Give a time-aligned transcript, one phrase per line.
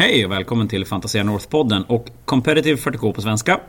[0.00, 3.60] Hej och välkommen till Fantasia North-podden och Competitive 40K på svenska.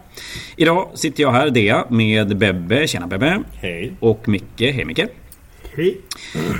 [0.55, 2.87] Idag sitter jag här, Dea, med Bebbe.
[2.87, 3.43] Tjena Bebbe.
[3.53, 3.93] Hej.
[3.99, 4.59] Och Micke.
[4.59, 5.01] Hej Micke.
[5.75, 5.97] Hej.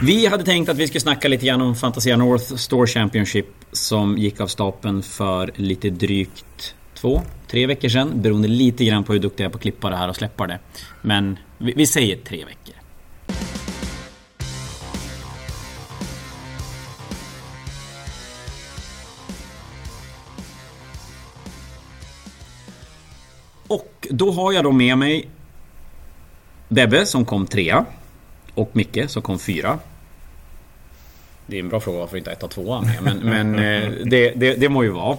[0.04, 4.18] Vi hade tänkt att vi skulle snacka lite grann om Fantasia North Store Championship som
[4.18, 8.22] gick av stapeln för lite drygt två, tre veckor sedan.
[8.22, 10.48] Beroende lite grann på hur duktiga jag är på att klippa det här och släppa
[10.48, 10.60] det.
[11.02, 12.79] Men vi, vi säger tre veckor.
[23.70, 25.30] Och då har jag då med mig
[26.68, 27.86] Bebbe som kom trea.
[28.56, 29.80] Och Micke som kom fyra.
[31.48, 34.32] Det är en bra fråga varför inte ett och tvåa med, men, men eh, det,
[34.36, 35.18] det, det må ju vara.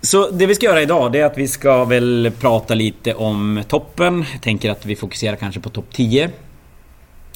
[0.00, 3.62] Så det vi ska göra idag det är att vi ska väl prata lite om
[3.68, 4.24] toppen.
[4.32, 6.30] Jag tänker att vi fokuserar kanske på topp 10.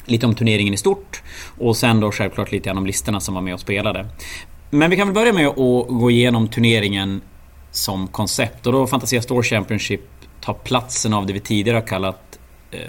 [0.05, 1.21] Lite om turneringen i stort.
[1.57, 4.05] Och sen då självklart lite grann om listorna som var med och spelade.
[4.69, 7.21] Men vi kan väl börja med att gå igenom turneringen
[7.71, 8.67] som koncept.
[8.67, 10.01] Och då Fantasia Store Championship
[10.41, 12.39] tar platsen av det vi tidigare har kallat
[12.71, 12.79] eh,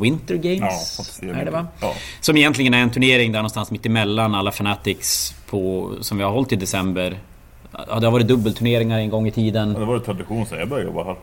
[0.00, 1.18] Winter Games.
[1.22, 1.66] Ja, är det va?
[1.80, 1.94] Ja.
[2.20, 6.30] Som egentligen är en turnering där någonstans mitt emellan alla Fanatics på, som vi har
[6.30, 7.18] hållit i december.
[7.72, 9.74] Ja, det har varit dubbelturneringar en gång i tiden.
[9.74, 11.16] Det var ju tradition sen jag började jobba här.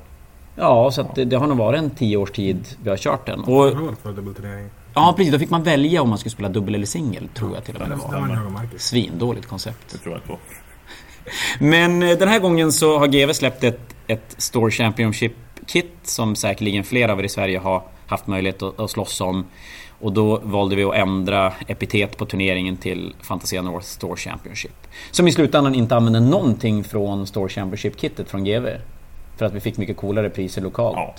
[0.55, 3.25] Ja, så att det, det har nog varit en tio års tid vi har kört
[3.25, 3.39] den.
[3.39, 4.69] Och, har varit dubbelturnering.
[4.93, 5.33] ja, precis.
[5.33, 7.81] Då fick man välja om man skulle spela dubbel eller singel, tror jag till och
[7.81, 8.77] med det var.
[8.77, 9.91] Svindåligt koncept.
[9.91, 10.37] Det tror jag inte på.
[11.59, 16.83] Men eh, den här gången så har GW släppt ett, ett Store Championship-kit som säkerligen
[16.83, 19.45] flera av er i Sverige har haft möjlighet att, att slåss om.
[19.99, 24.87] Och då valde vi att ändra epitet på turneringen till Fantasia North Store Championship.
[25.11, 28.69] Som i slutändan inte använde någonting från Store Championship-kittet från GW.
[29.37, 30.97] För att vi fick mycket coolare priser lokalt.
[30.97, 31.15] Ja.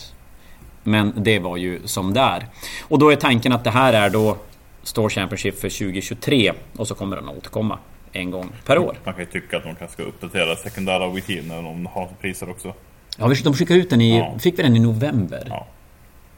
[0.82, 2.46] Men det var ju som där.
[2.82, 4.36] Och då är tanken att det här är då
[4.82, 7.78] Store Championship för 2023 och så kommer den att återkomma
[8.17, 8.98] en gång per år.
[9.05, 12.50] Man kan ju tycka att de kanske ska uppdatera sekundära rutiner om de har priser
[12.50, 12.75] också.
[13.19, 14.19] Ja, de skickade ut den i...
[14.19, 14.39] Ja.
[14.39, 15.47] Fick vi den i november?
[15.48, 15.67] Ja.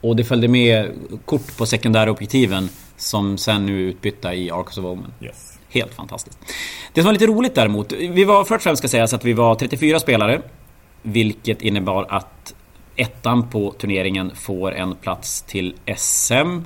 [0.00, 0.92] Och det följde med
[1.24, 5.12] kort på sekundära objektiven som sen nu är utbytta i Arcos of Omen.
[5.20, 5.58] Yes.
[5.68, 6.38] Helt fantastiskt.
[6.92, 9.32] Det som var lite roligt däremot, vi var först och främst ska sägas att vi
[9.32, 10.42] var 34 spelare.
[11.02, 12.54] Vilket innebar att
[12.96, 16.60] ettan på turneringen får en plats till SM.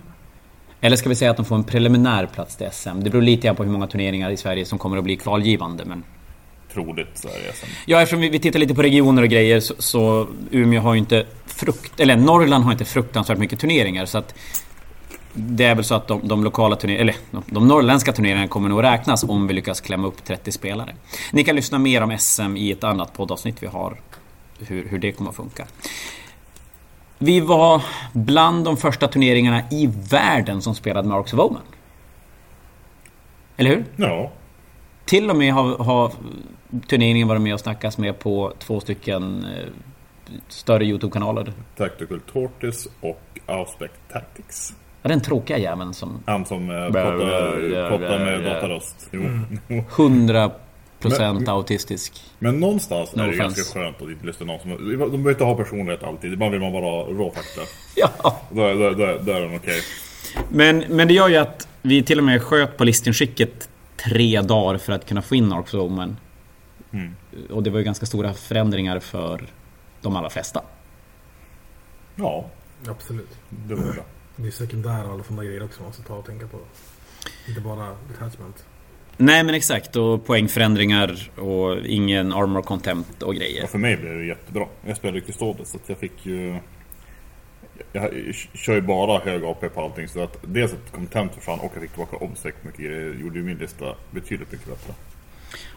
[0.85, 3.01] Eller ska vi säga att de får en preliminär plats till SM?
[3.01, 5.85] Det beror lite grann på hur många turneringar i Sverige som kommer att bli kvalgivande.
[5.85, 6.05] Men
[6.73, 7.69] Troligt så är det sen.
[7.87, 10.99] Ja, eftersom vi, vi tittar lite på regioner och grejer så, så Umeå har ju
[10.99, 12.01] inte frukt...
[12.01, 14.35] Eller Norrland har inte fruktansvärt mycket turneringar så att...
[15.35, 18.69] Det är väl så att de, de lokala turneringarna, eller de, de norrländska turneringarna kommer
[18.69, 20.95] nog räknas om vi lyckas klämma upp 30 spelare.
[21.33, 24.01] Ni kan lyssna mer om SM i ett annat poddavsnitt vi har.
[24.59, 25.67] Hur, hur det kommer att funka.
[27.25, 31.63] Vi var bland de första turneringarna i världen som spelade med Arcs of Omen.
[33.57, 33.85] Eller hur?
[33.97, 34.31] Ja.
[35.05, 36.13] Till och med har, har
[36.89, 39.69] turneringen varit med och snackats med på två stycken eh,
[40.49, 41.53] större YouTube-kanaler.
[41.77, 44.75] Tactical Tortoise och Aspect Tactics.
[45.03, 46.23] Ja, den tråkiga jäveln som...
[46.27, 49.11] Han som eh, pottar med dataröst.
[49.97, 50.51] 100
[51.03, 52.23] procent men, autistisk.
[52.39, 53.61] Men någonstans no är det offense.
[53.61, 54.71] ganska skönt att inte lyssna någon som...
[54.71, 57.61] De behöver inte ha personlighet alltid, ibland vill man bara ha råfakta.
[57.97, 58.41] Ja.
[58.51, 59.57] Då, då, då, då är den okej.
[59.57, 59.81] Okay.
[60.49, 64.79] Men, men det gör ju att vi till och med sköt på listinskicket tre dagar
[64.79, 65.75] för att kunna få in Arcs
[66.95, 67.15] Mm.
[67.51, 69.47] Och det var ju ganska stora förändringar för
[70.01, 70.63] de allra flesta.
[72.15, 72.47] Ja,
[72.89, 73.39] absolut.
[73.49, 74.03] Det var det.
[74.37, 76.59] Det är sekundära och alla sådana grejer också man måste ta och tänka på.
[77.49, 78.65] Inte bara detachment.
[79.23, 83.65] Nej men exakt, och poängförändringar och ingen armor contempt och grejer.
[83.65, 84.67] Och för mig blev det jättebra.
[84.87, 86.59] Jag spelade ju Custodes så att jag fick ju...
[87.93, 88.11] Jag
[88.55, 91.83] kör ju bara hög AP på allting så att dels att content försvann och jag
[91.83, 94.95] fick tillbaka obsec mycket grejer gjorde ju min lista betydligt mycket bättre.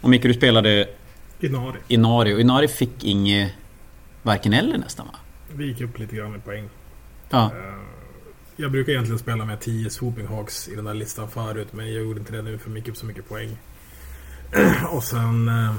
[0.01, 0.89] Och Micke, du spelade
[1.39, 1.77] Inari.
[1.87, 3.51] Inari och Inari fick inget
[4.23, 5.15] varken eller nästan va?
[5.53, 6.69] Vi gick upp lite grann i poäng.
[7.29, 7.45] Ja.
[7.45, 7.51] Eh,
[8.57, 11.67] Jag brukar egentligen spela med 10 Swooping Hawks i den där listan förut.
[11.71, 13.57] Men jag gjorde inte det nu för mycket upp så mycket poäng.
[14.89, 15.47] och sen...
[15.47, 15.75] eh,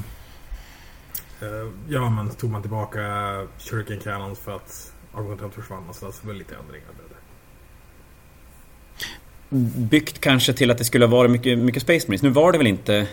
[1.41, 3.01] eh, Ja men tog man tillbaka
[3.59, 6.87] Shuriken Cannons för att Argon försvann och så, så det blev lite ändringar.
[6.97, 7.17] Blev det.
[9.81, 12.23] Byggt kanske till att det skulle vara mycket, mycket Space Marines.
[12.23, 13.09] Nu var det väl inte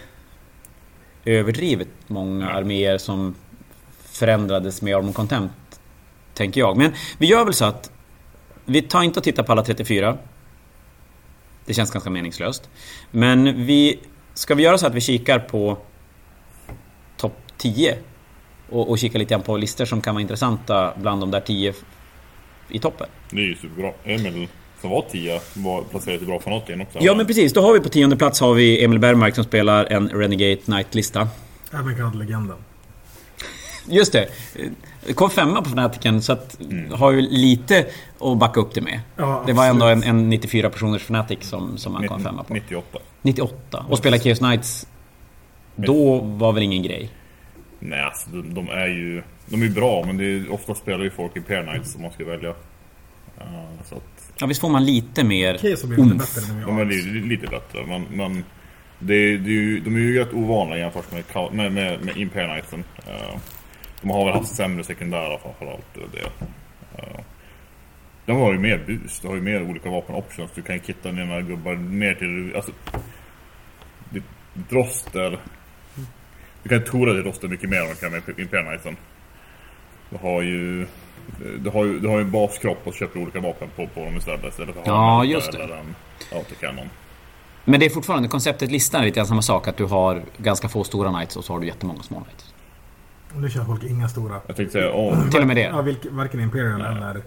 [1.25, 3.35] överdrivet många arméer som
[3.99, 5.53] förändrades med Armor Contempt.
[6.33, 6.77] Tänker jag.
[6.77, 7.92] Men vi gör väl så att
[8.65, 10.17] vi tar inte och tittar på alla 34.
[11.65, 12.69] Det känns ganska meningslöst.
[13.11, 13.99] Men vi...
[14.33, 15.77] Ska vi göra så att vi kikar på
[17.17, 17.97] topp 10?
[18.69, 21.73] Och, och kika lite grann på listor som kan vara intressanta bland de där 10
[22.69, 23.07] i toppen.
[23.29, 23.91] Det är ju superbra.
[24.03, 24.47] Emil
[24.81, 26.99] som var 10 var placerad i bra fanat igen också.
[27.01, 29.85] Ja men precis, då har vi på tionde plats har vi Emil Bergmark som spelar
[29.85, 31.27] en Renegade Knight-lista.
[31.73, 32.57] Även kallad Legenden.
[33.87, 34.27] Just det.
[35.07, 36.57] Det kom femma på Fnaticen så att
[36.91, 37.85] har ju lite
[38.19, 38.99] att backa upp det med.
[39.15, 42.53] Ja, det var ändå en, en 94 personers Fnatic som, som man kom femma på.
[42.53, 42.99] 98.
[43.21, 43.85] 98.
[43.89, 44.87] Och spela Chaos Knights
[45.75, 47.09] då var väl ingen grej?
[47.79, 49.23] Nej, alltså de, de är ju...
[49.45, 52.11] De är bra, men det är, ofta spelar ju folk i Pair Knights om man
[52.11, 52.53] ska välja.
[53.39, 53.45] Ja,
[53.89, 54.03] så att
[54.37, 57.21] Ja, visst får man lite mer Okej, så blir det lite bättre de är li-
[57.29, 58.03] lite bättre, men...
[58.11, 58.43] men
[58.99, 61.23] det, är- det är ju, de är ju rätt ovanliga jämfört med,
[61.53, 62.83] med, med, med Impair Knightsen.
[63.07, 63.39] Eh,
[64.03, 65.85] de har väl haft sämre sekundära framförallt.
[65.93, 66.21] Det.
[67.01, 67.19] Uh,
[68.25, 70.51] de har ju mer boost, de har ju mer olika vapen options.
[70.55, 72.55] Du kan ju kitta dina gubbar ner till...
[72.55, 72.71] Alltså,
[74.09, 74.23] ditt
[74.69, 75.39] roster...
[76.63, 78.97] Du kan tora ditt roster mycket mer än du kan med Impair Knightsen.
[80.09, 80.87] Du har ju...
[81.59, 84.17] Du har ju, du har ju en baskropp och köper olika vapen på, på dem
[84.17, 84.45] istället.
[84.45, 85.63] Istället för Ja, just det.
[85.63, 85.95] Eller en
[86.31, 86.89] autocannon.
[87.65, 89.67] Men det är fortfarande, konceptet listan är lite grann samma sak.
[89.67, 92.52] Att du har ganska få stora Knights och så har du jättemånga små Knights.
[93.37, 94.41] Nu kör folk inga stora.
[94.47, 95.61] Jag tänkte säga, åh, Till och med det.
[95.61, 97.15] Ja, vilk, varken Imperial eller...
[97.15, 97.23] Eh,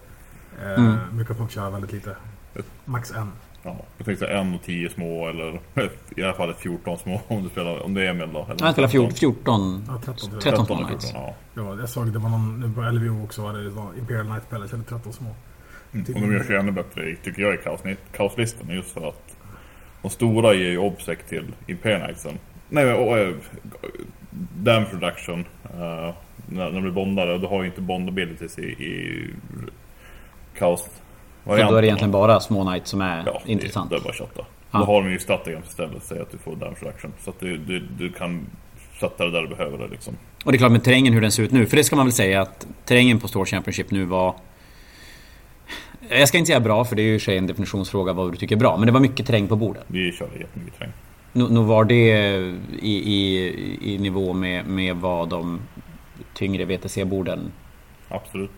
[0.76, 1.24] Mm.
[1.38, 2.16] Folk köra väldigt lite.
[2.84, 3.32] Max en.
[3.62, 5.60] ja, jag tänkte säga en och tio små eller
[6.16, 8.44] i alla fall 14 små om du spelar, om det är Emil då.
[8.50, 9.82] Eller Han spelar 14, 14.
[9.84, 10.42] 14 Ja, 13 tror jag.
[10.42, 11.04] 13 13 Knights.
[11.12, 11.22] 14,
[11.54, 11.62] ja.
[11.62, 14.26] Ja, jag såg det var någon, nu på LVO också var det, det var Imperial
[14.26, 15.28] Knight-spelare, körde 13 små.
[15.92, 19.36] Och de gör sig ännu bättre, tycker jag, i kaos- kaoslistan just för att
[20.02, 22.38] de stora ger ju obsec till Imperial Knightsen.
[22.68, 23.34] Nej, och, äh,
[24.54, 25.40] damage reduction.
[25.74, 26.14] Uh,
[26.48, 29.30] när, när blir bondade, och du har ju inte bond abilities i, i
[30.58, 30.88] kaos.
[31.44, 33.90] Så då är det egentligen bara små Knights som är Ja, intressant.
[33.90, 34.46] Det, det är bara att chatta.
[34.70, 34.78] Ja.
[34.78, 37.12] Då har de ju Statigrams istället, säger att du får damage reduction.
[37.20, 38.46] Så att du, du, du kan
[39.00, 40.14] sätta det där du behöver det liksom.
[40.44, 41.66] Och det är klart med terrängen hur den ser ut nu.
[41.66, 44.34] För det ska man väl säga att terrängen på Store Championship nu var...
[46.08, 48.36] Jag ska inte säga bra, för det är ju i sig en definitionsfråga vad du
[48.36, 48.76] tycker är bra.
[48.76, 49.84] Men det var mycket terräng på bordet.
[49.86, 50.92] Vi körde jättemycket terräng.
[51.36, 51.94] Nu, nu var det
[52.80, 55.60] i, i, i nivå med, med vad de
[56.34, 57.52] tyngre VTC-borden...
[58.08, 58.50] Absolut.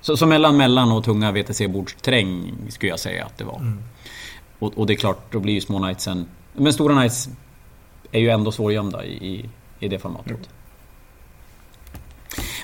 [0.00, 3.58] Så, så mellan mellan och tunga VTC-bordsterräng skulle jag säga att det var.
[3.58, 3.82] Mm.
[4.58, 6.26] Och, och det är klart, då blir ju små knightsen...
[6.52, 7.28] Men stora knights
[8.12, 9.48] är ju ändå svårgömda i, i,
[9.80, 10.38] i det formatet.
[10.40, 10.46] Jo.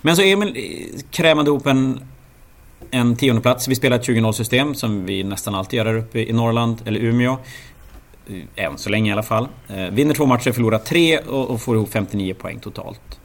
[0.03, 2.05] Men så Emil eh, krämade ihop en,
[2.91, 3.69] en tionde plats.
[3.69, 7.01] Vi spelar ett 20-0 system som vi nästan alltid gör här uppe i Norrland, eller
[7.01, 7.39] Umeå.
[8.29, 9.49] Eh, Än så länge i alla fall.
[9.69, 13.21] Eh, Vinner två matcher, förlorar tre och, får ihop 59 poäng totalt.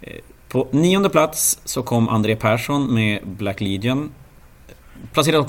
[0.00, 0.12] Eh,
[0.48, 4.10] På nionde plats så kom André Persson med Black Legion.
[5.12, 5.46] Placerad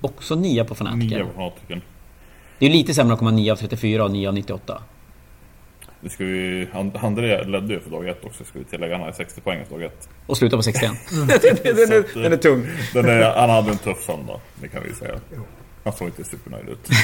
[0.00, 1.26] också nia på Nio Fanatiken.
[1.26, 1.82] på fanatiken.
[2.58, 4.82] Det är ju lite sämre att komma 9 av 34 och 9 av 98.
[6.00, 8.94] Det ska vi, And- André ledde ju för dag ett också, ska vi tillägga.
[8.94, 10.08] Han hade 60 poäng för dag ett.
[10.26, 10.90] Och sluta på 61.
[11.10, 12.66] den, är, den är tung.
[12.92, 15.20] Den är, han hade en tuff söndag, det kan vi säga.
[15.84, 16.88] Han såg inte supernöjd ut.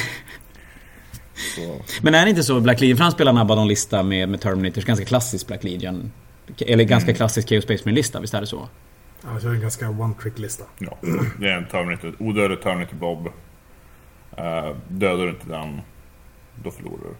[1.54, 4.40] Så, Men är det inte så Black Legion, för han spelar en Abaddon-lista med, med
[4.40, 6.12] Terminators, ganska klassisk Black Legion.
[6.58, 8.68] Eller ganska klassisk Chaos Space Marine-lista, visst är det så?
[9.22, 10.64] Han kör en ganska one-trick-lista.
[10.78, 10.98] ja,
[11.40, 13.26] det är en Terminator, odödlig Terminator Bob.
[14.38, 15.80] Uh, dödar du inte den,
[16.64, 17.08] då förlorar du.
[17.08, 17.16] Om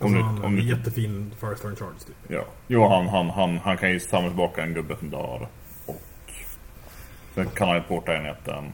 [0.00, 2.16] Alltså, du, han har om en du, jättefin first turn charge typ.
[2.28, 2.44] ja.
[2.68, 5.48] Jo, han, han, han, han kan ju samla tillbaka en gubbe som dör.
[5.86, 6.02] Och
[7.34, 8.72] sen kan han ju porta enheten.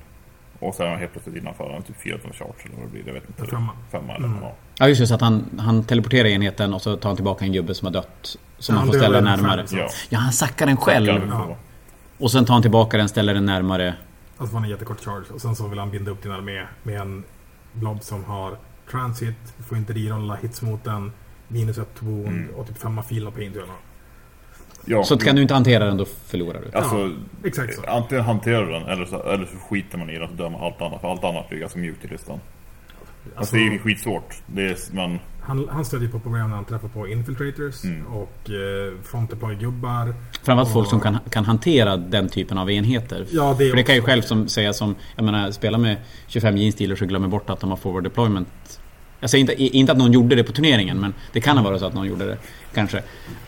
[0.59, 1.73] Och sen helt plötsligt innanför.
[1.73, 3.03] Han typ 4 charge eller vad det blir.
[3.07, 3.47] Jag vet inte.
[3.47, 3.73] Femma.
[3.91, 4.39] Femma eller Mm.
[4.43, 4.53] ja.
[4.79, 7.53] Ja just det, så att han, han teleporterar enheten och så tar han tillbaka en
[7.53, 8.37] gubbe som har dött.
[8.59, 9.67] Som Ja, han han får ställa den närmare.
[9.67, 9.89] själv, Ja.
[10.09, 11.07] Ja, han sackar den själv.
[11.07, 11.57] Kan vi Ja.
[12.19, 13.95] Och sen tar han tillbaka den, ställer den närmare.
[14.39, 15.25] Alltså får han en jättekort charge.
[15.35, 17.25] Och sen så vill han binda upp din armé med en
[17.73, 18.57] blob som har
[18.91, 19.37] transit.
[19.57, 21.13] Du får inte rerolla hits mot den.
[21.49, 22.55] Minus ett wound Mm.
[22.55, 23.57] och typ femma fil och paint.
[24.89, 26.79] Ja, Så kan du inte hantera den, då förlorar du.
[26.79, 27.11] Alltså,
[27.45, 27.83] Exakt så.
[27.87, 30.83] antingen hanterar du den eller så, eller så skiter man i den och man allt
[30.83, 31.01] annat.
[31.01, 32.35] För allt annat blir ganska mjukt i listan.
[32.35, 34.35] Alltså, Alltså, det är ju skitsvårt.
[34.47, 38.07] Det är, men han, han stödjer på problem när han träffar på infiltrators Mm.
[38.07, 40.15] och eh, front deploy-gubbar.
[40.43, 43.27] Framförallt folk Och- som kan, kan hantera den typen av enheter.
[43.31, 45.97] Ja, det är För det kan ju själv som, säga som, jag menar, spela med
[46.27, 48.81] 25 jeans och glömmer bort att de har forward deployment.
[49.27, 51.81] Jag säger inte, inte att någon gjorde det på turneringen, men det kan ha varit
[51.81, 52.39] så att någon gjorde det.
[52.75, 53.03] Kanske.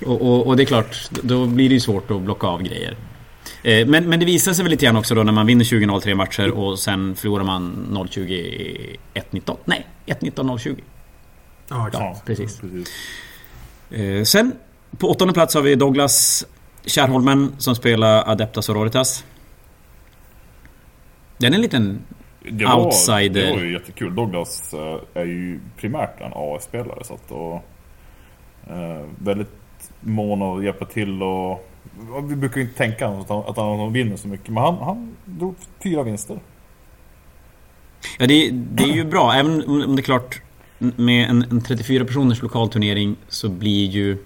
[0.06, 2.96] Och, och, och det är klart, då blir det ju svårt att blocka av grejer.
[3.62, 6.00] Eh, Men, men det visar sig väl lite grann också då när man vinner 20-0
[6.00, 9.56] tre matcher och sen förlorar man 0-20 1-19.
[9.64, 10.78] Nej, 1-19 0-20.
[11.68, 12.04] Ja, exakt.
[12.04, 12.60] ja, precis.
[12.60, 12.88] precis.
[13.90, 14.52] Eh, Sen
[14.98, 16.46] på åttonde plats har vi Douglas
[16.86, 19.24] Kärrholmen som spelar Adepta Sororitas.
[21.38, 22.00] Den är en liten...
[22.40, 23.46] Det var, Outsider.
[23.46, 24.14] Det var ju jättekul.
[24.14, 27.04] Douglas eh, är ju primärt en AS-spelare.
[27.04, 27.54] Så att, och,
[28.70, 29.48] eh, väldigt
[30.00, 31.68] mån att hjälpa till och...
[32.28, 34.48] Vi brukar ju inte tänka att han, att han vinner så mycket.
[34.48, 36.40] Men han, han drog fyra vinster.
[38.18, 39.32] Ja, det, det är ju bra.
[39.32, 40.42] Även om det är klart
[40.78, 44.18] med en, en 34 personers lokal turnering så blir ju...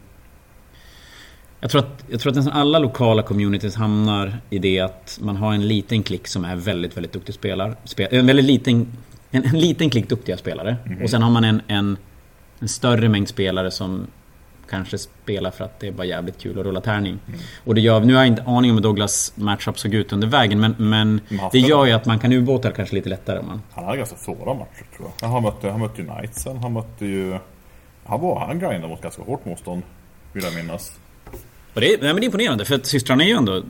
[1.62, 5.36] Jag tror, att, jag tror att nästan alla lokala communities hamnar i det att man
[5.36, 7.74] har en liten klick som är väldigt, väldigt duktig spelare.
[7.84, 8.92] Spel, en väldigt liten,
[9.30, 10.76] en, en liten klick duktiga spelare.
[10.86, 11.02] Mhm.
[11.02, 11.96] Och sen har man en, en,
[12.60, 14.06] en större mängd spelare som
[14.70, 17.18] kanske spelar för att det är bara jävligt kul att rulla tärning.
[17.26, 17.40] Mm.
[17.64, 20.28] Och det gör, nu har jag inte aning om hur Douglas matchup såg ut under
[20.28, 21.20] vägen men, men
[21.52, 23.42] det gör ju att man kan ubåta det kanske lite lättare.
[23.42, 23.62] Man.
[23.72, 25.28] Han hade ganska svåra matcher tror jag.
[25.28, 27.38] Han mötte, han mötte ju Knightsen, han mötte ju...
[28.04, 29.82] Han, var, han grindade mot ganska hårt motstånd.
[30.32, 30.92] Vill jag minnas.
[31.74, 33.62] Och det, är, nej, men det är imponerande för att systrarna är ju ändå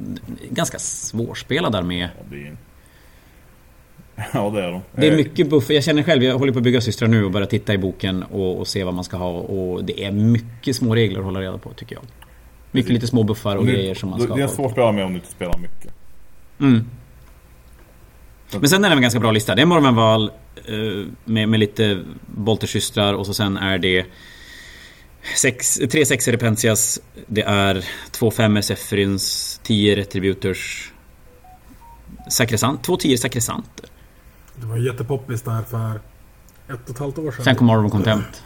[0.51, 2.57] ganska svårspelade med Ja, det är...
[4.35, 4.83] Ja, det är de.
[4.95, 5.75] Det är Eh, mycket buffer.
[5.75, 8.23] Jag känner själv, jag håller på att bygga systrar nu och börjar titta i boken
[8.23, 9.31] och, och se vad man ska ha.
[9.31, 12.05] Och det är mycket små regler att hålla reda på tycker jag.
[12.71, 14.55] Mycket lite små buffar och det- grejer som man ska Det är ha.
[14.55, 15.95] svårt att spela med om du inte spelar mycket.
[16.61, 16.85] Mm.
[18.61, 19.55] Men sen är det en ganska bra lista.
[19.55, 20.31] Det är Morvenval
[20.69, 20.75] eh,
[21.25, 24.05] med, med lite Boltersystrar och så sen är det
[25.37, 27.01] sex, tre sexer Repentias.
[27.27, 30.93] Det är två femmor Zephyrins, tio Retributors.
[32.31, 33.89] Sakressant, två tio Sakresanter.
[34.57, 36.01] Det var jättepoppis där för
[36.75, 37.45] ett och ett halvt år sedan.
[37.45, 38.43] Sen kom Marvel Contempt.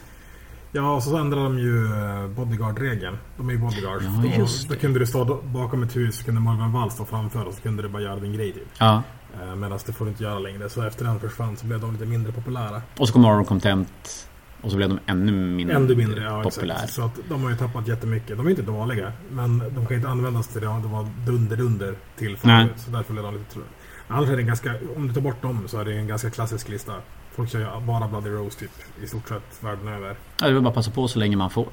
[0.72, 3.18] Ja, och så ändrade de ju eh, bodyguard-regeln.
[3.36, 4.04] De är ju bodyguards.
[4.24, 7.44] Ja, just då kunde du stå bakom ett hus, så kunde Morgan Wall stå framför
[7.44, 8.68] och så kunde du bara göra din grej typ.
[8.78, 9.02] Ja.
[9.42, 10.68] Eh, Medan det får du inte göra längre.
[10.68, 12.82] Så efter den försvann så blev de lite mindre populära.
[12.98, 14.28] Och så kom Marvel Contempt.
[14.66, 16.74] Och så blev de ännu mindre, Ännu mindre, ja populär.
[16.74, 16.92] exakt.
[16.92, 18.36] Så att de har ju tappat jättemycket.
[18.36, 20.66] De är inte dåliga, men de kan inte användas till det.
[20.66, 22.70] Det var dunder-dunder till förut.
[22.76, 23.66] Så därför blev de lite tröga.
[24.08, 26.30] Annars är det en ganska, om du tar bort dem så är det en ganska
[26.30, 26.92] klassisk lista.
[27.34, 28.70] Folk kör ju bara Bloody Rose typ,
[29.02, 30.16] i stort sett världen över.
[30.40, 31.68] Ja, det väl bara passa på så länge man får.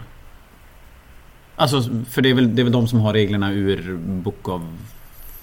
[1.56, 4.62] Alltså, för det är väl, det är väl de som har reglerna ur Book of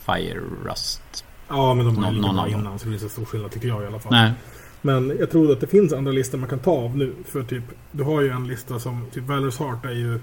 [0.06, 1.24] Fire Rust.
[1.48, 3.50] Ja, men de var Någon- ju någon bra innan så det är så stor skillnad
[3.50, 4.12] tycker jag i alla fall.
[4.12, 4.32] Nej.
[4.82, 7.14] Men jag tror att det finns andra listor man kan ta av nu.
[7.26, 10.20] För typ, du har ju en lista som, typ Valor's Heart är ju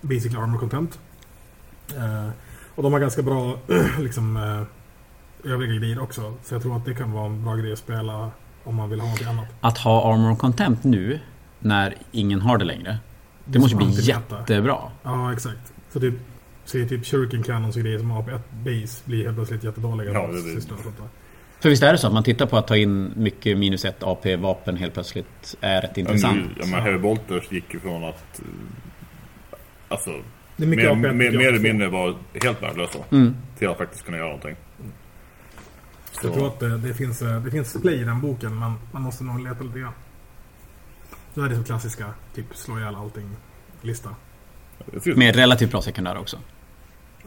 [0.00, 0.98] Basically Armor Content.
[1.96, 2.28] Eh,
[2.74, 3.58] och de har ganska bra
[4.00, 6.34] liksom eh, övriga grejer också.
[6.44, 8.30] Så jag tror att det kan vara en bra grej att spela
[8.64, 9.46] om man vill ha något annat.
[9.60, 11.20] Att ha Armor Contempt nu,
[11.58, 12.98] när ingen har det längre.
[13.44, 14.78] Det måste ju bli jättebra.
[15.02, 15.72] Ja, exakt.
[15.92, 16.14] Så typ,
[16.64, 20.12] så typ Shuriken Cannons och grejer som har på ett base blir helt plötsligt jättedåliga.
[20.12, 20.60] Ja, det- det-
[21.62, 24.02] För visst är det så att man tittar på att ta in mycket minus 1
[24.02, 26.50] AP-vapen helt plötsligt är rätt intressant.
[26.60, 28.40] ja, men Heavy Bolters gick ju från att...
[28.40, 28.46] eh,
[29.88, 30.10] Alltså,
[30.56, 32.98] Det är mer, AP, mer, mer eller mindre var helt värdelösa.
[33.10, 33.36] Mm.
[33.58, 34.56] Till att faktiskt kunna göra någonting.
[36.12, 38.72] Så jag tror att det, det, finns, eh, det finns play i den boken, men
[38.92, 39.92] man måste nog leta lite grann.
[41.34, 44.10] Då är det som klassiska, typ slå ihjäl allting-lista.
[45.16, 46.38] Med relativt bra sekundär också.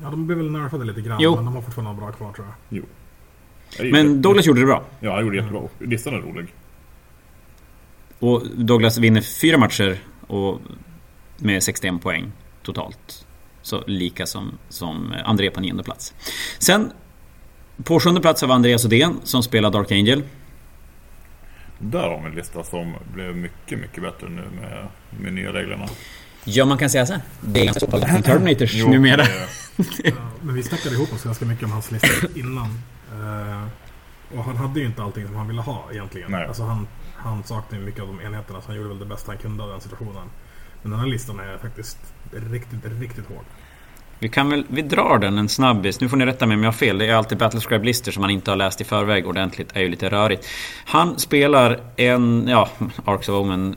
[0.02, 1.36] Ja, de blev väl nerfade lite grann, Jo.
[1.36, 2.78] men de har fortfarande bra kvar tror jag.
[2.78, 2.86] Jag
[3.84, 4.84] Men Douglas gjorde det bra.
[5.00, 5.62] Ja, han gjorde jättebra.
[5.80, 6.46] Listan är rolig.
[8.20, 10.62] Och Douglas vinner fyra matcher och
[11.38, 12.32] med 61 poäng
[12.64, 13.26] totalt.
[13.62, 16.14] Så lika som, som André på nionde plats.
[16.60, 16.92] Sen
[17.84, 20.24] på sjunde plats har vi Andreas Odén som spelar Dark Angel.
[21.80, 24.88] Där har vi en lista som blev mycket, mycket bättre nu med,
[25.22, 25.86] med nya reglerna.
[26.44, 27.16] Ja, man kan säga så.
[27.42, 29.18] Det är ganska så Terminators Jo, numera.
[29.18, 29.48] det-
[30.04, 32.80] Ja, men vi snackade ihop oss ganska mycket om hans lista innan.
[33.22, 33.64] Eh,
[34.38, 36.32] och han hade ju inte allting som han ville ha egentligen.
[36.32, 36.46] Nej.
[36.46, 39.38] Alltså han, han saknade mycket av de enheterna, så han gjorde väl det bästa han
[39.38, 40.30] kunde av den situationen.
[40.82, 41.98] Men den här listan är faktiskt
[42.32, 43.46] riktigt, riktigt hård.
[44.20, 46.02] Vi kan väl, vi drar den en snabbis.
[46.02, 46.98] Nu får ni rätta mig om jag har fel.
[46.98, 49.76] Det är alltid Battlescribe-listor som man inte har läst i förväg ordentligt.
[49.76, 50.48] är ju lite rörigt.
[50.86, 52.70] Han spelar en, ja,
[53.06, 53.76] Arcs of Omen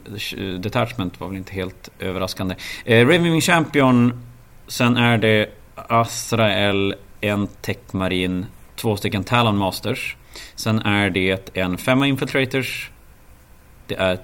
[0.60, 2.54] Detachment var väl inte helt överraskande.
[2.84, 4.24] Eh, Raving Champion.
[4.66, 8.46] Sen är det Azrael, en Tech Marine,
[8.78, 10.16] två stycken Talon Masters.
[10.54, 12.90] Sen är det en femma Infiltrators.
[13.86, 14.18] Det är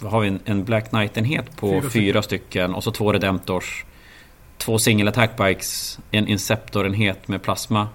[0.00, 0.38] vad har vi?
[0.44, 2.46] En, Black Knight-enhet på Fyra fyra, stycken.
[2.46, 3.84] stycken och så två Redemptors.
[4.58, 7.88] Två single attack bikes, en Inceptor-enhet med plasma.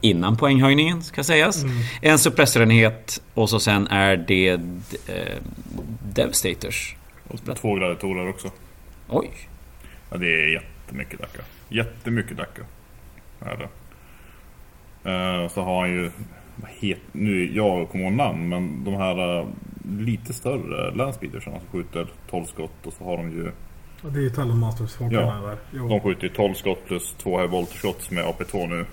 [0.00, 1.62] Innan poänghöjningen ska sägas.
[1.62, 1.76] Mm.
[2.02, 5.38] En suppressorenhet och så sen är det eh,
[6.14, 6.96] Devastators.
[7.28, 8.50] Och två gladiatorer också.
[9.08, 9.30] Oj!
[10.10, 11.42] Ja, det är jättemycket Dacca.
[11.68, 12.62] Jättemycket Dacca.
[13.40, 13.68] Är det.
[15.04, 16.10] Eh, så har han ju...
[16.56, 19.46] Vad het, nu, jag kommer ihåg namn, men de här eh,
[19.98, 23.50] lite större landspeedersarna som skjuter 12 skott och så har de ju...
[24.02, 25.08] Och det är ju Talon Masters Ja.
[25.08, 25.56] där.
[25.72, 25.88] Jo.
[25.88, 28.86] De skjuter ju 12 skott plus två här volt shots med AP2 nu.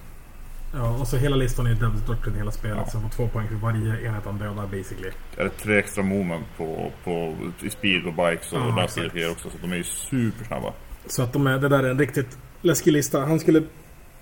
[0.73, 2.77] Ja, och så hela listan är Devil's Doctrine hela spelet.
[2.77, 2.85] Ja.
[2.91, 5.11] Så får två poäng för varje enhet han dödar basically.
[5.37, 9.49] Är det tre extra moment på, på, i speed och bikes och Ja, ja, också.
[9.49, 10.73] Så de är ju supersnabba.
[11.05, 13.19] Så att de är, det där är en riktigt läskig lista.
[13.19, 13.63] Han skulle...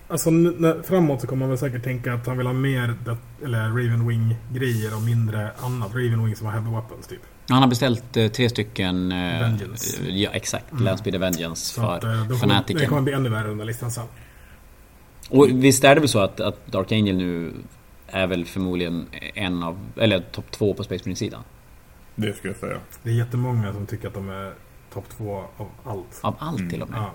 [0.09, 3.17] Alltså när, framåt så kommer man väl säkert tänka att han vill ha mer det,
[3.45, 5.89] eller Raven Wing grejer och mindre annat.
[5.89, 7.19] Raven Wing som har heavy weapons typ.
[7.49, 9.11] Han har beställt eh, tre stycken...
[9.11, 10.01] eh, Vengeance.
[10.03, 10.65] eh, Ja, exakt.
[10.79, 12.81] Landspeeder Vengeance Så för att, eh, fanatiken.
[12.81, 14.05] det kommer bli ännu värre under listan sen.
[15.29, 17.53] Och visst är det väl så att, att Dark Angel nu
[18.07, 19.79] är väl förmodligen en av...
[19.95, 21.41] Eller topp två på Space Marine-sidan?
[22.15, 22.77] Det skulle jag säga.
[23.03, 24.53] Det är jättemånga som tycker att de är
[24.93, 26.19] topp två av allt.
[26.21, 26.99] Av allt till och med.
[26.99, 27.11] Ja.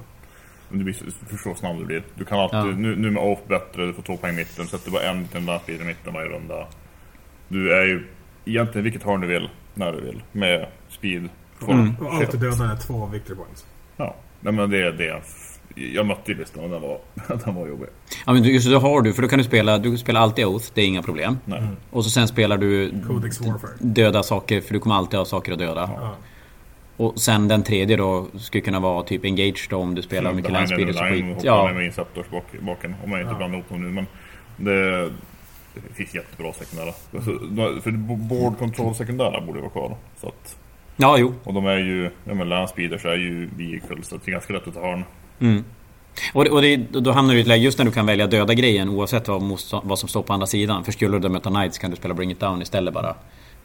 [0.73, 2.03] Men det blir så, förstå snabbt det blir.
[2.15, 2.65] Du kan alltid, Ja.
[2.65, 5.47] nu, nu med off bättre, du får två poäng i mitten, sätter bara en liten
[5.47, 6.67] landspel i mitten varje runda.
[7.49, 8.07] Du är ju
[8.45, 10.23] egentligen vilket hörn du vill, när du vill.
[10.33, 11.29] Med speed.
[11.59, 11.95] form, Mm.
[12.01, 13.67] Och alltid dödar är två victory points.
[13.97, 15.23] Ja, nej men det är det.
[15.75, 16.99] Jag mötte ju listan och den var,
[17.45, 17.89] den var jobbig.
[18.27, 20.67] Ja men just det, har du, för då kan du spela, du spelar alltid Oath,
[20.75, 21.39] det är inga problem.
[21.45, 21.63] Nej.
[21.91, 23.71] Och så sen spelar du Codex Warfare.
[23.81, 25.91] döda saker, för du kommer alltid ha saker att döda.
[25.97, 26.15] Ja.
[27.03, 30.53] Och sen den tredje då skulle kunna vara typ Engage då om du spelar mycket
[30.53, 31.25] landspeeders och skit.
[31.43, 31.69] Ja.
[31.69, 32.95] Ja, med Inceptors bak, baken.
[33.05, 33.37] Om jag inte Ja.
[33.37, 33.89] blandar ihop dem nu.
[33.91, 34.07] Men
[34.57, 35.03] det,
[35.75, 36.93] det finns jättebra sekundära.
[37.15, 37.31] Alltså,
[37.83, 39.97] för board control sekundära borde vara kvar.
[40.21, 40.57] Så att,
[40.97, 41.35] ja jo.
[41.45, 44.09] och de är ju, ja men landspeeders är ju vehicles.
[44.09, 45.05] Så det är ganska lätt att ta hörn.
[45.41, 45.65] Mm.
[46.35, 48.27] Och, det, och det, då hamnar du i ett läge just när du kan välja
[48.27, 49.43] döda grejen oavsett vad,
[49.85, 50.85] vad som står på andra sidan.
[50.85, 53.15] För skulle du möta Knights kan du spela Bring It Down istället bara.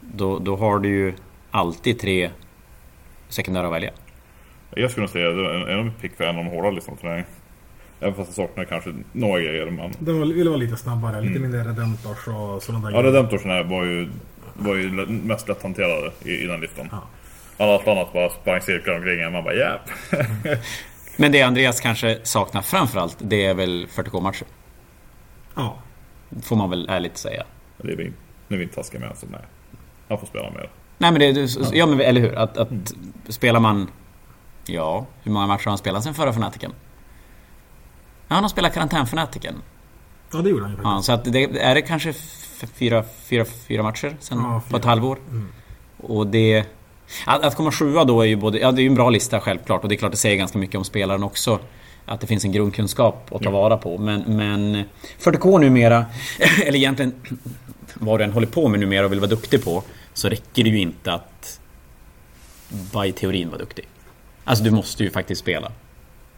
[0.00, 1.14] Då, då har du ju
[1.50, 2.30] alltid tre
[3.28, 3.90] sekundära att välja.
[4.74, 7.24] Jag skulle nog säga en, en pick för en av de hårda listorna för mig.
[8.00, 9.70] Även fast jag saknar kanske några grejer.
[9.70, 9.92] Men...
[9.98, 14.08] De vill vara lite snabbare, lite mindre redemptors och sådana där Ja, Redemptorsen var ju,
[14.54, 16.88] var ju mest lätthanterade i, i den listan.
[16.90, 17.02] Ja.
[17.58, 19.32] Allt annat bara sprang cirklar omkring en.
[19.32, 19.90] Man bara japp.
[21.16, 24.46] Men det Andreas kanske saknar framförallt, det är väl 40k-matcher.
[25.54, 25.78] Ja.
[26.42, 27.44] Får man väl ärligt säga.
[27.82, 28.12] Det är vi,
[28.48, 29.40] nu är vi inte taskiga med så nej.
[30.08, 30.70] Han får spela mer.
[30.98, 32.34] Nej men det, det ja men eller hur?
[32.38, 32.68] Att, att
[33.28, 33.90] spelar man...
[34.66, 36.72] Ja, hur många matcher har han spelat sen förra fanatiken?
[38.28, 39.54] Ja, han har spelat karantänfanatiken.
[40.32, 41.06] ja, det gjorde han ju Ja, faktiskt.
[41.06, 42.12] så att det, är det kanske
[42.74, 44.90] fyra, fyra, fyra matcher sen Ja, på ett fyra.
[44.90, 45.18] halvår?
[45.30, 45.48] Mm.
[46.02, 46.64] Och det...
[47.26, 48.58] Att, att komma sjua då är ju både...
[48.58, 50.58] Ja, det är ju en bra lista självklart och det är klart det säger ganska
[50.58, 51.58] mycket om spelaren också.
[52.06, 53.50] Att det finns en grundkunskap att ta Ja.
[53.50, 53.98] vara på.
[53.98, 54.84] Men, men
[55.20, 56.06] 40K numera,
[56.66, 57.12] eller egentligen
[57.94, 59.82] vad du än håller på med numera och vill vara duktig på,
[60.18, 61.60] så räcker det ju inte att
[62.92, 63.84] bara i teorin vara duktig.
[64.44, 65.72] Alltså du måste ju faktiskt spela.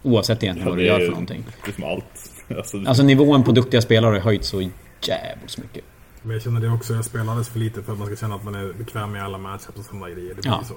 [0.02, 1.44] Oavsett egentligen vad du det gör för någonting.
[1.64, 2.30] Det är som allt.
[2.58, 4.60] Alltså, Alltså nivån på duktiga spelare har höjts så
[5.02, 5.84] jävligt mycket.
[6.22, 8.34] Men jag känner det också, jag spelar alldeles för lite för att man ska känna
[8.34, 10.34] att man är bekväm med alla matchups och sådana grejer.
[10.34, 10.64] Det blir Ja.
[10.68, 10.74] så.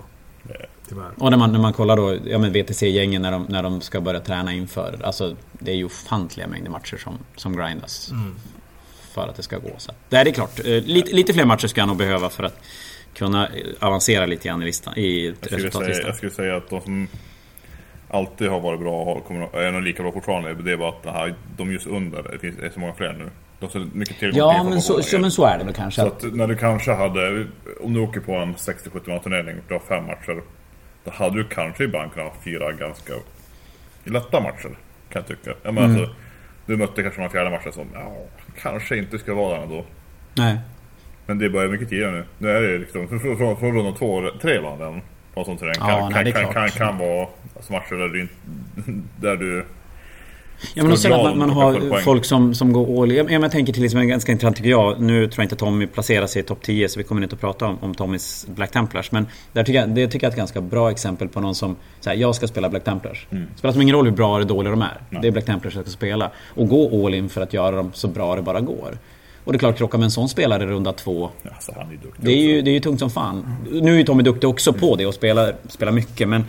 [0.89, 1.11] Tyvärr.
[1.17, 4.01] Och när man, när man kollar då, ja men VTC-gängen när de, när de ska
[4.01, 4.99] börja träna inför.
[5.03, 8.11] Alltså det är ju ofantliga mängder matcher som, som grindas.
[8.11, 8.35] Mm.
[9.13, 9.69] För att det ska gå.
[9.77, 10.59] Så att, det är klart.
[10.59, 12.59] Eh, Lite, lite fler matcher ska jag nog behöva för att
[13.13, 13.49] kunna
[13.79, 16.05] avancera lite grann i, listan, i jag, skulle säga, resultatlistan.
[16.07, 17.07] jag skulle säga att de som
[18.09, 20.53] alltid har varit bra kommer, är nog lika bra fortfarande.
[20.53, 23.29] Det är bara att här, de just under, det finns, är så många fler nu.
[23.59, 26.01] De har mycket tillgång Ja till men så, så, men så är det väl kanske.
[26.01, 27.45] Så att när du kanske hade,
[27.81, 30.41] om du åker på en 60-70 man turnering och du har fem matcher.
[31.03, 33.13] Då hade du kanske ibland kunnat ha fyra ganska
[34.03, 34.77] lätta matcher.
[35.09, 35.53] Kan jag tycka.
[35.63, 36.01] Jag menar, Mm.
[36.01, 36.15] alltså,
[36.65, 38.15] du mötte kanske någon fjärde matchen som ja,
[38.61, 39.85] kanske inte ska vara där ändå.
[40.33, 40.57] Nej.
[41.25, 42.23] Men det börjar mycket tidigare nu.
[42.37, 45.01] Nu är det liksom från, från, runda två, tre va, den
[45.33, 45.75] på en sån terräng.
[45.79, 48.27] Ja, Kan, nej, det kan, kan, kan, kan vara alltså, matcher där du,
[49.21, 49.65] där du
[50.73, 53.17] Ja men och sen att man, man har folk som, som går all in.
[53.17, 55.01] Ja, men Jag tänker till exempel ganska intressant tycker jag.
[55.01, 57.41] Nu tror jag inte Tommy placerar sig i topp 10 så vi kommer inte att
[57.41, 59.11] prata om, om Tommys Black Templars.
[59.11, 61.75] Men där tycker jag, det tycker jag är ett ganska bra exempel på någon som
[61.99, 63.27] säger jag ska spela Black Templars.
[63.31, 63.47] Mm.
[63.53, 65.01] Det spelar som ingen roll hur bra eller dåliga de är.
[65.09, 65.21] Nej.
[65.21, 66.31] Det är Black Templars jag ska spela.
[66.47, 68.97] Och gå all in för att göra dem så bra det bara går.
[69.43, 71.29] Och det är klart, krocka med en sån spelare i runda två.
[71.53, 73.55] Alltså han är ju duktig Det är ju, det är ju tungt som fan.
[73.71, 76.29] Nu är ju Tommy duktig också på det och spelar, spelar mycket.
[76.29, 76.45] Men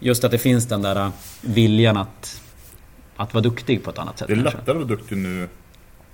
[0.00, 2.42] just att det finns den där viljan att,
[3.16, 4.28] att vara duktig på ett annat sätt.
[4.28, 4.58] Det är kanske.
[4.58, 5.48] lättare att vara duktig nu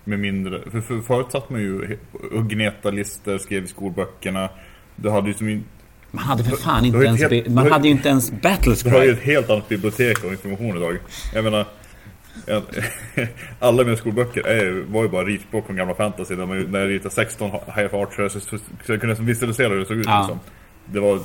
[0.05, 0.61] med mindre...
[0.71, 1.99] För, för förut satt man ju
[2.35, 4.49] och gnetade listor, skrev i skolböckerna.
[4.97, 5.65] Du hade ju som in,
[6.11, 7.21] Man hade för fan inte ens...
[7.21, 8.33] helt- man hade ju inte ens
[8.83, 10.99] du har ju ett helt annat bibliotek av information idag.
[11.35, 11.67] Jag menar...
[13.59, 16.35] Alla mina skolböcker är, var ju bara ritspråk från gamla fantasy.
[16.35, 19.25] Där man, när jag ritade 16 High of Archer så, så, så jag kunde jag
[19.25, 20.07] visualisera hur det såg ut.
[20.07, 20.19] Ja.
[20.19, 20.41] Liksom.
[20.87, 21.21] Det, var,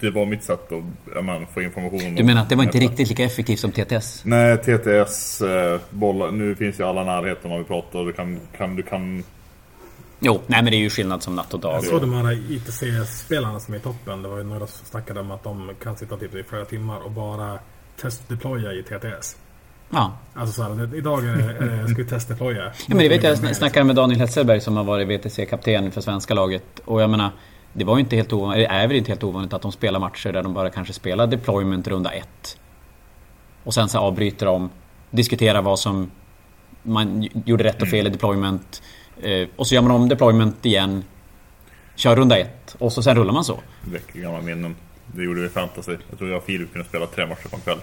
[0.00, 2.14] det var mitt sätt att man, få information.
[2.14, 4.22] Du menar att det var inte riktigt lika effektivt som TTS?
[4.24, 6.30] Nej, TTS, eh, bollar.
[6.30, 9.24] Nu finns ju alla närheter man om prata och Du kan, kan, du kan
[10.20, 11.74] Jo, nej men det är ju skillnad som natt och dag.
[11.74, 14.22] Jag såg de här ITC-spelarna som är i toppen.
[14.22, 17.00] Det var ju några som snackade om att de kan sitta typ i flera timmar
[17.04, 17.58] och bara
[18.00, 19.36] testdeploya i TTS.
[19.90, 20.12] Ja.
[20.34, 22.64] Alltså såhär, det- idag är det, det, ska vi testdeploya.
[22.64, 23.36] ja, men det vet jag.
[23.44, 26.64] Jag snackade med Daniel Hetzelberg som har varit VTC-kapten för svenska laget.
[26.84, 27.30] Och jag menar,
[27.72, 30.00] det var ju inte helt ovanligt, det är väl inte helt ovanligt att de spelar
[30.00, 32.58] matcher där de bara kanske spelar deployment runda ett.
[33.64, 34.70] Och sen så avbryter de,
[35.10, 36.10] diskuterar vad som
[36.82, 38.82] man gjorde rätt och fel i deployment.
[39.22, 41.04] Eh, och så gör man om deployment igen.
[41.96, 43.60] Kör runda ett och så sen rullar man så.
[43.92, 44.76] Väcker gamla minnen.
[45.06, 45.96] Det gjorde vi i fantasy.
[46.10, 47.78] Jag tror jag och Filip kunde spela tre matcher på en kväll.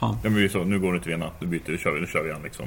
[0.00, 0.18] Ja.
[0.22, 1.30] Ja, men vi så, nu går det inte att vinna.
[1.38, 2.66] Nu byter vi, kör vi, nu kör vi igen liksom.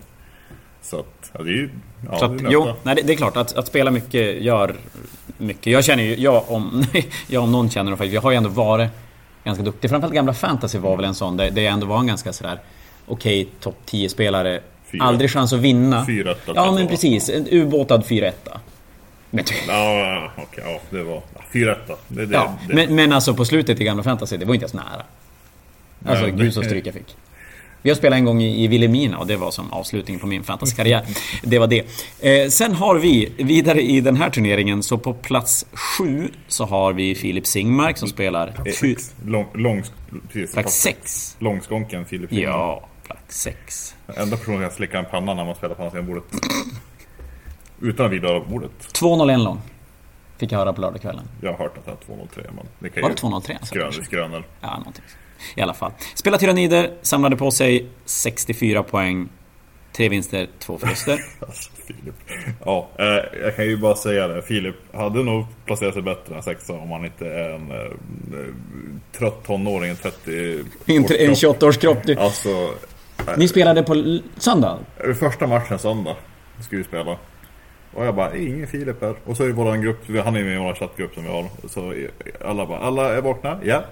[0.82, 1.70] Så att, ja, det är ju...
[2.12, 4.76] Ja, Så att, är jo, nej, det, det är klart att, att spela mycket gör
[5.38, 5.74] mycket.
[5.74, 6.86] Jag känner ju, jag om,
[7.28, 8.14] jag om någon känner det faktiskt.
[8.14, 8.90] Jag har ju ändå varit
[9.44, 9.90] ganska duktig.
[9.90, 12.60] Framförallt gamla fantasy var väl en sån där det ändå var en ganska sådär
[13.06, 14.60] okej topp 10 spelare.
[14.92, 15.04] Fyra.
[15.04, 16.06] Aldrig chans att vinna.
[16.06, 16.90] Fyra etta, Ja tror men jag.
[16.90, 17.30] precis.
[17.30, 18.32] En ubåtad 4
[19.32, 21.22] men, Ja, okej, ja, det var...
[21.36, 21.96] Ja, fyra etta.
[22.08, 22.76] Det, det, ja, det.
[22.76, 25.04] men, men alltså på slutet i gamla fantasy, det var inte ens nära.
[26.06, 27.16] Alltså Nej, gud så stryk jag fick.
[27.82, 31.06] Vi har spelat en gång i, Vilhelmina och det var som avslutningen på min fantasykarriär.
[31.44, 31.86] Det var det.
[32.20, 35.66] Eh, sen har vi vidare i den här turneringen så på plats
[35.98, 38.54] 7 så har vi Filip Singmark som spelar...
[38.82, 39.84] Fy- Lång, lång,
[40.28, 41.36] precis, Plats 6.
[41.40, 42.52] Långskånken Filip Singman.
[42.54, 43.96] Ja, plats 6.
[44.18, 46.24] Enda personen jag slickar en panna när man spelar på andra sidan bordet.
[47.82, 48.72] Utan att vidröra bordet.
[48.94, 49.62] 2-0 lång.
[50.38, 51.24] Fick jag höra på lördagskvällen.
[51.42, 53.54] Jag har hört att det är 203 men det kan Var det 203?
[53.54, 54.04] Alltså, Skrön, kanske?
[54.04, 54.44] skrönor.
[54.62, 55.04] Ja, någonting.
[55.56, 55.92] I alla fall.
[56.16, 59.30] Spela tyrannider, samlade på sig 64 poäng.
[59.92, 61.20] Tre vinster, två förluster.
[61.40, 62.16] Alltså, Filip.
[62.66, 63.06] Ja, eh,
[63.44, 64.42] jag kan ju bara säga det.
[64.42, 68.54] Filip hade nog placerat sig bättre än sexa om han inte är en eh, eh,
[69.18, 71.98] trött tonåring, en 30 Inte en 28-årskropp.
[72.06, 72.16] Du.
[72.16, 72.70] Alltså,
[73.38, 74.80] Ni spelade på söndag?
[75.08, 76.16] eh, första matchen söndag
[76.62, 77.18] skulle vi spela.
[77.94, 79.16] Och jag bara, ingen Filip här.
[79.26, 81.46] Och så är våran grupp, han är med i vår chattgrupp som vi har.
[81.70, 81.94] Så
[82.46, 83.60] alla bara, alla är vakna?
[83.64, 83.84] Ja.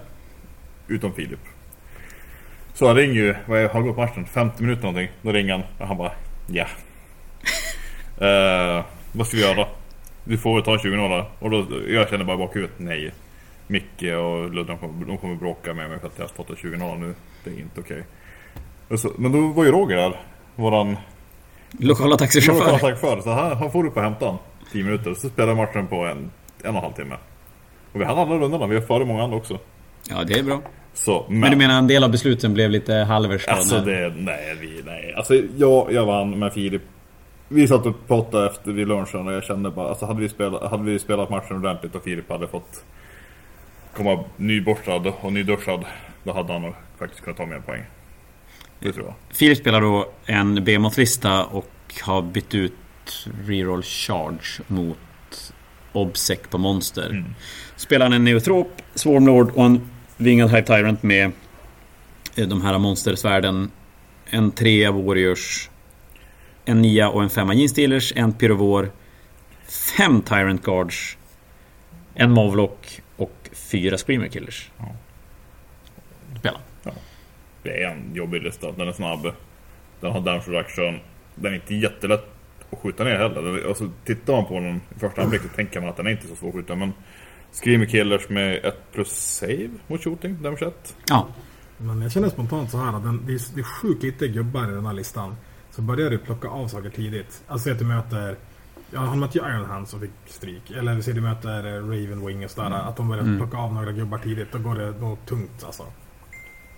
[0.88, 1.38] Utom Filip.
[2.74, 4.26] Så han ringer ju, vad är, har gått matchen?
[4.26, 5.08] 50 minuter någonting.
[5.22, 6.12] Då ringer han och han bara,
[6.46, 6.66] ja.
[8.20, 9.66] Eh, vad ska vi göra?
[10.24, 11.24] Du får väl ta 20 några.
[11.38, 13.12] Och då, jag känner bara i bakhuvudet, nej.
[13.66, 16.58] Micke och Ludde, de kommer, de kommer bråka med mig för att jag har spottat
[16.58, 17.14] 20 några nu.
[17.44, 18.02] Det är inte okej.
[18.98, 20.20] Så- Men då var ju Roger där.
[20.56, 20.96] Våran
[21.70, 22.78] Lokala taxichaufför.
[22.78, 24.38] Tack för Så han, han får upp och hämta han.
[24.72, 25.14] 10 minuter.
[25.14, 26.30] Så spelar matchen på en, en
[26.62, 27.14] och en halv timme.
[27.92, 28.66] Och vi hann alla rundorna.
[28.66, 29.58] Vi är före många andra också.
[30.10, 30.60] Ja, det är bra.
[30.94, 31.40] Så, men...
[31.40, 35.14] Men du menar en del av besluten blev lite halvers Alltså det, nej, vi, nej.
[35.16, 36.82] Alltså jag, jag vann med Filip.
[37.48, 40.70] Vi satt och pratade efter vid lunchen och jag kände bara, alltså hade vi spelat,
[40.70, 42.84] hade vi spelat matchen ordentligt och Filip hade fått
[43.96, 45.84] komma nyborstad och nyduschad.
[46.24, 47.82] Då hade han nog faktiskt kunnat ta mer poäng.
[48.80, 49.14] Det tror jag.
[49.36, 51.70] Filip spelar då en Behemoth-lista och
[52.02, 54.98] har bytt ut reroll charge mot
[55.92, 57.10] Obsec på monster.
[57.10, 57.34] Mm.
[57.76, 59.88] Spelar en Neotrop, Swarmlord och en
[60.20, 61.32] Winged Hive Tyrant med
[62.36, 63.70] eh, de här monstersvärden.
[64.26, 65.70] En trea Warriors.
[66.64, 68.90] En nia och en femma Gene Stealers, en Pyrovor.
[69.98, 71.16] Fem Tyrant Guards.
[72.14, 74.70] En Movlock och fyra Screamer Killers.
[74.78, 74.94] Ja.
[76.38, 76.60] Spela.
[77.62, 78.72] Det är en jobbig lista.
[78.72, 79.32] Den är snabb.
[80.00, 81.00] Den har damage reduction.
[81.34, 82.24] Den är inte jättelätt
[82.70, 83.68] att skjuta ner heller.
[83.68, 86.26] Alltså, tittar man på den i första anblick så tänker man att den är inte
[86.26, 86.74] så svår att skjuta.
[86.74, 86.92] Men
[87.52, 90.96] Screamer Killers med 1 plus save mot shooting, damage 1.
[91.08, 91.28] Ja,
[91.78, 94.68] Men jag känner spontant så här att den, det, är, det är sjukt lite gubbar
[94.70, 95.36] i den här listan.
[95.70, 97.42] Så börjar du plocka av saker tidigt.
[97.48, 98.36] Alltså att du möter...
[98.90, 100.70] Ja, han mötte ju Iron Hand som fick stryk.
[100.70, 102.70] Eller så du möter eh, Raven Wing och sådär.
[102.70, 104.52] Att de börjar plocka av några gubbar tidigt.
[104.52, 105.82] Då går det nog tungt alltså.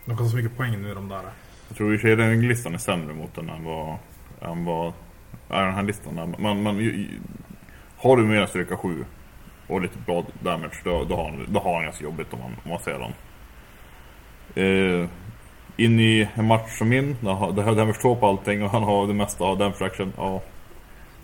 [0.06, 1.22] De kostar så mycket poäng nu de där.
[1.68, 3.96] Jag tror i och för sig den listan är sämre mot den än vad,
[4.40, 4.92] än vad
[5.50, 6.26] Iron Hand-listan är.
[6.38, 7.20] Man, man, ju- ju-
[7.96, 9.04] har du mer än styrka 7
[9.70, 12.50] och lite bra damage då, då, har, han, då har han ganska jobbigt om man,
[12.64, 13.12] om man ser den.
[14.54, 15.08] Eh,
[15.76, 17.30] in i en match som min, där
[17.62, 20.12] har, damage 2 på allting och han har det mesta av damage action.
[20.16, 20.42] Ja.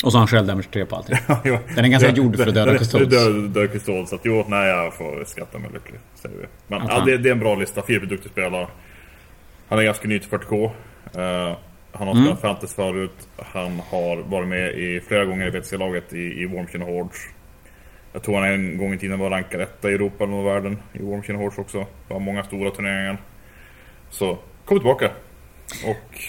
[0.04, 1.16] och så har han själv damage 3 på allting.
[1.44, 3.08] Ja, Den är ganska gjord för att döda Custodes.
[3.08, 4.08] Döda döda Custodes.
[4.10, 6.00] Så att jo, nej jag får skatta mig lycklig.
[6.14, 6.44] Säger vi.
[6.68, 7.82] Men Att ja, det, det är en bra lista.
[7.82, 8.66] Filip är duktig spelare.
[9.68, 10.64] Han är ganska ny till 40K.
[11.14, 11.56] Eh,
[11.92, 12.24] han har Mm.
[12.24, 13.28] spelat Fantasy förut.
[13.52, 17.16] Han har varit med i flera gånger i VTC-laget i, i Wormkin och Hordes.
[18.16, 21.02] Jag tror han en gång i tiden var rankad etta i Europa eller världen i
[21.02, 21.78] Wormkin och Hordes också.
[21.78, 23.22] Det var många stora turneringar.
[24.10, 25.10] Så, kom tillbaka.
[25.84, 26.20] Och,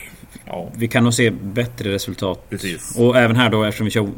[0.45, 2.49] ja, Vi kan nog se bättre resultat.
[2.49, 2.97] precis.
[2.97, 4.09] Och även här då eftersom vi kör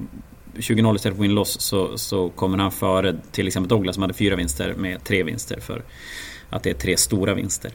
[0.55, 4.35] 20-0 istället för win-loss så, så kommer han före till exempel Douglas som hade fyra
[4.35, 5.83] vinster med tre vinster för
[6.49, 7.71] att det är tre stora vinster.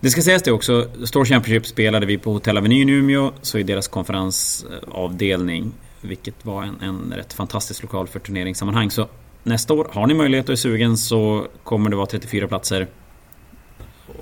[0.00, 3.58] Det ska sägas det också, Store Championship spelade vi på Hotell Avenyn i Umeå, så
[3.58, 5.72] i deras konferensavdelning,
[6.04, 8.90] vilket var en, en rätt fantastisk lokal för turneringssammanhang.
[8.90, 9.08] Så
[9.42, 12.86] nästa år, har ni möjlighet och är sugen så kommer det vara 34 platser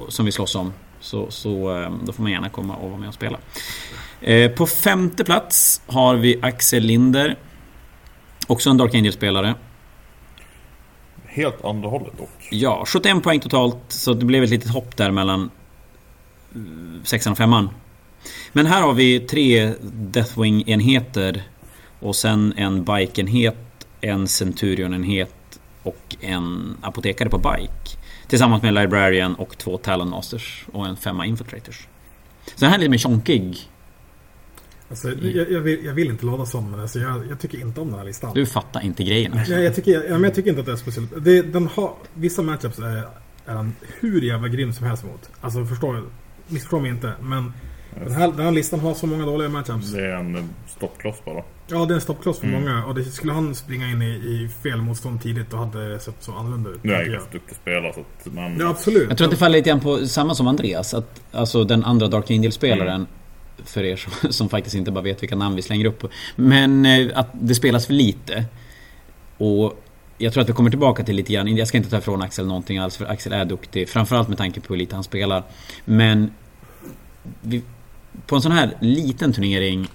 [0.09, 0.73] som vi slåss om.
[1.01, 3.39] Så, så eh, då får man gärna komma och vara med och spela.
[4.21, 7.37] Eh, På femte plats har vi Axel Linder.
[8.47, 9.55] Också en Dark Angel-spelare.
[11.25, 12.49] Helt andra hållet dock.
[12.51, 13.79] Ja, 71 poäng totalt.
[13.89, 15.51] Så det blev ett litet hopp där mellan
[17.05, 17.71] sexan och femman.
[18.53, 21.43] Men här har vi tre Deathwing-enheter.
[22.01, 23.57] Och sen en Bike-enhet.
[24.01, 27.99] en Centurion-enhet och en apotekare på bike.
[28.29, 31.89] Tillsammans med Librarian och två Talon Masters och en femma Infiltrators.
[32.45, 33.71] Så den här är lite mer tjonkig.
[34.91, 37.81] Alltså, jag, jag, vill, jag vill inte låta som, men alltså, jag, jag tycker inte
[37.81, 38.35] om den här listan.
[38.35, 39.33] Du fattar inte grejen.
[39.33, 39.53] Alltså.
[39.53, 41.25] Ja, jag, tycker, ja, men jag tycker inte att det är speciellt.
[41.25, 43.09] Det, den har, vissa matchups är,
[43.47, 45.31] är den hur jävla grym som helst mot.
[45.41, 46.03] Alltså förstå,
[46.49, 47.13] missförstå mig inte.
[47.21, 47.53] Men
[47.95, 49.93] den här, den här listan har så många dåliga matchups.
[49.93, 51.43] Det är en stoppkloss bara.
[51.67, 52.85] Ja, det är en stoppkloss för många.
[52.85, 56.15] Och det, skulle han springa in i, i fel motstånd tidigt, då hade det sett
[56.21, 56.85] så annorlunda ut.
[56.85, 58.35] Nu är jag duktig spelare så att...
[58.35, 58.61] Men...
[58.61, 59.09] Ja, absolut.
[59.09, 60.95] Jag tror att det faller lite grann på samma som Andreas.
[60.95, 63.07] Att, alltså den andra Dark Angel-spelaren.
[63.65, 66.05] För er som, som faktiskt inte bara vet vilka namn vi slänger upp.
[66.37, 68.45] Men eh, att det spelas för lite.
[69.39, 69.83] Och
[70.19, 71.57] jag tror att vi kommer tillbaka till lite grann.
[71.57, 73.89] Jag ska inte ta ifrån Axel någonting alls för Axel är duktig.
[73.89, 75.43] Framförallt med tanke på hur lite han spelar.
[75.85, 76.31] Men
[77.41, 77.63] vi,
[78.27, 79.89] på en sån här liten turnering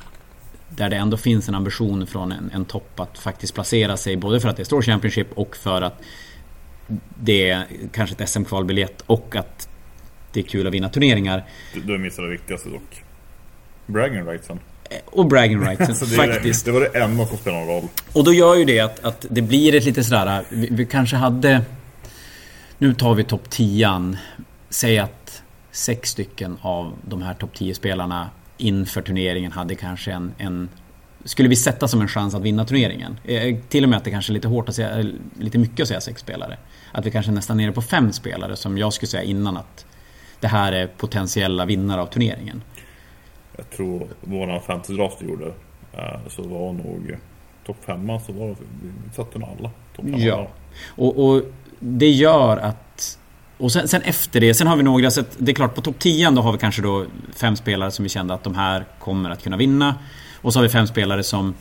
[0.69, 4.39] där det ändå finns en ambition från en, en topp att faktiskt placera sig både
[4.39, 6.01] för att det Store Championship och för att
[7.19, 9.69] det är kanske ett SM-kvalbiljett och att
[10.31, 11.43] det är kul att vinna turneringar.
[11.73, 13.03] Du, du missade det viktigaste dock.
[13.85, 14.59] Bragging rightsen.
[15.05, 16.65] Och bragging rights Alltså det, faktiskt.
[16.65, 17.87] det var det enda som spelade någon roll.
[18.13, 20.43] Och då gör ju det att, att det blir ett lite sådär...
[20.49, 21.61] Vi, vi kanske hade...
[22.77, 24.15] Nu tar vi topp 10
[24.69, 25.24] Säg att
[25.75, 30.69] sex stycken av de här topp 10 spelarna inför turneringen hade kanske en, en...
[31.23, 33.19] Skulle vi sätta som en chans att vinna turneringen?
[33.23, 35.11] Eh, till och med att det kanske är lite hårt att säga...
[35.39, 36.57] Lite mycket att säga sex spelare.
[36.91, 39.85] Att vi kanske är nästan nere på fem spelare som jag skulle säga innan att
[40.39, 42.61] det här är potentiella vinnare av turneringen.
[43.57, 45.53] Jag tror våran fantasy draft vi gjorde
[45.93, 47.17] eh, så var nog
[47.65, 49.71] topp femma så var vi satte nog alla.
[49.95, 50.05] Topp.
[50.17, 50.47] Ja.
[50.87, 51.41] Och, och
[51.79, 52.84] det gör att...
[53.57, 55.99] Och sen, sen efter det, sen har vi några, så det är klart på topp
[55.99, 59.29] 10 då har vi kanske då fem spelare som vi kände att de här kommer
[59.29, 59.95] att kunna vinna.
[60.41, 61.53] Och så har vi fem spelare som...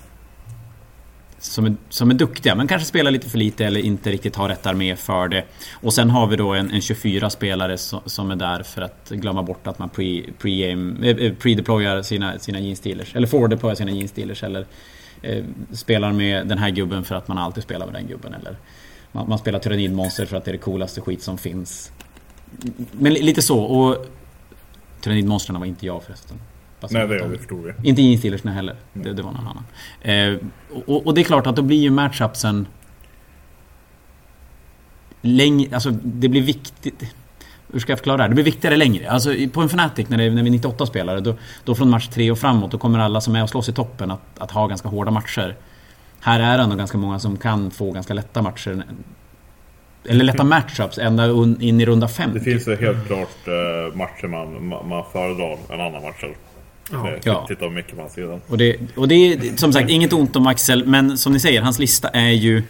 [1.38, 4.48] Som är, som är duktiga men kanske spelar lite för lite eller inte riktigt har
[4.48, 5.44] rätt armé för det.
[5.72, 9.10] Och sen har vi då en, en 24 spelare som, som är där för att
[9.10, 13.90] glömma bort att man pre, pre-game, eh, eh, pre-deployar sina, sina jeans Eller for-deployar sina
[13.90, 14.66] jeans eller
[15.22, 18.34] eh, spelar med den här gubben för att man alltid spelar med den gubben.
[18.34, 18.56] Eller
[19.14, 21.92] man, man spelar tyrannidmonster för att det är det coolaste skit som finns.
[22.92, 23.58] Men li- lite så.
[23.58, 24.06] Och
[25.00, 26.36] Tyrannidmonstren var inte jag förresten.
[26.90, 27.88] Nej det, det förstod vi.
[27.88, 28.76] inte jeansdealersna heller.
[28.92, 29.64] Det, det var någon annan.
[30.02, 30.46] Eh,
[30.86, 32.66] och, och det är klart att då blir ju matchupsen...
[35.20, 37.02] Längre, alltså det blir viktigt...
[37.72, 38.28] Hur ska jag förklara det här?
[38.28, 39.10] Det blir viktigare längre.
[39.10, 42.08] Alltså på en Fnatic när, det, när vi är 98 spelare, då, då från match
[42.08, 44.66] 3 och framåt, då kommer alla som är och slåss i toppen att, att ha
[44.66, 45.56] ganska hårda matcher.
[46.24, 48.84] Här är det ändå ganska många som kan få ganska lätta matcher.
[50.08, 51.26] Eller lätta matchups ända
[51.60, 52.38] in i runda 50.
[52.38, 56.36] Det finns ju helt klart eh, matcher man, man, man föredrar än andra matcher.
[56.92, 57.10] Ja.
[57.24, 57.44] Ja.
[57.48, 58.40] Titta mycket på hans sida.
[58.48, 61.62] Och det, och det är som sagt inget ont om Axel, men som ni säger,
[61.62, 62.62] hans lista är ju,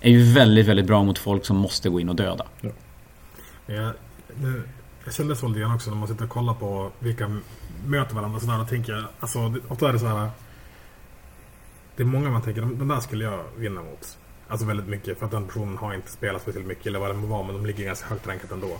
[0.00, 2.44] är ju väldigt, väldigt bra mot folk som måste gå in och döda.
[3.66, 3.92] Jag,
[4.40, 4.62] nu,
[5.04, 7.40] jag kände så lite grann också när man sitter och kollar på vilka
[7.86, 8.58] möter varandra sådär.
[8.58, 10.30] Då tänker jag, alltså det- ofta är det så här.
[12.00, 14.18] Det är många man tänker, den där skulle jag vinna mot.
[14.48, 17.14] Alltså väldigt mycket för att den personen har inte spelat speciellt mycket eller vad det
[17.14, 18.76] må vara men de ligger ganska högt rankat ändå.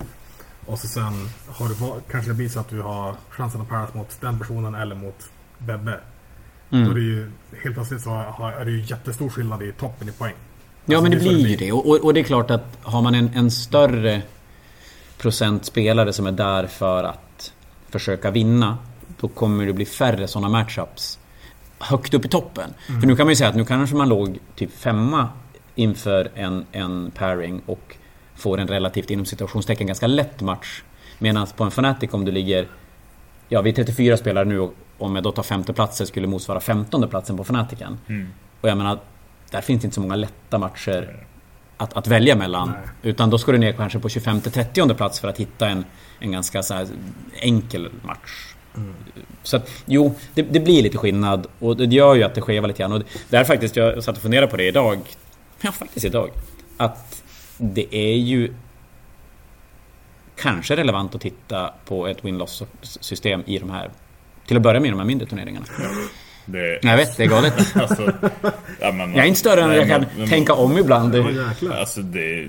[0.67, 3.95] Och så sen har du, kanske det blir så att du har chansen att paras
[3.95, 6.01] mot den personen eller mot Bebbe.
[6.69, 7.31] Då är det ju
[7.63, 8.11] helt plötsligt så
[8.59, 10.35] är det ju jättestor skillnad i toppen i poäng.
[10.85, 11.73] Ja Alltså, men det så blir ju det.
[11.73, 14.23] Och, och, och det är klart att har man en, en större
[15.19, 17.53] procent spelare som är där för att
[17.89, 18.79] försöka vinna.
[19.21, 21.20] Då kommer det bli färre sådana matchups
[21.81, 22.75] högt upp i toppen.
[23.01, 25.29] För nu kan man ju säga att nu kanske man låg typ femma
[25.75, 27.97] inför en, en pairing och
[28.35, 30.83] får en relativt inom situationstecken ganska lätt match.
[31.19, 32.67] Medan på en Fnatic om du ligger
[33.53, 36.61] Ja, vi är 34 spelare nu och om jag då tar femte platsen skulle motsvara
[36.61, 37.99] 15 platsen på Fnaticen.
[38.61, 38.99] Och jag menar,
[39.51, 41.25] där finns inte så många lätta matcher
[41.77, 42.69] att, att välja mellan.
[42.69, 42.89] Nej.
[43.03, 45.85] Utan då ska du ner kanske på 25-30 plats för att hitta en,
[46.21, 46.87] en ganska så
[47.41, 48.50] enkel match.
[49.43, 52.69] Så att, jo, det, det blir lite skillnad och det gör ju att det skevar
[52.69, 52.93] lite grann.
[52.93, 54.99] Och det är faktiskt, jag satt och funderade på det idag.
[55.61, 56.31] Ja, faktiskt idag.
[56.77, 57.23] Att
[57.59, 58.55] det är ju
[60.37, 63.91] kanske relevant att titta på ett win-loss system i de här
[64.47, 65.67] till att börja med i de här mindre turneringarna.
[66.47, 67.55] Det, Jag vet, det är galet.
[67.77, 68.13] alltså,
[68.81, 71.15] ja, men, Jag är inte större än att jag kan men- tänka om ibland.
[71.15, 71.75] Ja.
[71.75, 72.49] Alltså det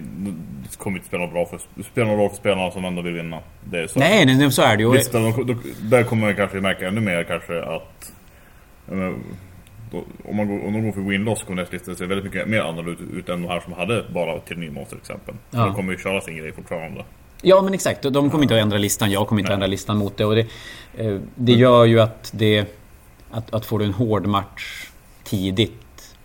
[0.81, 3.39] kommer inte spela bra för det spelar någon roll för spelarna som ändå vill vinna.
[3.63, 3.99] Det är så.
[3.99, 4.91] Nej, nej, så är det ju.
[4.91, 8.11] Visst, de, de, där kommer man kanske märka ännu mer kanske att
[9.91, 12.47] då, om, man går, om de går för win-loss kommer nästa lista se väldigt mycket
[12.47, 15.35] mer annorlunda ut, än de här som hade bara till nymonster till exempel.
[15.49, 15.65] Ja.
[15.65, 17.05] De kommer ju köra sin grej fortfarande.
[17.41, 19.11] Ja men exakt, de kommer inte att ändra listan.
[19.11, 20.25] Jag kommer inte att ändra listan mot det.
[20.25, 20.47] Och det,
[20.97, 22.65] eh, det gör ju att det...
[23.31, 24.89] Att, att får du en hård match
[25.23, 26.15] tidigt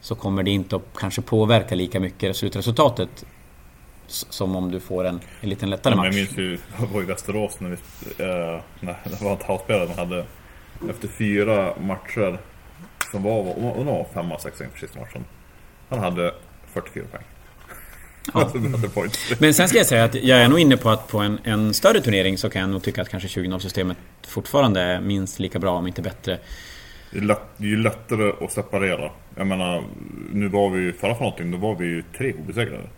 [0.00, 3.24] Så kommer det inte att kanske påverka lika mycket slutresultatet.
[4.10, 6.16] Som om du får en, en liten lättare Men jag match.
[6.16, 7.76] minns ju, jag var i Västerås när vi,
[8.24, 10.24] eh, när det var ett housespelare man hade
[10.90, 12.38] efter fyra matcher
[13.10, 15.24] som var, var, var, femma, sexa inför sista matchen.
[15.88, 16.34] Han hade
[16.72, 17.24] 44 poäng.
[18.34, 18.50] Ja.
[19.38, 21.74] Men sen ska jag säga att jag är nog inne på att på en, en
[21.74, 23.96] större turnering så kan jag nog tycka att kanske 20-0-systemet
[24.28, 26.38] fortfarande är minst lika bra om inte bättre.
[27.12, 29.10] Det är, lätt, det är ju lättare att separera.
[29.36, 29.84] Jag menar,
[30.32, 32.88] nu var vi ju, förra för någonting, då var vi ju tre obesegrade.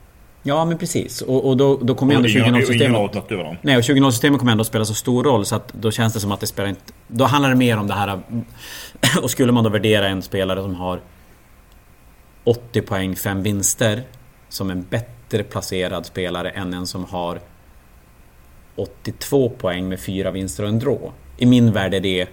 [0.42, 1.22] Ja men precis.
[1.22, 2.96] Och, och då, då kommer Och ändå ingen, och ingen 20-0-systemet...
[2.96, 3.58] av oss mötte varandra.
[3.62, 6.32] Nej, och 20-0-systemet kommer ändå spela så stor roll så att då känns det som
[6.32, 6.80] att det spelar inte...
[7.08, 8.20] Då handlar det mer om det här...
[9.22, 11.00] Och skulle man då värdera en spelare som har
[12.44, 14.02] 80 poäng, 5 vinster
[14.48, 17.40] som en bättre placerad spelare än en som har
[18.76, 21.12] 82 poäng med 4 vinster och en draw.
[21.36, 22.28] I min värld är det...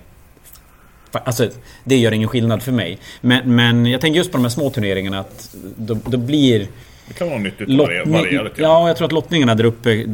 [1.12, 1.50] Alltså,
[1.84, 3.00] det gör ingen skillnad för mig.
[3.22, 6.68] Men, men jag tänker just på de här små turneringarna att då, då blir...
[7.10, 10.06] Det kan vara nyttigt att variera, lite ja, jag tror att lottningarna där uppe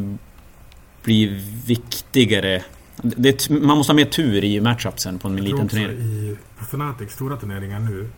[1.04, 1.28] blir
[1.66, 2.62] viktigare.
[3.02, 5.98] Det, man måste ha mer tur i matchupsen på en liten turnering.
[5.98, 8.08] i Fnatic stora turneringar nu.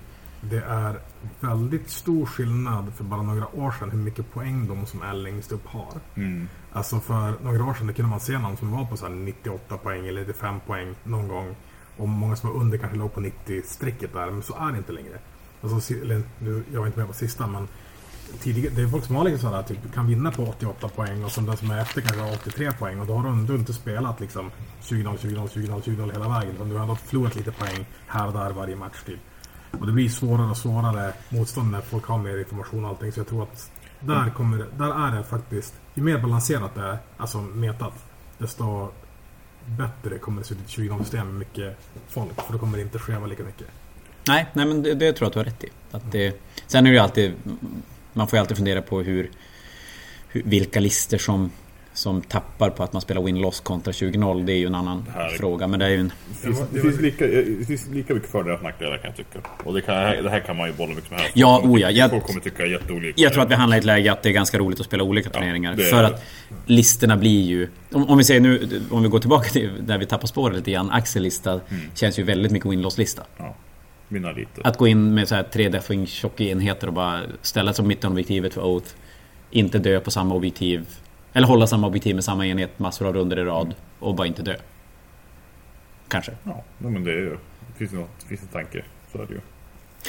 [0.41, 0.95] Det är
[1.41, 5.53] väldigt stor skillnad för bara några år sedan hur mycket poäng de som är längst
[5.53, 5.95] upp har.
[6.15, 6.49] Mm.
[6.73, 9.77] Alltså för några år sedan kunde man se någon som var på så här 98
[9.77, 11.55] poäng eller 95 poäng någon gång.
[11.97, 14.93] Och många som var under kanske låg på 90-strecket där, men så är det inte
[14.93, 15.19] längre.
[15.63, 17.69] Alltså, si- eller, nu, jag var inte med på sista, men
[18.43, 21.33] tidigare, det är folk som har liksom sådär, typ, kan vinna på 88 poäng och
[21.33, 23.01] som den som är efter kanske har 83 poäng.
[23.01, 24.51] Och då har du ändå inte spelat liksom
[24.83, 26.55] 20-0, 20-0, 20-0, 20-0 hela vägen.
[26.55, 29.19] Utan du har ändå förlorat lite poäng här och där varje match typ.
[29.81, 33.13] Och det blir svårare och svårare motstånd när folk har mer information och allting.
[33.13, 36.81] Så jag tror att där, kommer, det- där är det faktiskt, ju mer balanserat det
[36.81, 37.93] är, alltså metat,
[38.39, 38.89] desto
[39.67, 41.77] bättre kommer det se ut i ett 20 system med mycket
[42.09, 42.41] folk.
[42.47, 43.67] För då kommer det inte skeva lika mycket.
[44.29, 45.69] Nej, nej men det, det tror jag att du har rätt i.
[45.91, 47.35] Att det, sen är det ju alltid...
[48.19, 49.31] Man får ju alltid fundera på hur...
[50.29, 51.51] hur vilka lister som,
[51.93, 54.45] som tappar på att man spelar win-loss kontra 20-0.
[54.47, 55.67] Det är ju en annan här fråga.
[55.67, 56.13] Men det är ju en...
[56.29, 59.39] Det finns, det, finns lika, det finns lika mycket fördelar och nackdelar kan jag tycka.
[59.65, 61.21] Och det, kan, det här kan man ju bolla mycket med.
[61.35, 63.21] Ja, Folk oh ja, jag- Folk kommer tycka jätteolika.
[63.23, 65.03] Jag tror att vi hamnar i ett läge att det är ganska roligt att spela
[65.03, 65.73] olika turneringar.
[65.75, 66.23] är för att
[66.67, 67.69] listerna blir ju...
[67.93, 70.71] Om, om vi säger nu, om vi går tillbaka till där vi tappar spåret lite
[70.71, 70.91] grann.
[70.91, 71.63] Axel lista Mm.
[71.95, 73.23] känns ju väldigt mycket win-loss-lista.
[73.37, 73.55] Ja,
[74.09, 74.61] vinna lite.
[74.65, 76.07] Att gå in med så här tre Deathwing
[76.39, 78.91] enheter och bara ställa sig på mittenobjektivet för Oath.
[79.51, 80.87] Inte dö på samma objektiv.
[81.33, 83.75] Eller hålla samma objektiv med samma enhet massor av runder i rad.
[83.99, 84.55] Och bara inte dö.
[86.09, 86.33] Kanske.
[86.45, 87.31] Ja, men det är ju...
[87.31, 88.85] Det finns, något, det finns en tanke.
[89.13, 89.41] Så är det ju.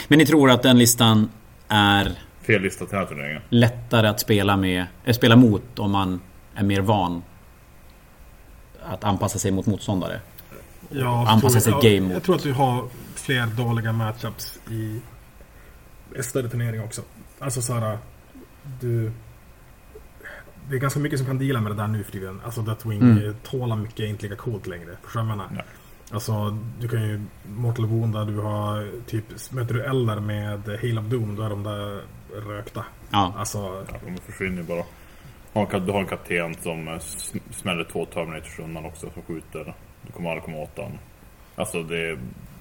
[0.08, 1.30] Men ni tror att den listan
[1.68, 3.42] är Fel lista till den här turneringen.
[3.50, 6.22] lättare att spela med, äh, spela mot om man
[6.56, 7.24] är mer van
[8.84, 10.20] att anpassa sig mot motståndare?
[10.90, 12.12] Ja, Anpassa sig game mot.
[12.14, 12.84] Jag tror att vi har
[13.30, 15.02] fler dåliga matchups i
[16.16, 17.02] en större turnering också.
[17.40, 17.98] Alltså såhär,
[18.82, 19.12] du...
[20.70, 22.42] Det är ganska mycket som kan deala med det där nu för tiden.
[22.46, 23.36] Alltså Deathwing Mm.
[23.44, 24.98] tålar mycket är inte lika coolt längre.
[25.04, 25.50] Förstår du vad jag menar?
[25.54, 25.64] Nej.
[26.12, 31.06] Alltså, du kan ju Mortal Wounda, du har typ, möter du Eldar med Hail of
[31.06, 32.02] Doom, då är de där
[32.48, 32.86] rökta.
[33.10, 33.34] Ja.
[33.38, 35.80] Alltså, Ja, de försvinner ju bara.
[35.80, 37.00] Du har en kapten som eh,
[37.52, 39.76] smäller två Terminators undan också som skjuter.
[40.02, 40.92] Du kommer aldrig komma åt den.
[41.56, 42.18] Alltså det...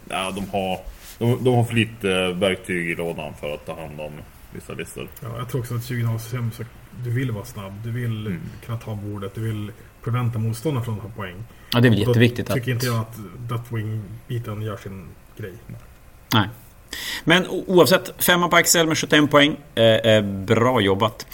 [0.08, 0.80] Ja, de har...
[1.18, 4.12] De, de har för lite verktyg i lådan för att ta hand om
[4.52, 5.08] vissa listor.
[5.22, 6.62] ja, jag tror också att 2005 så
[7.04, 8.40] du vill vara snabb, du vill Mm.
[8.66, 9.72] kunna ta bordet, du vill
[10.04, 11.34] preventa motståndaren från att ha poäng.
[11.72, 12.54] ja, det är väl Då jätteviktigt att...
[12.56, 13.16] tycker inte jag att
[13.48, 15.52] Deathwing-biten gör sin grej.
[16.32, 16.48] Nej.
[17.24, 19.56] Men oavsett, femma på Axel med 71 poäng.
[19.74, 21.26] Eh, eh, bra jobbat.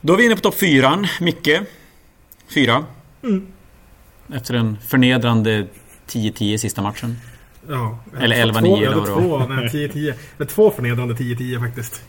[0.00, 1.06] Då är vi inne på topp fyran.
[1.20, 1.48] Micke.
[2.54, 2.84] Fyra.
[3.22, 3.46] Mm.
[4.34, 5.66] Efter en förnedrande
[6.06, 7.16] 10-10 sista matchen.
[7.68, 10.14] Ja, Eller jag hade 11-9 två- Jag eller hade vad det två, nej, 10-10.
[10.36, 12.02] Det är två förnedrande 10-10 faktiskt.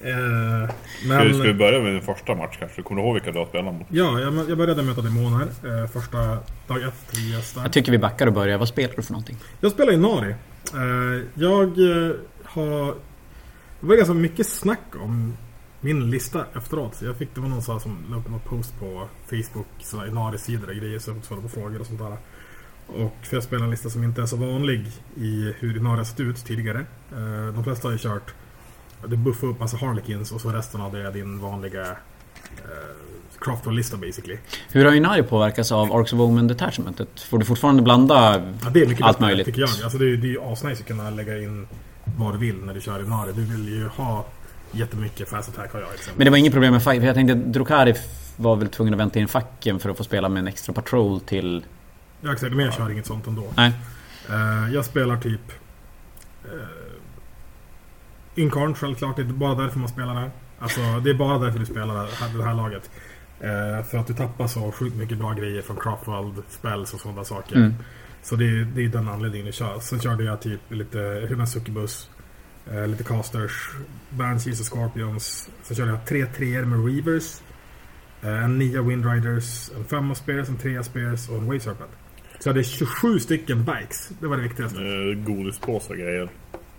[0.00, 1.58] Eh, Ska, vi, ska vi men...
[1.58, 2.82] börja med din första match kanske?
[2.82, 3.86] Kommer du ihåg vilka du har spelat mot?
[3.90, 5.42] Ja, jag, jag började möta demoner.
[5.42, 6.18] Eh, första
[6.66, 7.62] dag ett i gästar.
[7.62, 8.58] Jag tycker vi backar och börjar.
[8.58, 9.36] Vad spelar du för någonting?
[9.60, 10.30] Jag spelar i Nari.
[10.74, 12.12] Eh, jag eh,
[12.44, 12.94] har...
[13.80, 15.36] Det var ganska mycket snack om
[15.80, 16.94] min lista efteråt.
[16.94, 20.06] Så jag fick, det var någon som la upp en post på Facebook, så här,
[20.06, 22.16] i Nari-sidor och grejer, så jag svarade på frågor och sånt där.
[22.88, 24.86] Och för jag spelar en lista som inte är så vanlig
[25.16, 26.78] i hur Nari har sett ut tidigare.
[27.12, 28.34] Eh, de flesta har ju kört...
[29.06, 31.96] Du buffar upp massa Harlequins och så resten av det är din vanliga uh,
[33.38, 34.38] Craftwell-lista basically.
[34.72, 37.20] Hur har Inari påverkats av Arcs of Omen Detachmentet?
[37.20, 39.46] Får du fortfarande blanda Ja, det är mycket allt möjligt?
[39.46, 39.70] tycker jag.
[39.70, 41.66] Alltså det, är, ju asnice att kunna lägga in
[42.16, 43.32] vad du vill när du kör i Nari.
[43.32, 44.26] Du vill ju ha
[44.72, 46.18] jättemycket fast attack har jag exempelvis.
[46.18, 47.94] Men det var inget problem med fack, för jag tänkte Drukari
[48.36, 51.20] var väl tvungen att vänta in facken för att få spela med en extra patrol
[51.20, 51.64] till...
[52.20, 53.52] Ja exakt, men jag kör inget sånt ändå.
[53.56, 53.72] Nej.
[54.30, 55.52] Eh, jag spelar typ...
[56.44, 56.50] eh,
[58.34, 60.30] Incarn självklart, det är bara därför man spelar det här.
[60.58, 62.90] Alltså det är bara därför du spelar det här, det här laget.
[63.40, 67.24] Eh, för att du tappar så sjukt mycket bra grejer från Craftworld, spells och sådana
[67.24, 67.56] saker.
[67.56, 67.74] Mm.
[68.22, 69.80] Så det är, det är den anledningen du kör.
[69.80, 72.10] Sen körde jag typ lite Human Succubus,
[72.70, 73.70] eh, lite Casters,
[74.10, 75.48] Banshees och Scorpions.
[75.62, 77.40] Sen körde jag tre treor med Reavers.
[78.20, 81.90] En nia Windriders, en femma Spears, en trea Spears och en Wave Serpent.
[82.38, 84.08] Så jag hade 27 stycken bikes.
[84.20, 84.78] Det var det viktigaste.
[84.82, 86.28] Eh, Godispåsar grejer.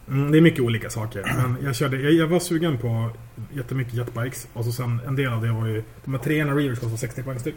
[0.07, 1.23] Mm, det är mycket olika saker.
[1.37, 3.09] Men jag, körde, jag, jag var sugen på
[3.53, 4.47] jättemycket jetbikes.
[4.53, 5.83] Och så sen en del av det var ju...
[6.05, 7.55] De här treorna Reavers kostar 60 poäng styck.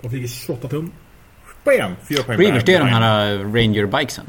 [0.00, 0.90] De flyger 28 tum.
[1.64, 1.92] Bam!
[2.08, 4.24] Fyra poäng Reavers, det är de här uh, Ranger-bikesen.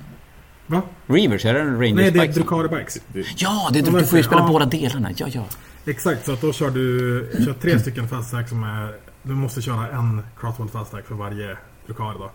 [0.68, 0.82] Va?
[1.08, 2.28] Reavers, är det Nej, det är?
[2.28, 3.02] Drukari-bikes.
[3.08, 4.48] Det- Ja, det, De du, du får ju spela Ja.
[4.48, 5.12] båda delarna.
[5.18, 5.46] Ja, ja.
[5.86, 8.96] Exakt, så att då kör du kör tre stycken fast stack som är...
[9.24, 12.32] Du måste köra en Crosswell fast stack för varje Drukari då.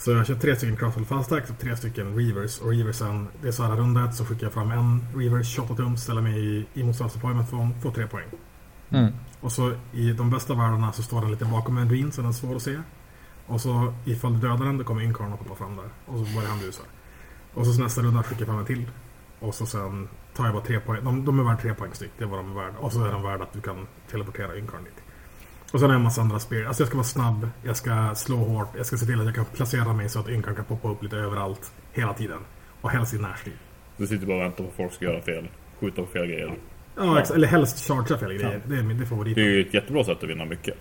[0.00, 2.60] Så jag kör tre stycken Crosswell fast stack och tre stycken Reavers.
[2.60, 5.74] Och Reaversen, det är så här runda ett så skickar jag fram en Reavers 28
[5.74, 8.26] tum, ställer mig i, i motståndarens zone, får tre poäng.
[8.90, 9.12] Mm.
[9.40, 12.30] Och så i de bästa världarna så står den lite bakom en ruin så den
[12.30, 12.78] är svår att se.
[13.46, 15.88] Och så ifall du dödar den, då kommer Incarn att hoppa fram där.
[16.06, 16.82] Och så börjar han busa.
[17.54, 18.90] Och så nästa runda skickar jag fram en till.
[19.40, 21.04] Och så sen tar jag bara tre poäng.
[21.04, 22.12] De, de är värda tre poäng styck.
[22.18, 22.78] Det är vad de är värda.
[22.78, 25.02] Och så är de värda att du kan teleportera Incarn dit.
[25.72, 26.66] Och sen har jag en massa andra spel.
[26.66, 27.48] Alltså jag ska vara snabb.
[27.62, 28.68] Jag ska slå hårt.
[28.76, 31.02] Jag ska se till att jag kan placera mig så att Incarn kan poppa upp
[31.02, 31.72] lite överallt.
[31.92, 32.38] Hela tiden.
[32.80, 33.54] Och helst i närstrid.
[33.96, 35.48] Du sitter bara och väntar på att folk ska göra fel.
[35.80, 36.54] Skjuta på fel grejer.
[36.96, 38.60] Ja, ex- eller helst chargea fel grejer.
[38.66, 39.44] Det är min favoriten.
[39.44, 40.74] Det är ju ett jättebra sätt att vinna mycket.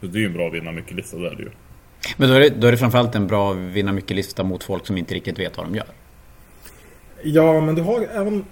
[0.00, 1.50] Så det är ju en bra vinna mycket-lista där ju.
[2.16, 4.96] Men då är, det, då är det framförallt en bra vinna mycket-lista mot folk som
[4.96, 5.86] inte riktigt vet vad de gör.
[7.22, 8.44] Ja, men du har även...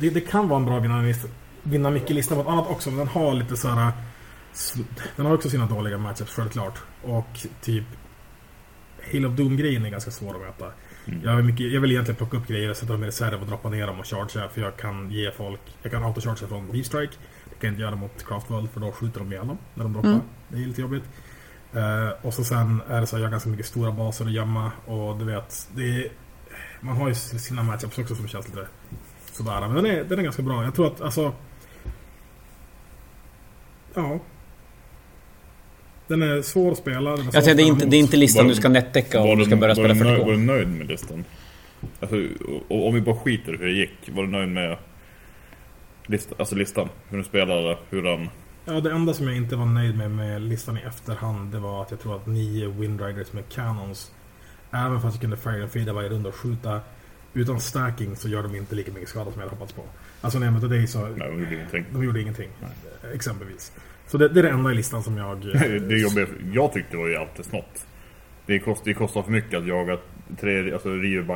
[0.00, 1.14] Det, det kan vara en bra vinna,
[1.62, 3.92] vinna mycket-lista mot annat också, men den har lite så här...
[5.16, 6.78] Den har också sina dåliga matchups, självklart.
[7.02, 7.84] Och typ...
[9.12, 10.72] Hail of Doom-grejen är ganska svår att möta.
[11.06, 11.20] Mm.
[11.24, 13.68] Jag, vill mycket, jag vill egentligen plocka upp grejer, sätta dem i reserv och droppa
[13.68, 15.60] ner dem och chargea, för jag kan ge folk...
[15.82, 17.12] Jag kan autochargea från V-Strike.
[17.44, 19.92] Det kan jag inte göra mot Craftworld, för då skjuter de ihjäl dem när de
[19.92, 20.08] droppar.
[20.08, 20.22] Mm.
[20.48, 21.04] Det är lite jobbigt.
[21.72, 24.32] Eh, och så sen är det så att jag har ganska mycket stora baser att
[24.32, 26.08] gömma och du vet, det är,
[26.80, 28.66] man har ju sina matchups också som känns lite
[29.32, 29.60] sådär.
[29.60, 30.64] Men den är, den är ganska bra.
[30.64, 31.32] Jag tror att alltså...
[33.94, 34.20] Ja.
[36.08, 37.10] Den är svår att spela.
[37.10, 38.56] Den är svår Jag säger, att det, är inte, det är inte listan Var- du
[38.56, 40.30] ska nätdäcka om du ska börja spela du nöjd, var 40K.
[40.30, 41.24] du nöjd med listan?
[42.00, 42.16] Alltså,
[42.68, 44.08] och, om vi bara skiter i hur det gick.
[44.08, 44.78] Var du nöjd med
[46.06, 46.88] lista, alltså listan?
[47.08, 47.78] Hur den spelade?
[47.90, 48.28] Hur den...
[48.64, 51.82] Ja, det enda som jag inte var nöjd med med listan i efterhand det var
[51.82, 54.12] att jag tror att nio Windriders med Cannons
[54.70, 56.80] Även fast jag kunde fire and feeda varje runda och skjuta
[57.34, 59.82] Utan stacking så gör de inte lika mycket skada som jag hade hoppats på.
[60.20, 61.84] Alltså när jag mötte dig så Nej, de gjorde ingenting.
[61.92, 62.48] de gjorde ingenting.
[63.14, 63.72] Exempelvis.
[64.06, 65.38] Så det, det är det enda i listan som jag...
[65.88, 67.86] Det jobbiga, jag tyckte det var ju alltid snott.
[68.46, 69.98] Det, kost, det kostar för mycket att jaga
[70.40, 70.88] tre alltså,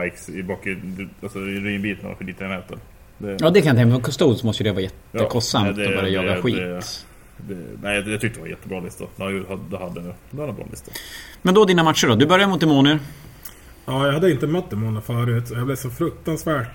[0.02, 0.78] bikes i bak i,
[1.22, 2.78] alltså, i ruinbitarna för lite näten.
[3.18, 3.94] Det, Ja, det kan jag tänka mig.
[3.94, 6.56] På Custodes måste ju det vara jättekostsamt Ja, det- att börja jaga det- skit.
[7.36, 9.04] det, nej, jag, tyckte det var en jättebra lista.
[9.16, 10.92] Det hade, det hade en bra lista.
[11.42, 12.14] Men då dina matcher då?
[12.14, 12.98] Du börjar mot demoner.
[13.86, 15.50] Ja, jag hade inte mött demoner förut.
[15.54, 16.68] Jag blev så fruktansvärt...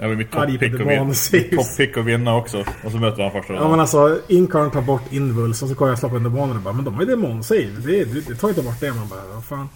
[0.00, 2.64] Jag var mitt Arg på toppick att, Demon vinna, också.
[2.84, 5.92] Och så möter han första Ja men alltså, Incarn tar bort Invuls och så kollar
[5.92, 7.70] jag slå på en demoner och bara Men de har ju demon save.
[7.84, 8.92] Det, det, det tar inte bort det.
[8.92, 9.68] Man bara, vad fan.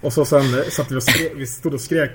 [0.00, 2.10] Och så sen eh, satt vi och skrek, vi stod och skrek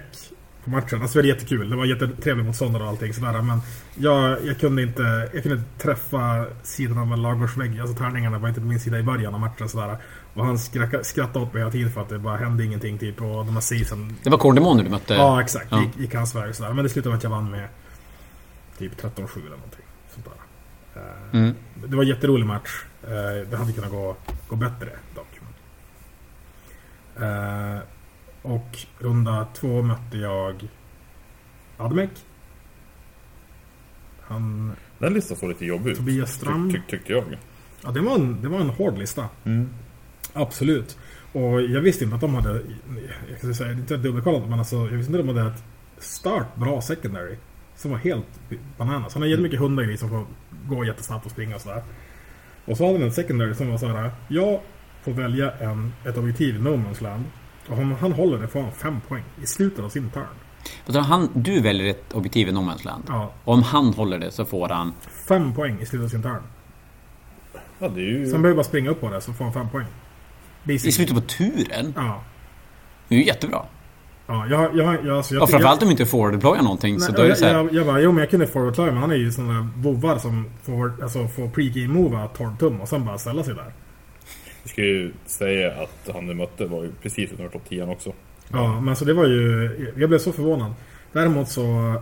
[0.65, 1.01] på matchen.
[1.01, 1.69] Alltså det var jättekul.
[1.69, 3.41] Det var jättetrevlig motståndare och allting sådär.
[3.41, 3.59] Men
[3.95, 7.79] jag, jag kunde inte jag kunde inte träffa sidan av en lagårdsvägg.
[7.79, 9.97] Alltså tärningarna var inte på min sida i början av matchen sådär.
[10.33, 10.59] Och han
[11.03, 13.21] skrattade åt mig hela tiden för att det bara hände ingenting typ.
[13.21, 15.13] Och de här season Det var core-demoner du mötte?
[15.13, 15.67] Ja, exakt.
[15.69, 15.81] Ja.
[15.81, 16.73] Gick, gick hans väg sådär.
[16.73, 17.67] Men det slutade med att jag vann med
[18.77, 19.85] typ 13-7 eller någonting.
[20.13, 21.01] Sånt där.
[21.01, 21.55] Eh, Mm.
[21.87, 22.83] Det var en jätterolig match.
[23.03, 24.15] Eh, Det hade kunnat gå,
[24.47, 25.27] gå bättre dock.
[28.45, 30.67] Och runda två mötte jag
[31.77, 32.09] Admek.
[34.21, 35.97] Han, Den listan såg lite jobbig ut.
[35.97, 36.71] Tobias Strand.
[36.71, 37.23] Tyck, tyck, tyckte jag.
[37.83, 39.29] Ja, det var en, det var en hård lista.
[39.43, 39.69] Mm.
[40.33, 40.97] Absolut.
[41.31, 42.61] Och jag visste inte att de hade,
[43.29, 45.63] jag kan säga, inte dubbelkollat, men alltså, jag visste inte att de hade ett
[45.97, 47.35] start bra secondary.
[47.75, 48.39] Som var helt
[48.77, 49.13] bananas.
[49.13, 50.25] Han har jättemycket hundar i som får
[50.67, 51.83] gå jättesnabbt och springa och sådär.
[52.65, 54.59] Och så hade han en secondary som var såhär, jag
[55.03, 57.25] får välja en, ett objektiv i No Man's Land.
[57.69, 60.23] Och om han håller det får han fem poäng i slutet av sin turn.
[60.85, 63.03] Alltså, han, du väljer ett objektiv i No Man's Land.
[63.07, 64.93] Ja, Och om han håller det så får han...
[65.27, 66.41] fem poäng i slutet av sin turn.
[67.79, 68.25] Ja, det är ju...
[68.25, 69.85] Så han behöver bara springa upp på det så får han fem poäng.
[70.63, 70.85] Basic.
[70.85, 71.93] I slutet på turen?
[71.95, 72.23] Ja.
[73.07, 73.61] Det är ju jättebra.
[74.27, 77.11] Ja, jag, jag, jag, alltså, jag Och framförallt om du inte får deploya någonting så
[77.11, 78.75] Nej, då är det jag, så här, jag, jag bara, jo men jag kunde forward
[78.75, 82.81] climb, men han är ju sådana vovvar som får, alltså, får pre-game mova 12 tum
[82.81, 83.73] och sen bara ställa sig där.
[84.65, 88.13] Jag ska ju säga att han du mötte var ju precis utanför topp 10 också.
[88.51, 90.73] Ja, men så det var ju, jag blev så förvånad.
[91.11, 91.95] Däremot så,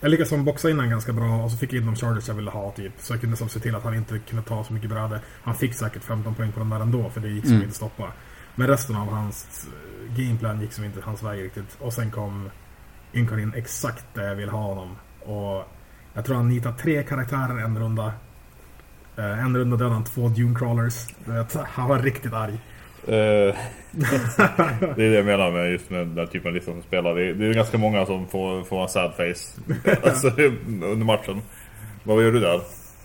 [0.00, 2.28] Jag lyckades som boxa in han ganska bra och så fick jag in de chargers
[2.28, 2.92] jag ville ha typ.
[2.98, 5.20] Så jag kunde som se till att han inte kunde ta så mycket bräde.
[5.42, 7.62] Han fick säkert 15 poäng på den där ändå för det gick som Mm.
[7.64, 8.12] inte stoppa.
[8.54, 11.76] Men resten av hans eh, gameplan gick som inte hans väg riktigt.
[11.80, 12.50] Och sen kom
[13.14, 14.96] Ynkar in exakt där jag ville ha honom.
[15.20, 15.64] Och
[16.14, 18.12] jag tror han nitade tre karaktärer en runda.
[19.18, 21.06] Eh, En runda dödade han två Dune Crawlers.
[21.24, 22.54] Vet, Han var riktigt arg.
[23.06, 23.14] Eh,
[24.96, 27.14] det är det jag menar med just med den typen av listor som spelar.
[27.14, 29.60] Det är, det är ganska många som får, får en sad face
[30.08, 30.28] alltså,
[30.66, 31.42] under matchen.
[32.04, 32.60] Vad gör du där?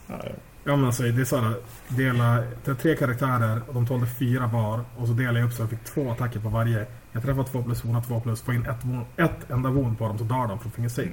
[0.08, 0.36] Nej.
[0.66, 1.54] Ja men alltså det är såhär,
[1.88, 2.44] dela,
[2.82, 5.84] tre karaktärer och de tålde fyra var och så delade jag upp så jag fick
[5.84, 6.86] två attacker på varje.
[7.12, 8.86] Jag träffade två plus, hon har två plus, får in ett,
[9.18, 11.10] ett enda wound på dem så dör de från finger save.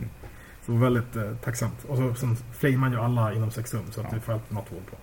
[0.66, 1.84] Så det var väldigt eh, tacksamt.
[1.88, 4.54] Och så, sen flamear man ju alla inom sex rum så att du får alltid
[4.56, 4.96] något wound på.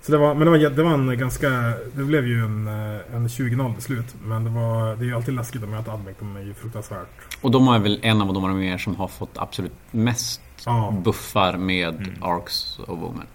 [0.00, 1.48] Så det var, men det var, det var en ganska,
[1.94, 4.14] det blev ju en, eh, en 20-0 till slut.
[4.24, 7.08] Men det var, det är ju alltid läskigt att möta Admec, de är ju fruktansvärt.
[7.40, 10.94] Och de är väl en av de arméer som har fått absolut mest Ja.
[11.04, 12.22] buffar med Mm.
[12.22, 13.26] Arcs och Women.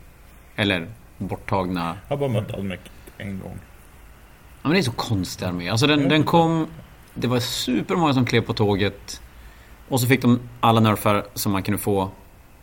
[0.55, 1.97] Eller borttagna...
[2.07, 2.79] Jag har bara mött Admec
[3.17, 3.57] en gång.
[4.61, 5.69] Ja men det är så konstig armé.
[5.69, 6.07] Alltså den, Ja.
[6.09, 6.67] den kom...
[7.13, 9.21] Det var supermånga som klev på tåget.
[9.89, 12.09] Och så fick de alla nerfar som man kunde få.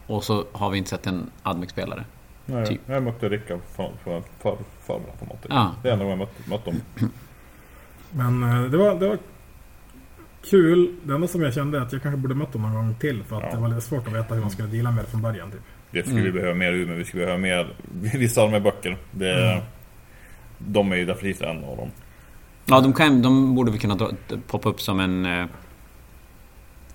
[0.07, 2.05] Och så har vi inte sett en Admec-spelare.
[2.47, 2.81] Nej, Typ.
[2.87, 5.51] Jag mötte Rickard för, för, för, för, för någonting.
[5.51, 5.75] Ja.
[5.83, 6.81] Det är enda gången jag mött, mött dem.
[8.11, 9.19] Men eh, det var, det var
[10.51, 10.95] kul.
[11.05, 13.23] Det enda som jag kände är att jag kanske borde mött dem någon gång till.
[13.25, 13.51] För att Ja.
[13.55, 15.51] det var lite svårt att veta hur man skulle deala med det från början.
[15.51, 15.61] Typ.
[15.91, 16.35] Det skulle vi Mm.
[16.35, 17.75] behöva mer ur, men vi skulle behöva mer
[18.19, 18.97] vissa av de här böcker.
[19.11, 19.65] Det, Mm.
[20.59, 21.91] De är ju definitivt en av dem.
[22.67, 24.11] Ja, de, kan, de borde vi kunna dra,
[24.47, 25.49] poppa upp som en...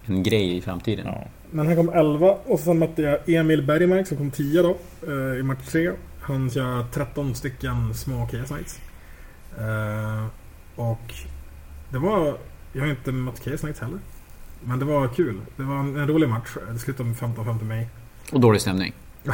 [0.05, 1.05] En grej i framtiden.
[1.05, 1.23] Ja.
[1.51, 4.77] Men han kom 11 och sen mötte jag Emil Bergmark som kom 10 då.
[5.07, 5.91] eh, I match 3.
[6.21, 8.79] Han kör 13 stycken små Chaos Knights.
[9.57, 10.25] Eh,
[10.75, 11.13] och
[11.89, 12.37] det var...
[12.73, 13.99] Jag har inte mött Chaos Knights heller.
[14.63, 15.35] Men det var kul.
[15.57, 16.49] Det var en, en rolig match.
[16.73, 17.89] Det slutade med 15-5 till mig.
[18.31, 18.93] Och dålig stämning.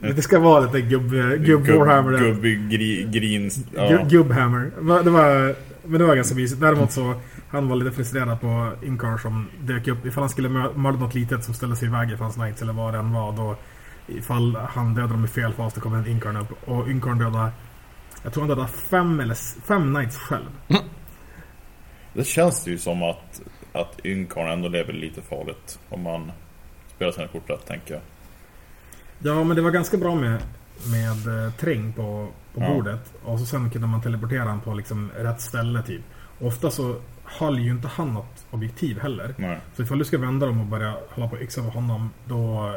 [0.00, 1.10] Det ska vara lite gubb,
[1.44, 2.12] gubb Warhammer.
[2.12, 2.18] där.
[2.20, 3.52] Gubb, gri.
[3.74, 3.82] Ja.
[3.82, 4.70] Gu- Gubbhammer.
[5.04, 5.54] Det var,
[5.84, 6.60] men det var ganska mysigt.
[6.60, 7.14] Däremot så
[7.50, 10.06] han var lite frustrerad på Inkar som dök upp.
[10.06, 12.62] Ifall han skulle mö- mörda något litet som ställde sig i vägen för hans knights
[12.62, 13.32] eller vad det än var.
[13.32, 13.56] Då,
[14.06, 16.68] ifall han dödade dem i fel fas då kommer en Inkarn upp.
[16.68, 17.50] Och Inkarn dödade...
[18.22, 19.34] Jag tror han dödade fem, eller,
[19.66, 20.46] fem knights själv.
[22.12, 23.40] Det känns ju som att,
[23.72, 25.78] att Ynkarn ändå lever lite farligt.
[25.88, 26.32] Om man
[26.96, 28.02] spelar sina kort rätt, tänker jag.
[29.18, 30.42] Ja, men det var ganska bra med,
[30.92, 32.68] med eh, träng på, på Ja.
[32.74, 33.12] bordet.
[33.24, 36.02] Och så sen kunde man teleportera han på liksom rätt ställe typ.
[36.40, 36.96] Ofta så
[37.28, 39.34] höll ju inte han något objektiv heller.
[39.38, 39.58] Nej.
[39.76, 42.74] Så ifall du ska vända dem och börja hålla på och yxa över honom Då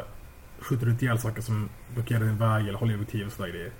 [0.58, 3.70] skjuter du ut ihjäl saker som blockerar din väg eller håller objektiv och sådär grejer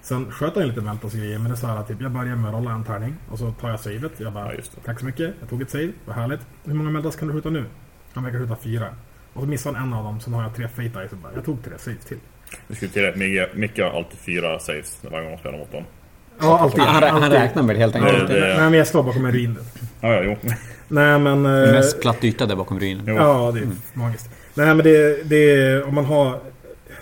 [0.00, 2.48] Sen sköt han lite Meltos grejer men det är så här typ Jag börjar med
[2.48, 4.60] att rolla en tärning och så tar jag savet Jag bara Ja.
[4.84, 7.50] Tack så mycket, jag tog ett save, vad härligt Hur många Meltos kan du skjuta
[7.50, 7.64] nu?
[8.12, 8.88] Han verkar skjuta fyra
[9.32, 11.32] Och så missar han en av dem, sen har jag tre Fate Eyes och bara,
[11.34, 12.18] Jag tog tre saves till
[12.66, 15.84] Vi skulle tillägga att Micke har alltid fyra saves varje gång man spelar mot dem.
[16.40, 17.32] Ja, alltid, Han, han alltid.
[17.32, 18.28] räknar med det helt enkelt.
[18.28, 19.58] Det- det- Nej men jag står bakom en ruin
[20.00, 20.36] Ja, ja, jo.
[20.88, 21.46] Nej men...
[21.46, 23.04] eh, Mest platt yta där bakom ruinen.
[23.06, 23.14] jo.
[23.14, 24.30] Ja, det är magiskt.
[24.54, 26.40] Nej men det, det är, om man har...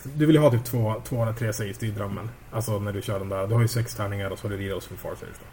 [0.02, 2.30] Du vill ju ha typ två, två eller tre saves, ju drömmen.
[2.52, 4.56] Alltså när du kör den där, du har ju sex tärningar och så har du
[4.56, 5.44] Ridos för far saves då.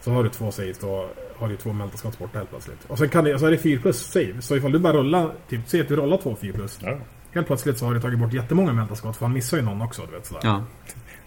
[0.00, 1.06] Så har du två saves då
[1.38, 2.78] har du två meltaskott borta helt plötsligt.
[2.86, 4.34] Och sen kan det, så är det 4 plus save.
[4.40, 6.78] Så ifall du bara rullar, typ, säg att du rollar två 4 plus.
[6.82, 6.98] Ja.
[7.32, 10.02] Helt plötsligt så har du tagit bort jättemånga meltaskott för han missar ju någon också,
[10.06, 10.40] du vet sådär.
[10.44, 10.62] Ja.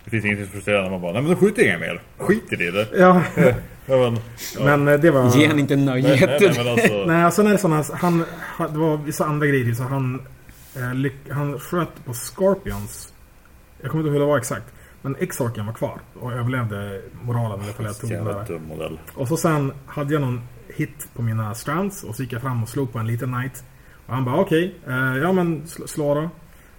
[0.09, 2.01] Det finns inget frustrerande när man bara, nej men då skjuter jag inget mer.
[2.17, 2.71] Skit i det.
[2.71, 2.87] det.
[2.99, 3.21] Ja,
[3.89, 4.19] Ja, men,
[4.57, 4.63] ja.
[4.77, 5.37] men eh, det var...
[5.37, 6.41] Ge han inte nej, nej, nöjet.
[6.41, 6.93] nej, men alltså.
[7.07, 7.83] Nej, och sen är det sådana...
[7.93, 10.21] Han, han- det var vissa andra grejer så han...
[10.75, 13.13] Eh, lyck, han sköt på Scorpions.
[13.81, 14.65] Jag kommer inte ihåg hur det var exakt.
[15.01, 18.45] Men X-Orken var kvar och överlevde moralen ifall jag tog den Jävla där.
[18.47, 18.99] dum modell.
[19.13, 20.41] Och så sen hade jag någon
[20.75, 23.63] hit på mina strands och så gick jag fram och slog på en liten knight.
[24.07, 26.29] Och han bara okej, eh, ja men sl- slå då.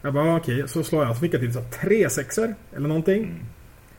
[0.02, 1.14] Jag bara okej, så slår jag.
[1.16, 3.24] Så fick jag typ så tre sexer eller någonting.
[3.24, 3.36] Mm.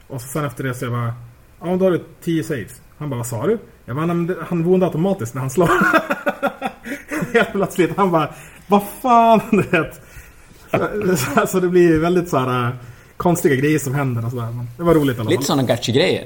[0.08, 1.14] Och så sen efter det så jag bara
[1.62, 2.82] Ja då har du 10 saves.
[2.98, 3.58] Han bara vad sa du?
[3.86, 5.70] Jag bara, "Nej, men det- han woundar automatiskt när han slår.
[7.34, 7.98] Helt plötsligt.
[7.98, 8.34] Han bara
[8.68, 10.02] vad fan du vet.
[11.20, 12.74] Så- Så det blir väldigt så här äh,
[13.20, 14.44] konstiga grejer som händer och sådär.
[14.46, 15.46] Men det var roligt i alla Lite fall.
[15.46, 16.26] sådana gachi-grejer.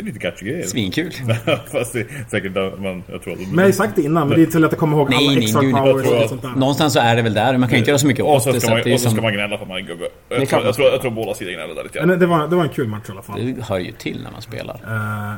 [0.00, 0.62] Lite catchy grejer.
[0.66, 1.12] Svinkul.
[1.72, 3.38] Fast det är säkert man, jag tror att...
[3.40, 5.10] Men jag har ju sagt det innan, men det är till att jag kommer ihåg
[5.10, 6.50] Nej, alla nej, extra gud, jag powers och att- sånt där.
[6.50, 7.56] Någonstans så är det väl där.
[7.58, 8.60] Man kan ju inte göra så mycket Och åt så det.
[8.60, 9.84] ska Så man, att det är och så ska som, man gnälla för att man
[9.86, 10.04] gubbe.
[10.28, 10.64] Jag tror, klart.
[10.64, 12.08] jag, tror, jag tror båda sidor gnäller där lite grann.
[12.08, 13.54] Men det var, det var en kul match i alla fall.
[13.56, 14.74] det hör ju till när man spelar.
[14.74, 15.34] Eh,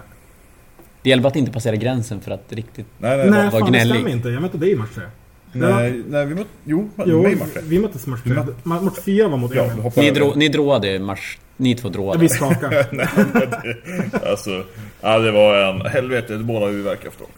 [1.03, 2.86] Det gäller bara att inte passera gränsen för att riktigt...
[2.98, 3.94] Nej, nej, nej, var fan det gnällig.
[3.94, 4.28] stämmer inte.
[4.28, 5.05] Jag mötte dig i match tre.
[5.53, 6.48] Nej, nej, vi mötte...
[6.64, 8.34] Jo, Jo, mig vi möttes match tre.
[8.34, 11.38] mötte- Ma- Match fyra var mot Ja, Ni, drå, ni dråade match...
[11.57, 12.18] Ni två Ja, dråade.
[12.20, 12.86] vi skakade.
[12.92, 14.64] Nej, men det, alltså,
[15.01, 17.30] ja, det var en helvete, båda huvudvärk efteråt.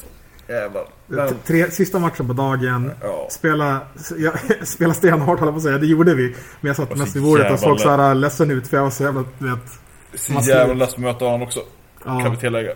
[0.48, 1.28] Jävlar.
[1.28, 2.90] T- Tre, sista matchen på dagen.
[3.02, 3.26] Ja.
[3.30, 3.80] Spela,
[4.18, 4.32] ja,
[4.64, 5.78] spela stenhårt höll jag på att säga.
[5.78, 6.22] Det gjorde vi.
[6.60, 8.66] Men jag satt var mest vid bordet och såg så här ledsen ut.
[8.68, 9.58] För jag var så jävla, vet.
[10.20, 11.60] Så jävla less att möta honom också.
[12.04, 12.72] Kan vi Ja, tillägga.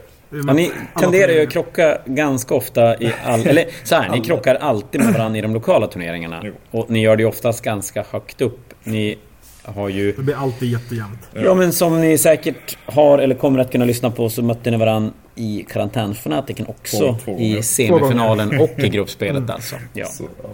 [0.47, 3.47] Ja, ni tenderar ju att krocka ganska ofta i all...
[3.47, 6.41] Eller så här, ni krockar alltid med varandra i de lokala turneringarna.
[6.45, 6.53] Jo.
[6.71, 8.75] Och ni gör det ju oftast ganska högt upp.
[8.85, 9.19] Ni
[9.63, 10.13] har ju...
[10.13, 11.19] Det blir alltid jättejämnt.
[11.35, 14.77] Ja men som ni säkert har eller kommer att kunna lyssna på så mötte ni
[14.77, 16.99] varandra i karantänfanatiken också.
[16.99, 17.39] Två- två.
[17.39, 19.77] I semifinalen och i gruppspelet alltså.
[19.93, 20.07] Ja.
[20.07, 20.49] Så, ja.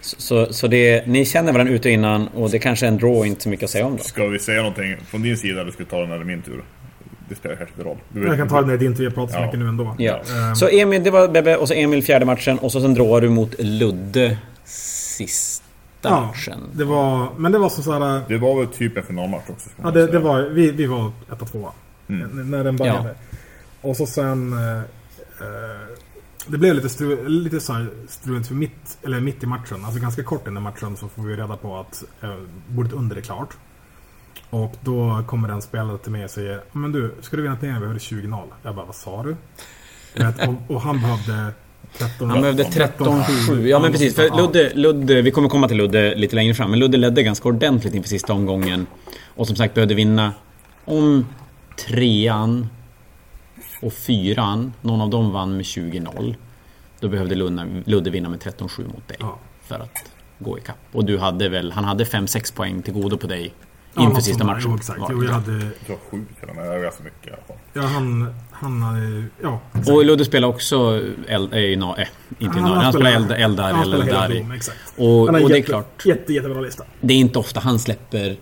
[0.00, 2.98] Så, så, så det, ni känner varandra ut och innan och det kanske är en
[2.98, 4.02] draw inte så mycket att säga om då.
[4.02, 6.62] Ska vi säga någonting från din sida eller ska vi ta den eller min tur?
[7.34, 7.98] Det spelar kanske inte roll.
[8.08, 9.44] Du Jag kan ta det när det inte vi har pratat så Ja.
[9.44, 9.94] mycket nu ändå.
[9.98, 10.12] Ja.
[10.48, 13.20] Ehm, Så Emil, det var Bebbe och så Emil fjärde matchen och så sen drar
[13.20, 15.64] du mot Ludde sista
[16.02, 16.58] ja, matchen.
[16.72, 18.20] det var, men det var som så här.
[18.28, 19.70] Det var väl typ en finalmatch också.
[19.82, 21.70] Ja, det, det var, vi, vi var etta, tvåa.
[22.08, 22.50] Mm.
[22.50, 23.14] När den började.
[23.80, 24.52] Och så sen...
[24.52, 24.82] Eh,
[26.46, 29.84] det blev lite, stru, lite så här struligt för mitt, eller mitt i matchen.
[29.84, 32.34] Alltså ganska kort innan matchen så får vi reda på att eh,
[32.68, 33.48] bordet under är klart.
[34.50, 37.80] Och då kommer en spelare till mig och säger Men du, ska du vinna turneringen
[37.80, 38.42] behöver du 20-0.
[38.62, 39.36] Jag bara, vad sa du?
[40.48, 41.52] Och, och han behövde
[41.98, 43.66] 13 Han behövde 13-7.
[43.66, 44.14] Ja men precis.
[44.14, 46.70] För Ludde, Ludde, vi kommer komma till Ludde lite längre fram.
[46.70, 48.86] Men Ludde ledde ganska ordentligt inför sista omgången.
[49.26, 50.32] Och som sagt behövde vinna
[50.84, 51.26] om
[51.76, 52.68] trean
[53.82, 54.72] och fyran.
[54.80, 56.34] Någon av dem vann med 20-0.
[57.00, 59.16] Då behövde Ludde, Ludde vinna med 13-7 mot dig.
[59.20, 59.38] Ja.
[59.62, 60.76] För att gå ikapp.
[60.92, 63.52] Och du hade väl, han hade 5-6 poäng till godo på dig.
[63.96, 64.62] Ja, Inför sista matchen.
[64.64, 65.00] Jo, exakt.
[65.10, 65.52] Jo, jag hade...
[65.52, 66.82] Jag tror sju till och med.
[66.82, 67.56] Ganska mycket i alla fall.
[67.72, 68.34] Ja, han...
[68.52, 69.24] Han hade...
[69.42, 69.60] Ja.
[69.92, 72.06] Och Ludde spelar också eld, äh, na- äh,
[72.38, 74.38] inte Han- na- han han spelar eld, Eldar han eller spelar hela Dari.
[74.38, 74.78] Dom, exakt.
[74.96, 76.84] Och, Han och det är jätte, klart, Jätte, jättebra lista.
[77.00, 78.36] det är inte ofta han släpper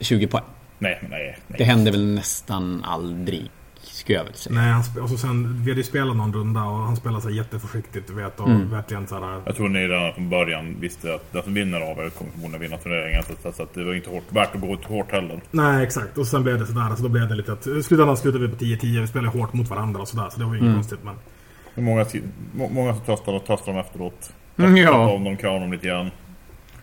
[0.00, 0.44] 20 poäng.
[0.78, 1.58] Nej, nej, nej.
[1.58, 3.50] Det händer väl nästan aldrig,
[4.06, 4.54] skulle jag väl säga.
[4.54, 7.22] Nej, han sp- och så sen, vi hade ju spelat någon runda och han spelade
[7.22, 8.40] så här jätteförsiktigt, vet.
[8.40, 8.70] Och Mm.
[8.70, 9.40] verkligen så här...
[9.46, 12.60] Jag tror ni redan från början visste att den som vinner av er kommer förmodligen
[12.60, 13.22] vinna turneringen.
[13.22, 15.40] Så, så, så att det var inte hårt, värt att gå ut hårt heller.
[15.50, 16.18] Nej, exakt.
[16.18, 16.94] Och sen blev det sådär.
[16.96, 17.66] Så då blev det lite att...
[17.66, 19.00] I slutändan slutade vi på 10-10.
[19.00, 20.28] Vi spelade hårt mot varandra och sådär.
[20.32, 20.64] Så det var ju Mm.
[20.72, 21.00] inget konstigt.
[21.04, 21.14] Men...
[21.74, 22.06] Det är Många,
[22.54, 24.32] må- många som tröstar och tröstar dem efteråt.
[24.56, 25.10] Mm, ja.
[25.12, 26.10] Om dem, kramar dem lite grann.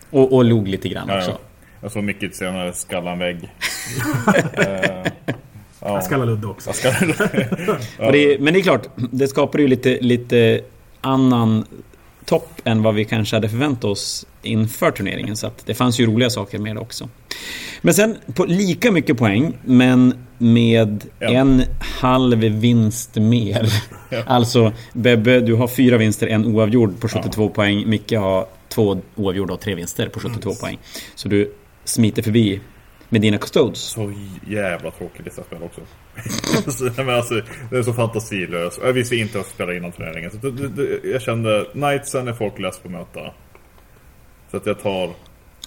[0.09, 1.32] Och, och log lite grann Ja, också.
[1.32, 1.38] ja.
[1.82, 3.49] Jag såg Micke lite senare skalla en vägg.
[5.86, 5.94] Ja.
[5.94, 6.74] Jag skallar Ludde också.
[6.74, 6.90] Ska...
[8.00, 10.62] Och det är, men det är klart, det skapar ju lite, lite
[11.02, 11.66] annan
[12.26, 15.36] topp än vad vi kanske hade förväntat oss inför turneringen.
[15.36, 17.10] Så att det fanns ju roliga saker med det också.
[17.82, 21.36] Men sen på lika mycket poäng, men med En.
[21.36, 23.74] en halv vinst mer.
[24.26, 27.90] Alltså Bebbe, du har fyra vinster, en oavgjord på 72 poäng.
[27.90, 30.80] Micke har två oavgjorda och tre vinster på 72 poäng.
[31.16, 31.54] Så du
[31.86, 32.62] smiter förbi
[33.14, 33.80] med dina custodes.
[33.80, 34.14] Så
[34.47, 35.82] jävla tråkigt detta spel också.
[36.72, 38.80] Så, men alltså, det är så fantasilöst.
[38.84, 40.32] Jag visste inte att jag skulle spela innan turneringen.
[40.32, 43.34] Så det, det, jag kände, Knightsen är folk less på att möta.
[44.51, 45.09] Så att jag tar...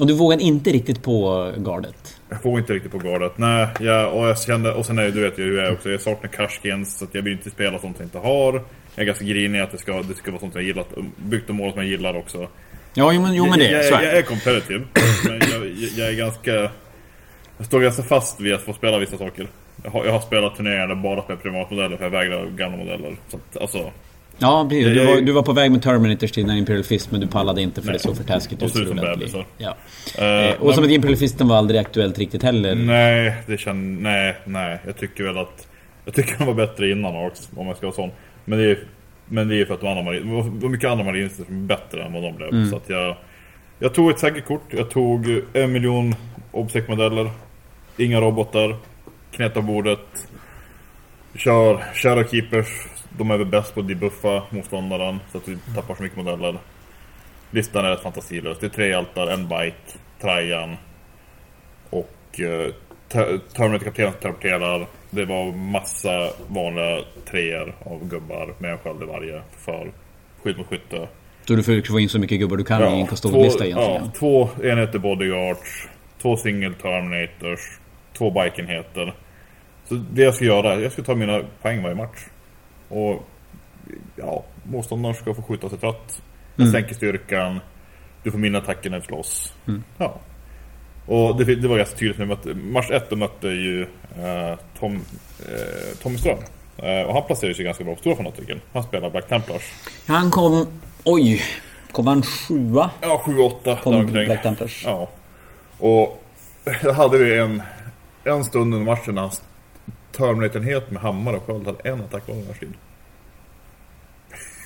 [0.00, 2.20] Och du vågar inte riktigt på gardet.
[2.28, 3.32] Jag får inte riktigt på gardet.
[3.36, 4.72] Nej, jag, och jag kände...
[4.72, 5.90] Och sen är du vet ju hur jag är också.
[5.90, 6.98] Jag saknar cashskins.
[6.98, 8.52] Så att jag vill inte spela sånt jag inte har.
[8.94, 10.84] Jag är ganska grinig att det ska, det ska vara sånt jag gillar.
[11.16, 12.48] Byggt om mål som jag gillar också.
[12.94, 14.84] Ja, jo men, jo, men det, jag, jag, är jag är competitive.
[15.24, 15.66] men jag,
[15.96, 16.70] jag är ganska...
[17.58, 19.46] Jag står ganska fast vid att få spela vissa saker.
[19.84, 23.16] Jag har, jag har spelat turneringar där bara med privatmodeller för jag vägrar gamla modeller.
[23.28, 23.90] Så att, alltså...
[24.38, 24.86] Ja, precis.
[24.86, 27.62] Du var, du var på väg med Terminators till den Imperial Fist, men du pallade
[27.62, 27.92] inte för Nej.
[27.92, 28.72] det såg för taskigt Och ut.
[28.88, 29.44] som det lät bebisar.
[29.58, 29.76] Ja.
[30.18, 32.74] eh, Eh, och som men- att Imperial Fisten var aldrig aktuellt riktigt heller.
[32.74, 34.00] Nej, det känns...
[34.00, 34.78] Nej, nej.
[34.86, 35.66] Jag tycker väl att...
[36.04, 38.10] Jag tycker de var bättre innan också, om jag ska vara sån.
[38.44, 38.78] Men det är
[39.28, 41.66] men det är för att de andra marin, det var mycket andra marinister som är
[41.66, 42.48] bättre än vad de blev.
[42.48, 42.70] Mm.
[42.70, 43.16] Så att jag...
[43.78, 44.62] Jag tog ett säkert kort.
[44.70, 46.14] Jag tog en miljon
[46.52, 47.30] Obsec-modeller.
[47.96, 48.76] Inga robotar.
[49.32, 50.28] Kneta bordet.
[51.34, 52.66] Kör Shadow Keepers.
[53.18, 55.20] De är väl bäst på att debuffa motståndaren.
[55.32, 56.58] Så att vi tappar så mycket modeller.
[57.50, 58.58] Listan är rätt fantasilös.
[58.60, 60.76] Det är tre hjältar, en bike, Trajan
[61.90, 62.72] och eh,
[63.08, 64.86] Ter- Terminator-kaptenen teleporterar.
[65.10, 69.92] Det var massa vanliga treor av gubbar med en sköld i varje för
[70.42, 71.08] skydd mot skytte.
[71.44, 74.02] Så du försöker få in så mycket gubbar du kan i en två, custodlista egentligen.
[74.04, 75.88] ja, två enheter bodyguards,
[76.22, 77.60] två single terminators,
[78.18, 79.14] två bike-enheter.
[79.88, 82.18] Så det jag ska göra, jag ska ta mina poäng varje match.
[82.88, 83.26] Och
[84.16, 86.22] ja, motståndaren ska få skjuta sig trött.
[86.56, 86.72] Jag Mm.
[86.72, 87.60] sänker styrkan.
[88.22, 89.52] Du får mina attacker när du slåss.
[89.68, 89.84] Mm.
[89.98, 90.14] Ja.
[91.06, 94.94] Och det, det var ganska tydligt när mötte, match 1 då mötte ju eh, Tom,
[95.38, 96.38] eh, Tommy Ström.
[96.78, 98.60] Eh, och han placerade sig ganska bra på stora fanatiken.
[98.72, 99.62] Han spelar Black Templars.
[100.06, 100.66] Han kom...
[101.04, 101.42] Oj!
[101.92, 102.90] Kom han sjua?
[103.00, 104.26] Ja, 7-8 Kom däromkring.
[104.26, 104.82] Black Templars?
[104.84, 105.08] Ja.
[105.78, 106.22] Och
[106.82, 107.62] jag hade vi en,
[108.26, 109.42] en stund under matchen när hans
[110.12, 112.72] Terminator-enhet med hammare och sköld hade en attack var strid.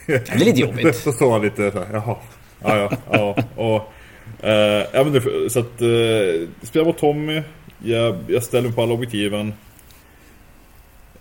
[0.06, 0.96] Det är lite jobbigt.
[1.04, 2.16] Så såg han lite såhär, jaha.
[2.62, 3.44] Ja, ja, ja.
[3.56, 3.92] Och,
[4.48, 7.42] eh, ja men det, så att, eh, spela mot Tommy.
[7.78, 9.52] Jag, jag ställer mig på alla objektiven.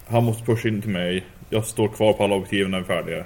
[0.07, 1.25] Han måste pusha in till mig.
[1.49, 3.25] Jag står kvar på alla objektiven när vi är färdiga.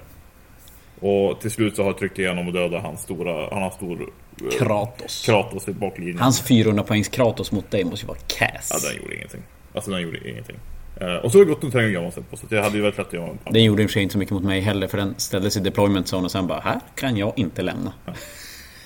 [1.06, 4.02] Och till slut så har jag tryckt igenom och dödat hans stora, han har stor
[4.02, 5.26] eh, Kratos.
[5.26, 6.18] Kratos i baklinjen.
[6.20, 8.84] Hans 400 poängs Kratos mot dig måste ju vara Ja, kass.
[8.90, 9.42] den gjorde ingenting.
[9.76, 10.56] Alltså den gjorde ingenting.
[11.02, 12.84] Eh, och så har det gått en träning jag måste på så jag hade ju
[12.84, 14.60] lätt att göra en Den gjorde i och för sig inte så mycket mot mig
[14.62, 17.94] heller för den ställdes i deployment zone och sen bara här kan jag inte lämna.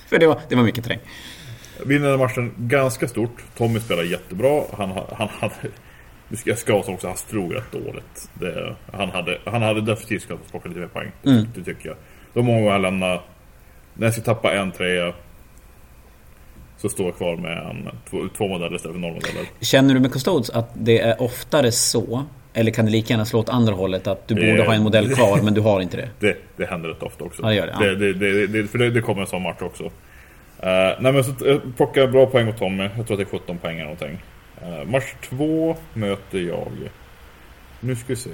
[0.08, 1.00] för det var, det var mycket terräng.
[1.86, 3.44] Vinner matchen ganska stort.
[3.56, 4.62] Tommy spelar jättebra.
[4.78, 5.54] Han, ha- han hade...
[6.44, 8.30] Jag ska också, han stod rätt dåligt.
[8.34, 11.10] Det, han, hade, han hade definitivt kunnat plocka lite mer poäng.
[11.26, 11.46] Mm.
[11.54, 11.96] Det tycker jag.
[12.38, 13.20] De många gånger han lämnar...
[13.94, 15.12] När jag ska tappa en trea
[16.76, 19.44] så står jag kvar med en, två, två modeller istället för noll modeller.
[19.60, 22.24] Känner du med Custodes att det är oftare så?
[22.52, 24.82] Eller kan det lika gärna slå åt andra hållet att du borde Eh, ha en
[24.82, 26.08] modell kvar men du har inte det?
[26.26, 27.42] Det, det händer rätt ofta också.
[27.42, 27.80] Ja, det gör det, ja.
[27.80, 29.84] det, det, det, det För det, det kommer en sån match också.
[29.84, 29.90] Uh,
[31.00, 32.88] nej men så jag plockar bra poäng mot Tommy.
[32.96, 34.22] Jag tror att det är 17 poäng eller någonting.
[34.62, 36.68] Uh, match två möter jag...
[37.80, 38.30] Nu ska vi se.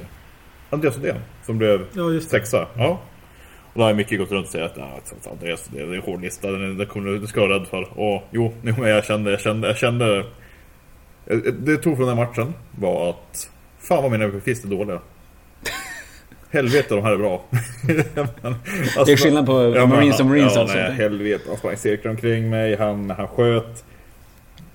[0.71, 2.67] Andreas Odén som blev Ja, sexa.
[2.77, 3.01] Ja.
[3.75, 6.01] Och då har Micke gått runt och sagt att ja, så Andreas, det är en
[6.03, 6.51] hård lista.
[6.51, 7.83] Den, den kommer du, ska vara rädd för.
[8.01, 10.19] Och jo, jo, men jag kände, jag kände, jag kände...
[11.27, 14.99] eh, Det jag tog från den matchen var att Fan vad mina MVPs är dåliga.
[16.51, 17.45] Helvete de här är bra.
[18.45, 20.77] Alltså, Det är skillnad på men Marines och han- Marines ja, alltså.
[20.77, 21.45] Nej, helvete.
[21.49, 22.77] Han sprang cirklar omkring mig.
[22.77, 23.85] Han, han sköt.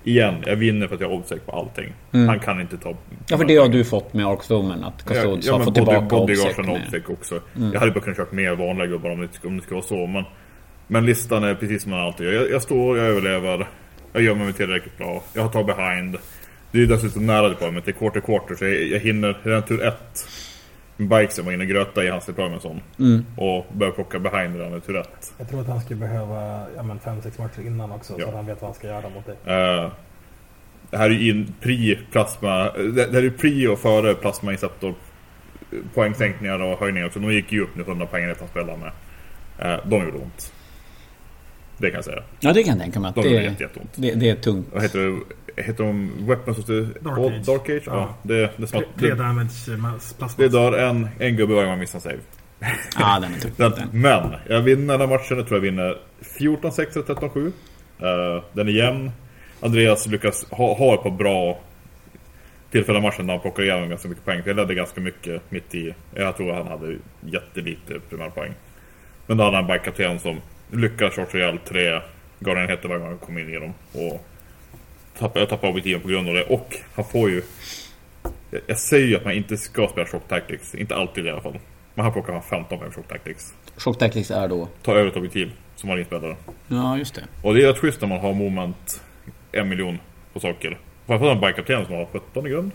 [0.04, 1.92] Igen, jag vinner för att jag är obsäker på allting.
[2.10, 2.88] Han kan inte ta...
[2.88, 3.00] Mm.
[3.28, 6.16] Ja för det har du fått med Arkstomen att Custodes har men fått body- tillbaka
[6.16, 6.68] obsec med.
[6.68, 7.40] obsec också.
[7.72, 10.06] Jag hade bara kunnat kört mer vanliga gubbar om det, om det skulle vara så.
[10.06, 10.24] Men,
[10.86, 12.32] men listan är precis som man alltid gör.
[12.32, 13.68] Jag, jag står, jag överlever.
[14.12, 15.22] Jag gör mig tillräckligt bra.
[15.34, 16.16] Jag har tagit behind.
[16.72, 17.84] Det är dessutom nära deployment.
[17.84, 20.26] Det är quarter quarter så jag, jag hinner redan tur ett
[21.08, 22.80] bikesen var inne och gröta i hans deployment sån.
[22.98, 23.24] Mm.
[23.36, 25.32] Och börja plocka behind tur ett.
[25.38, 28.12] Jag tror att han skulle behöva ja, men fem, sex matcher innan också.
[28.12, 28.22] Ja.
[28.22, 29.36] Så att han vet vad han ska göra mot dig.
[29.44, 29.90] Eh,
[30.90, 32.72] det här är ju in pri plasma.
[32.72, 34.94] Det, det här är ju pri och före plasma inceptor
[35.94, 37.08] poängsänkningar och höjningar.
[37.08, 38.92] Så de gick ju upp nu 100 poäng rätt att spela med.
[39.58, 40.52] Eh, de gjorde ont.
[41.80, 42.22] Det kan jag säga.
[42.40, 43.90] Ja det kan jag tänka mig att De det, är- jätte, jätteont.
[43.96, 44.66] det, det är tungt.
[44.72, 45.62] Vad heter det?
[45.62, 47.46] Heter de Weapons of the Dark Old Age.
[47.46, 47.82] Dark Age?
[47.86, 47.92] Ja.
[47.92, 48.14] Ja.
[48.22, 49.50] Det, det, är som Tre, att tre det, damage
[50.18, 50.28] plasma.
[50.44, 52.18] det dör en, en gubbe varje gång man missar save.
[52.98, 53.52] Ja den är tung.
[53.56, 55.36] Den, men, jag vinner den här matchen.
[55.36, 55.96] Jag tror jag vinner
[56.38, 57.46] 14-6 eller 13-7.
[58.36, 59.10] Eh, den är jämn.
[59.60, 61.58] Andreas lyckas ha, ha ett par bra
[62.70, 64.42] tillfällen i matchen där han plockar igenom ganska mycket poäng.
[64.46, 65.94] Jag ledde ganska mycket mitt i.
[66.14, 68.52] Jag tror han hade jättelite primärpoäng.
[69.26, 70.40] Men då hade han en backkapten som
[70.72, 72.00] lyckades short ihjäl tre
[72.38, 73.74] gardenheter varje gång han kom in i dem.
[73.92, 74.26] Och
[75.18, 76.42] tappade, jag tappade objektiven på grund av det.
[76.42, 77.42] Och han får ju...
[78.50, 80.74] Jag, jag säger ju att man inte ska spela shock tactics.
[80.74, 81.58] Inte alltid i alla fall.
[81.94, 83.54] Men här plockar han 15 poäng shock tactics.
[83.76, 84.68] Shock Tactics är då...
[84.82, 86.36] Ta över ett objektiv som marinspelare.
[86.68, 87.24] Ja just det.
[87.42, 89.02] Och det är rätt schysst när man har moment
[89.52, 89.98] en miljon
[90.32, 90.78] på saker.
[91.06, 92.70] Framförallt en bikekapten som har 17 i grund.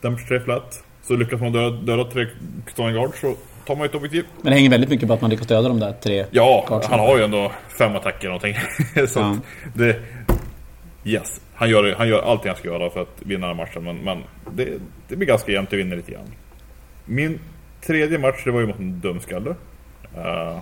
[0.00, 0.84] Damage 3 flat.
[1.02, 2.26] Så lyckas man döda, döda tre
[2.66, 3.36] Stone Guard så
[3.66, 4.24] tar man ett objektiv.
[4.42, 6.26] Men det hänger väldigt mycket på att man lyckas döda de där tre.
[6.30, 6.86] Ja, Guards.
[6.86, 8.54] han har ju ändå fem attacker någonting.
[9.08, 9.36] så Ja.
[9.74, 9.96] det...
[11.04, 11.40] Yes.
[11.54, 13.84] Han gör, han gör allt han ska göra för att vinna den här matchen.
[13.84, 14.22] Men, men
[14.56, 14.68] det,
[15.08, 16.26] det blir ganska jämnt, det vinner lite grann.
[17.04, 17.38] Min
[17.86, 19.50] tredje match, det var ju mot en dumskalle.
[20.16, 20.58] Uh,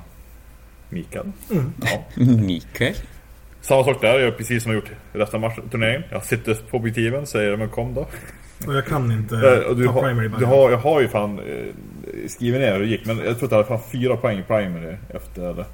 [0.89, 1.33] Mikael.
[1.83, 2.05] Ja.
[2.25, 2.95] Mikael.
[3.61, 6.03] Samma sak där, jag gör precis som jag gjort resten av matchen, turneringen.
[6.11, 8.07] Jag sitter på objektiven, säger men kom då.
[8.69, 11.09] Och jag kan inte Eh, och du ta har, primary du har, jag har ju
[11.09, 14.17] fan eh, skrivit ner hur det gick, men jag tror att jag hade fan fyra
[14.17, 15.65] poäng i primary efter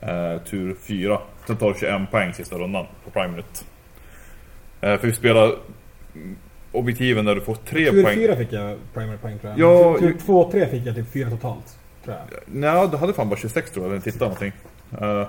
[0.00, 1.18] eh, tur fyra.
[1.46, 3.64] Sen tar du 21 poäng sista rundan på primaryt.
[4.80, 5.52] Eh, för vi spelar
[6.72, 8.14] objektiven där du får tre Tur poäng.
[8.16, 9.60] fyra fick jag primary poäng tror jag.
[9.60, 11.78] Ja, tur ju- två och tre fick jag typ fyra totalt.
[12.04, 12.38] Tror jag.
[12.46, 14.52] Nej, du hade fan bara 26 tror jag, när jag tittade någonting.
[15.00, 15.28] Eh,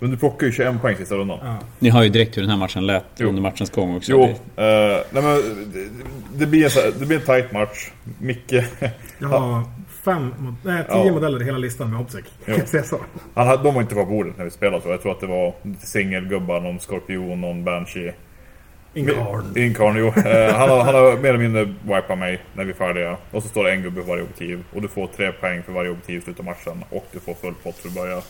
[0.00, 1.38] men du plockar ju 21 poäng sista rundan.
[1.42, 1.56] Ja.
[1.78, 3.28] Ni hör ju direkt hur den här matchen lät Jo.
[3.28, 4.12] under matchens gång också.
[4.12, 5.34] Jo, Det- eh, nej men
[5.72, 5.88] det,
[6.34, 7.90] det, blir en, det blir en tight match.
[8.18, 8.52] Micke,
[9.18, 9.62] Jag har
[10.04, 10.34] fem,
[10.64, 11.12] nej, tio Ja.
[11.12, 12.24] modeller i hela listan med Obsec.
[12.44, 12.54] Jag
[13.34, 14.88] han, hade- de var inte på bordet när vi spelade så.
[14.88, 18.14] Jag tror att det var singelgubbar, någon skorpion, någon banshee.
[18.94, 19.52] Incarn.
[19.58, 20.06] Incarn, jo.
[20.06, 23.16] Eh, han, har, han har mer eller mindre wipat mig när vi är färdiga.
[23.30, 24.64] Och så står det en gubbe för varje objektiv.
[24.74, 26.84] Och du får tre poäng för varje objektiv i slutet av matchen.
[26.90, 28.20] Och du får full pott för att börja.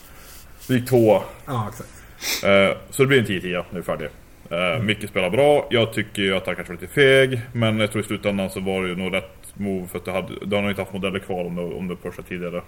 [0.68, 1.22] Vi gick två.
[1.46, 2.44] Ja, exakt.
[2.44, 4.08] Eh, så det blir en 10-10 när vi är färdiga.
[4.52, 5.66] Uh, Micke spelar bra.
[5.70, 7.40] Jag tycker ju att han kanske var lite feg.
[7.52, 9.86] Men jag tror i slutändan så var det ju nog rätt move.
[9.86, 11.96] För att du, hade, du har nog inte haft modeller kvar om du, om du
[11.96, 12.62] pushade tidigare.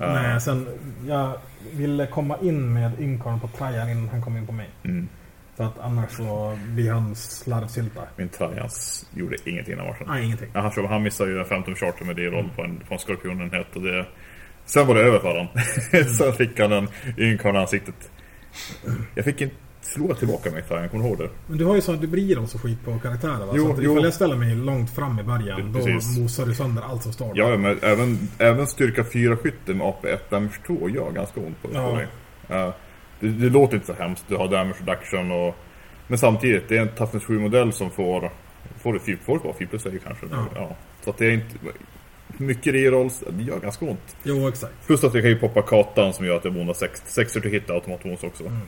[0.00, 0.68] Eh, Nej, sen
[1.06, 1.32] jag
[1.72, 4.70] ville komma in med Incarn på trian innan han kom in på mig.
[4.84, 5.08] Mm.
[5.50, 8.00] Så För att annars så blir han slarvsylta.
[8.16, 10.06] Min Trajans gjorde ingenting den matchen.
[10.08, 10.50] Nej, ingenting.
[10.54, 13.82] Han, han missade ju en 15 charter med D-roll på en, på en skorpionenhet och
[13.82, 14.06] det...
[14.64, 15.46] Sen var det över för honom.
[16.18, 16.88] Sen fick han en
[17.18, 18.10] ynkarl i ansiktet.
[19.14, 21.28] Jag fick inte slå tillbaka mig Trajan, kommer du ihåg det?
[21.46, 23.52] Men du har ju så, du blir dem så skit på karaktärer va?
[23.54, 26.18] Jo, så att ifall jag ställer mig långt fram i början, då Precis.
[26.18, 27.50] mosar du sönder allt som står där.
[27.50, 31.68] Ja, men även, även styrka 4 skytte med AP1 damage 2 gör ganska ont på,
[31.68, 32.00] på Ja.
[32.48, 32.74] Ja,
[33.20, 35.56] det, det låter inte så hemskt, du har damage reduction och...
[36.06, 38.30] Men samtidigt, det är en toughness 7-modell som får...
[38.78, 40.26] Får du 4 får du bara 4 plus 6 kanske?
[40.54, 40.76] Ja.
[41.04, 41.54] Så att det är inte...
[42.36, 44.16] Mycket rerolls, det gör ganska ont.
[44.22, 44.86] Jo, exakt.
[44.86, 47.42] Plus att jag kan ju poppa katan som gör att jag bonar 6 6 till
[47.42, 48.44] hit automatbonus också.
[48.46, 48.58] Mm.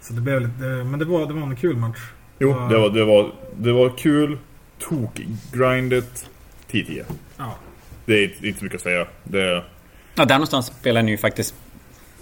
[0.00, 1.98] Så det blev lite, men det var, det var en kul match.
[2.38, 2.68] Jo, Ja.
[2.68, 4.38] det var, det var, det var kul,
[4.78, 5.20] tok,
[5.52, 6.26] grindet,
[6.70, 7.02] 10-10.
[7.36, 7.54] Ja.
[8.04, 9.06] Det är inte, inte så mycket att säga.
[9.24, 9.64] Det,
[10.14, 11.54] Ja, där någonstans spelar ni ju faktiskt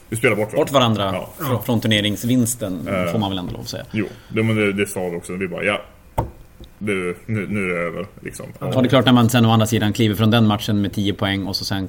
[0.09, 1.31] vi spelar bort bort varandra Ja.
[1.39, 2.89] från, från turneringsvinsten.
[2.89, 3.13] Eh.
[3.13, 3.85] Får man väl ändå lov att säga.
[3.93, 5.33] Jo, det, men det, det sa vi också.
[5.33, 5.83] Vi bara ja.
[6.79, 8.47] Det, nu, nu är det över liksom.
[8.59, 10.93] Och det är klart när man sen å andra sidan kliver från den matchen med
[10.93, 11.89] 10 poäng och så sen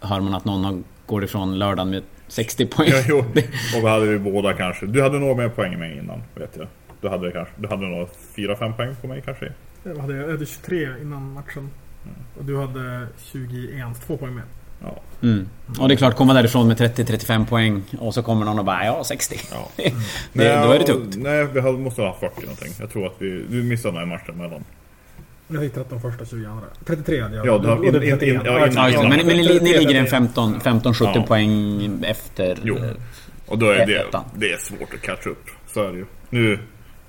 [0.00, 2.88] hör man att någon har, går ifrån lördagen med 60 poäng.
[2.90, 3.18] Ja, jo.
[3.18, 4.86] Och vi hade vi båda kanske.
[4.86, 6.66] Du hade några mer poäng än mig innan, vet jag.
[7.00, 9.52] Du hade kanske, du hade nog 4-5 poäng på mig kanske.
[9.82, 11.70] Jag hade, jag hade 23 innan matchen.
[12.38, 14.44] Och du hade 21, två poäng mer.
[14.82, 15.00] Ja.
[15.22, 15.48] Mm.
[15.80, 18.84] Och det är klart, komma därifrån med 30-35 poäng och så kommer någon och bara
[18.84, 19.36] ja, 60.
[19.52, 19.68] ja.
[20.32, 21.16] det, då är det tungt.
[21.18, 22.72] Nej, vi måste ha 40 någonting.
[22.80, 24.64] Jag tror att vi, du missade den här matchen mellan.
[25.48, 26.66] Jag fick 13 första, 20 andra.
[26.86, 27.46] 33 hade jag.
[27.46, 28.34] Ja, du har- Och det in- in- 31.
[28.34, 29.02] in- ja, Ja.
[29.02, 30.34] Men, men ni, ni ligger en 31.
[30.64, 31.22] 15-17 Ja.
[31.22, 32.58] poäng efter.
[32.62, 32.76] Jo.
[33.46, 34.04] Och då är det,
[34.34, 35.44] det är svårt att catcha upp.
[35.74, 36.06] Så är det ju.
[36.30, 36.58] Nu,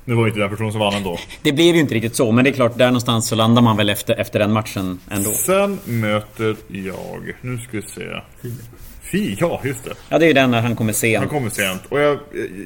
[0.06, 1.20] nu var ju inte den personen som vann ändå.
[1.42, 3.78] Det blev ju inte riktigt så, men det är klart, där någonstans så landar man
[3.78, 5.32] väl efter, efter den matchen ändå.
[5.32, 8.22] Sen möter jag, nu ska vi se.
[9.02, 9.94] Fi, ja just det.
[10.10, 11.20] Ja, det är ju den när han kommer sent.
[11.20, 12.20] Han kommer sent och jag,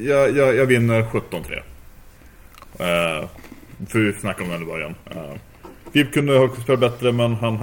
[0.03, 1.61] jag, jag, jag vinner 17-3.
[2.79, 3.27] Uh,
[3.87, 4.95] för vi snackade om den i början.
[5.15, 5.37] Uh,
[5.95, 7.57] Filip kunde ha spelat bättre men han,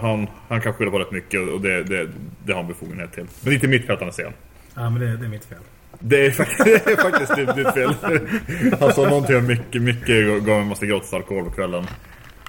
[0.00, 2.08] han, han kan skylla på rätt mycket och det, det,
[2.44, 3.26] det har han befogenhet till.
[3.40, 4.32] Men inte mitt fel att han är sen.
[4.74, 5.58] Ja, men det, det är mitt fel.
[6.00, 7.94] Det är faktiskt, det är faktiskt ditt, ditt fel.
[8.92, 11.86] Sa någonting om mycket, mycket gav en massa gratis alkohol på kvällen.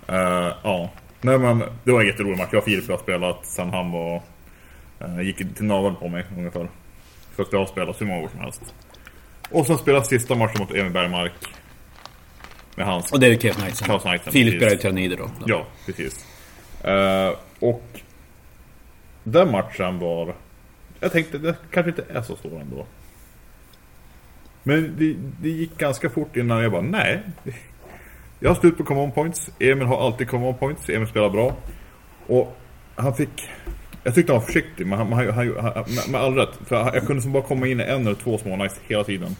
[0.07, 0.89] Eh, ja.
[1.21, 2.49] Nej men det var en jätterolig match.
[2.51, 4.21] Jag och Filip har spelat sen han var...
[5.01, 6.69] Uh, gick till naveln på mig ungefär.
[7.35, 8.73] Så att jag har spelat hur många år som helst.
[9.49, 11.33] Och sen spelade sista matchen mot Emil Bergmark.
[12.75, 13.11] Med hans...
[13.11, 13.81] Och det är Chaos Knights.
[13.81, 15.29] Chaos Knights, Filip spelar ju Tyrannider då.
[15.45, 16.25] Ja, precis.
[16.83, 17.99] Eh, och
[19.23, 20.35] den matchen var...
[20.99, 22.85] Jag tänkte det kanske inte är så stor ändå.
[24.67, 27.21] Men det, det gick ganska fort innan jag bara nej.
[28.39, 29.49] Jag har slut på common points.
[29.59, 30.89] Emil har alltid common points.
[30.89, 31.55] Emil spelar bra.
[32.27, 32.57] Och
[32.95, 33.49] han fick...
[34.03, 36.49] Jag tyckte han var försiktig, men han, han, han, med- med all rätt.
[36.65, 39.35] För jag kunde som bara komma in i en eller två små nice hela tiden.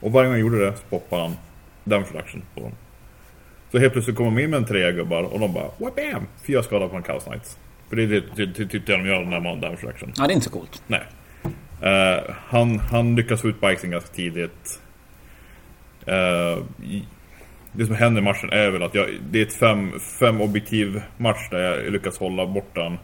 [0.00, 1.36] Och varje gång jag gjorde det så poppade han
[1.84, 2.72] damage reduction på dem.
[3.72, 6.26] Så helt plötsligt kommer de in med en trea gubbar och de bara what bam!
[6.46, 7.58] Fyra skador på en Chaos Knights.
[7.88, 8.22] För det är det
[8.54, 10.12] ty- tyckte jag de gör när man damage reduction.
[10.16, 10.82] Ja, det är inte så coolt.
[10.86, 11.02] Nej.
[11.82, 14.80] Eh, han, han lyckas få ut bikesen ganska tidigt.
[16.82, 17.04] I-
[17.72, 21.02] det som händer i matchen är väl att jag, det är ett fem, fem objektiv
[21.16, 22.98] match där jag lyckas hålla bort den.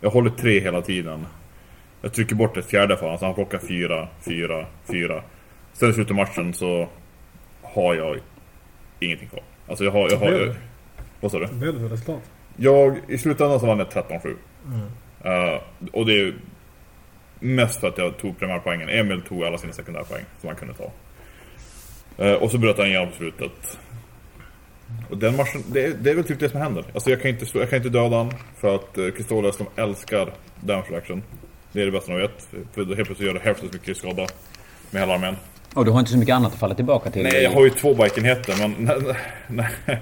[0.00, 1.26] Jag håller tre hela tiden.
[2.02, 5.22] Jag trycker bort ett fjärde för honom så han plockar fyra, fyra, fyra.
[5.72, 6.88] Sen i slutet av matchen så
[7.62, 8.18] har jag
[9.00, 9.42] ingenting kvar.
[9.68, 10.10] Alltså jag har...
[10.10, 10.56] Jag har det?
[11.20, 11.46] vad sa du?
[11.46, 12.22] Blev det resultat.
[12.56, 14.34] Jag, i slutändan så vann jag 13-7.
[15.24, 15.60] Eh,
[15.92, 16.34] och det är
[17.44, 18.88] mest för att jag tog primärpoängen.
[18.88, 20.92] Emil tog alla sina sekundärpoäng som han kunde ta.
[22.24, 23.78] Eh, och så bröt han igenom på slutet.
[25.10, 26.84] Och den matchen, det, är- det är väl typ det som händer.
[26.94, 30.32] Alltså jag kan inte, jag kan inte döda han för att uh, Kristoles de älskar
[30.60, 31.22] damage reaction.
[31.72, 32.48] Det är det bästa de vet.
[32.74, 34.26] För helt plötsligt gör det hälften så mycket skada
[34.90, 35.36] med hela armén.
[35.74, 37.22] Och du har inte så mycket annat att falla tillbaka till.
[37.22, 39.16] Nej, jag har ju två bikenheter men när,
[39.48, 40.00] när,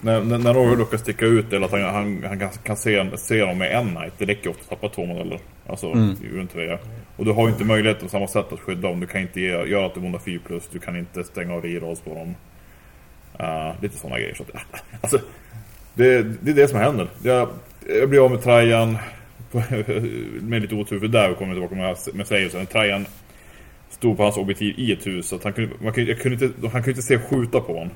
[0.00, 3.16] när, när, när Roger råkar sticka ut eller att han, han, han kan, kan se,
[3.16, 5.38] se dem med en night, det räcker ofta att tappa två modeller.
[5.66, 6.78] Alltså en trea.
[7.16, 9.00] Och du har ju inte möjlighet på samma sätt att skydda dem.
[9.00, 11.62] Du kan inte ge, göra att du bondar 4 plus, du kan inte stänga av
[11.62, 12.34] rerolls på dem.
[13.40, 14.34] Uh, lite sådana grejer.
[14.34, 14.50] Så att,
[15.00, 15.18] alltså,
[15.94, 17.08] det, det är det som händer.
[17.22, 17.48] Jag,
[17.88, 18.98] jag blir av med Trajan
[20.40, 22.66] med lite otur för där kommer jag tillbaka med, Sejusen.
[22.66, 23.06] Trajan
[23.90, 25.28] stod på hans objektiv i ett hus.
[25.28, 27.90] Så att han, kunde, man kunde, kunde inte, han kunde inte se skjuta på honom.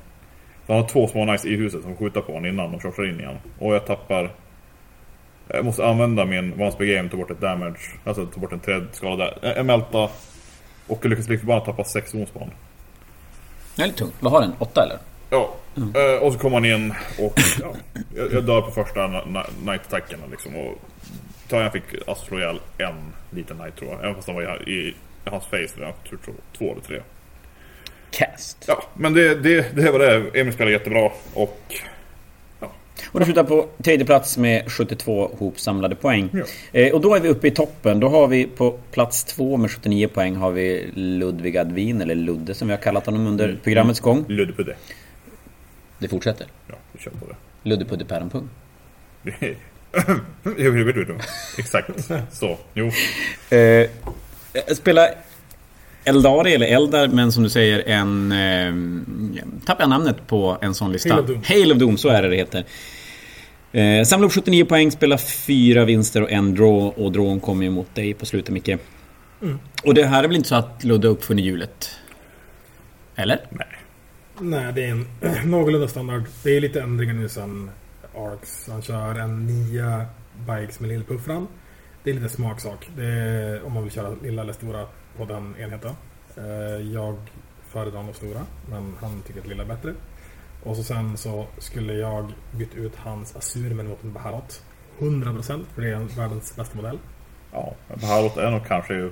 [0.67, 3.19] Han har två små nice i huset som skjuter på honom innan de chargear in
[3.19, 3.37] igen.
[3.59, 4.31] Och jag tappar...
[5.47, 7.79] Jag måste använda min Vansby Game, ta bort ett damage.
[8.03, 9.37] Alltså ta bort en trädskala där.
[9.41, 10.09] Jag, jag mälta.
[10.87, 12.49] Och jag lyckas liksom bara tappa sex honom.
[13.75, 14.15] Det är lite tungt.
[14.19, 14.53] Vad har den?
[14.59, 14.97] Åtta eller?
[15.29, 15.53] Ja.
[15.75, 17.73] Eh, och så kommer han in och ja,
[18.15, 19.07] jag, jag dör på första
[19.65, 20.55] night-attacken liksom.
[20.55, 20.77] Och
[21.47, 22.95] Tajan fick alltså slå ihjäl en
[23.29, 23.99] liten night tror jag.
[24.03, 25.81] Även fast han var i, i, i hans face.
[25.81, 27.01] Jag tror två, två eller tre.
[28.13, 28.65] Cast.
[28.67, 30.39] Ja, men det, det, det var det.
[30.39, 31.75] Emil spelar jättebra och...
[33.11, 36.29] Och det slutar på tredje plats med 72 hopsamlade poäng.
[36.33, 36.43] Ja.
[36.79, 37.99] Eh, och då är vi uppe i toppen.
[37.99, 42.53] Då har vi på plats två med 79 poäng har vi Ludvig Advin, eller Ludde
[42.53, 43.59] som vi har kallat honom under Mm.
[43.63, 44.25] programmets gång.
[44.27, 44.75] Luddepudde.
[45.99, 46.47] Det fortsätter.
[46.67, 47.35] Ja, vi kör på det.
[47.69, 48.49] Ludde Pudde Päronpung.
[51.57, 51.89] Exakt
[52.31, 52.57] så.
[52.73, 52.91] Jo.
[53.57, 53.89] Eh,
[54.75, 55.09] spela
[56.03, 58.31] Eldari eller Eldar, men som du säger en...
[58.31, 61.13] Eh, tappar jag namnet på en sån lista.
[61.13, 61.41] Hail of Doom.
[61.45, 62.65] Hail of Doom, så är det det heter.
[63.71, 67.03] Eh, samla upp 79 poäng, spela fyra vinster och en draw.
[67.03, 68.77] Och drawen kommer ju mot dig på slutet, Micke.
[69.41, 69.59] Mm.
[69.83, 71.89] Och det här är väl inte så att Ludde uppfunnit hjulet?
[73.15, 73.39] Eller?
[74.39, 75.07] Nej, det är en
[75.51, 76.23] någorlunda standard.
[76.43, 77.69] Det är lite ändringar nu sen
[78.15, 78.67] Arx.
[78.69, 80.05] Han kör en nia
[80.47, 81.47] bikes med lillpuffran.
[82.03, 82.89] Det är lite smaksak.
[82.95, 84.85] Det är, om man vill köra lilla eller stora
[85.17, 85.91] på den enheten.
[86.37, 87.17] Eh, Jag
[87.67, 89.93] föredrar nog stora, men han tycker att lilla är bättre.
[90.63, 94.63] Och så sen så skulle jag bytt ut hans Azurmen mot en Baharot.
[94.99, 96.99] 100% för det är en världens bästa modell.
[97.51, 99.09] Ja, Baharot är nog kanske...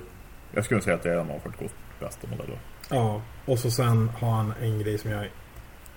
[0.54, 1.68] Jag skulle säga att det är en av 40
[2.00, 2.60] bästa modeller.
[2.90, 5.28] Ja, och så sen har han en grej som jag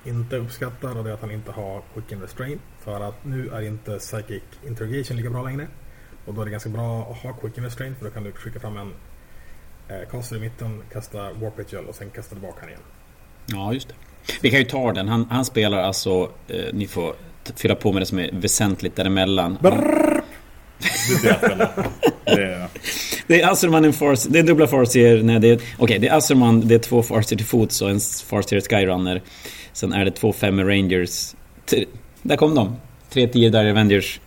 [0.05, 2.59] inte uppskattar och det är att han inte har Quick and Restrain.
[2.79, 5.67] För att nu är inte Psychic Interrogation lika bra längre.
[6.25, 8.31] Och då är det ganska bra att ha Quick and Restrain för då kan du
[8.31, 8.93] skicka fram en
[9.89, 12.81] eh, caster i mitten, kasta Warp Ritual och sen kasta tillbaka den igen.
[13.45, 13.95] Ja, just det.
[14.41, 15.07] Vi kan ju ta den.
[15.07, 16.29] Han, han spelar alltså...
[16.47, 17.13] Eh, ni får
[17.55, 19.57] fylla på med det som är väsentligt däremellan.
[19.61, 20.21] Är
[23.27, 23.51] det är...
[23.51, 25.61] Asserman en Farsier, det är dubbla Farsier, nej det är...
[25.77, 29.21] Okej, det är Asserman, det är två Farsier till fots och en Farsier Skyrunner.
[29.73, 31.35] Sen är det två femmer Rangers.
[31.65, 31.85] T-
[32.21, 32.75] där kom de!
[33.09, 34.19] Tre tio där Avengers.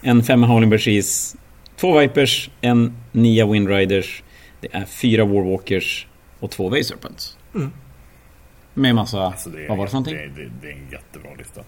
[0.00, 1.36] En femma Howling Bersees.
[1.76, 4.22] Två Vipers, en nia Windriders.
[4.60, 6.06] Det är fyra Warwalkers
[6.40, 7.38] och två Vaserpents.
[7.54, 7.72] Mm.
[8.74, 9.20] Med massa...
[9.22, 10.16] Alltså det är, vad var det för någonting?
[10.16, 11.62] Det, är- det, det är en jättebra lista.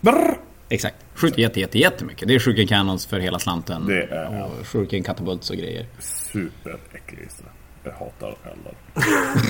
[0.69, 0.97] Exakt.
[1.15, 2.29] Skjuter jätte, jätte, jättemycket.
[2.29, 3.87] Det är Shuriken Cannons för hela slanten.
[3.87, 5.87] Det är- Och Shuriken Catapults och grejer.
[5.99, 7.45] Superäcklig lista.
[7.85, 8.75] Jag hatar eldar.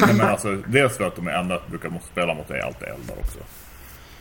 [0.06, 2.58] Nej, men alltså, dels för att de är enda att brukar måste spela mot är
[2.58, 3.38] alltid eldar också.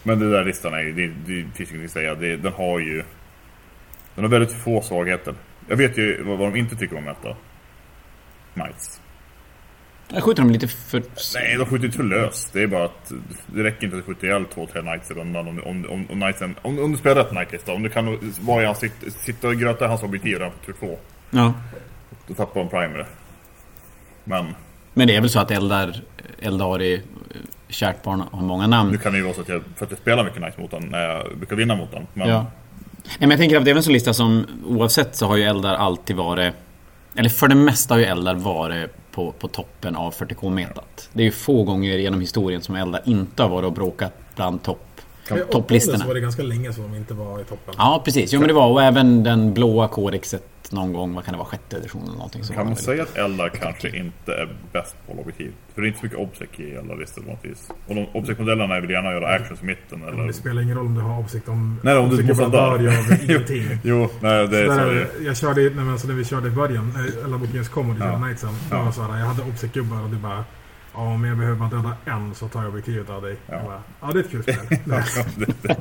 [0.03, 2.15] Men det där listan är ju, det, det finns inget att säga.
[2.15, 3.03] Det, den har ju...
[4.15, 5.33] Den har väldigt få svagheter.
[5.67, 7.35] Jag vet ju vad, vad de inte tycker om Meta.
[8.53, 9.01] Knights.
[10.13, 11.03] Jag skjuter dem lite för...
[11.35, 12.53] Nej, de skjuter inte för löst.
[12.53, 13.11] Det är bara att
[13.47, 16.21] det räcker inte att skjuta ihjäl två, tre Knights i rundan om, om, om, om,
[16.21, 17.73] knightsen, om, om du spelar rätt Knightlista.
[17.73, 20.73] Om du kan vara i hans, sitt- sitta och gröta hans objektiv redan på tur
[20.79, 20.97] två.
[21.29, 21.53] Ja.
[22.27, 23.05] Då tappar de primer.
[24.23, 24.45] Men
[24.93, 26.01] Men det är väl så att Eldar,
[26.39, 27.01] Eldari, eh,
[27.67, 28.97] kärt barn har många nu namn.
[28.97, 30.83] kan det ju vara så att jag, för att jag spelar mycket Knights mot den,
[30.83, 32.07] när jag brukar vinna mot den.
[32.13, 32.45] Men Ja.
[33.05, 35.43] Nej, men jag tänker att det är en sån lista som oavsett så har ju
[35.43, 36.53] Eldar alltid varit...
[37.15, 41.09] Eller för det mesta har ju Eldar varit på, på toppen av 40k-metat.
[41.13, 44.63] Det är ju få gånger genom historien som Eldar inte har varit och bråkat bland
[44.63, 44.86] topp,
[45.51, 45.99] topplistorna.
[45.99, 47.73] Så var det ganska länge som de inte var i toppen.
[47.77, 48.33] Ja, precis.
[48.33, 51.47] Jo, men det var och även den blåa kodexet någon gång, vad kan det vara,
[51.47, 52.43] sjätte editionen eller någonting.
[52.43, 55.51] Så kan man det säga att Eldar kanske inte är bäst på objektiv?
[55.73, 57.69] För det är inte så mycket obsec i Eldar-listor på något vis.
[57.87, 60.27] Och de obsec-modellerna vill gärna göra actions i mitten eller...
[60.27, 61.79] Det spelar ingen roll om du har avsikt om...
[61.83, 62.33] Nej, om du dö.
[62.33, 62.81] dör av
[63.29, 63.63] ingenting.
[63.83, 64.77] Jo, nej det är Så så.
[64.79, 65.25] där, det är.
[65.25, 67.95] jag körde, nej men alltså när vi körde i början, eh, alla bokningens kom och
[67.95, 68.17] du Ja.
[68.19, 68.49] Knightsen.
[68.69, 68.83] Då Ja.
[68.85, 70.43] det så jag hade obsec-gubbar och du bara
[70.97, 73.35] Ja men jag behöver bara döda en så tar jag objektivet av dig.
[73.49, 73.61] Ja.
[73.65, 74.55] Bara, ja det är ett kul spel.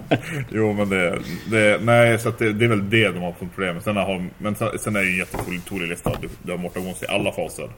[0.50, 1.18] Jo men det,
[1.50, 3.80] det nej så att det, det är väl det de har som problem.
[3.80, 6.12] Sen har, men sen, sen är det ju en jättetålig lista.
[6.20, 7.70] Du, du har mortagons i alla faser.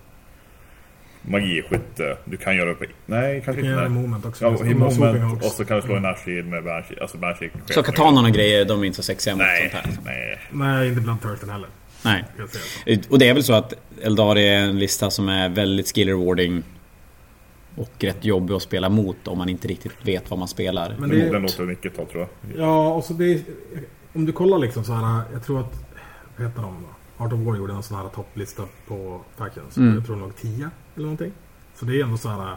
[1.22, 3.96] Magi, skytte, du kan göra upp Nej Du kanske kan göra inte.
[3.96, 4.44] en moment också.
[4.44, 7.00] Ja, i du moment och så kan du slå en Ashid med Banshee.
[7.00, 7.50] Alltså Banshee.
[7.66, 9.92] Så katanan och grejer, de är inte så sexiga mot Nej, sånt här.
[10.04, 10.38] nej.
[10.50, 11.68] Nej, inte Bloodthirsten heller.
[12.04, 12.24] Nej.
[13.10, 16.62] Och det är väl så att Eldari är en lista som är väldigt skill rewarding
[17.78, 20.96] och rätt jobbig att spela mot om man inte riktigt vet vad man spelar.
[20.98, 22.60] Men det- den låter mycket ta tror jag.
[22.66, 23.40] Ja, och så det är,
[24.12, 25.84] Om du kollar liksom så här, jag tror att...
[26.36, 27.24] Vad heter de då?
[27.24, 29.76] Art of War gjorde en sån här topplista på Factions.
[29.76, 29.94] Mm.
[29.94, 31.32] Jag tror nog 10 eller någonting.
[31.74, 32.56] Så det är ändå så här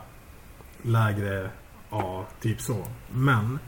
[0.81, 1.49] lägre
[1.89, 2.77] A, typ så.
[3.11, 3.59] Men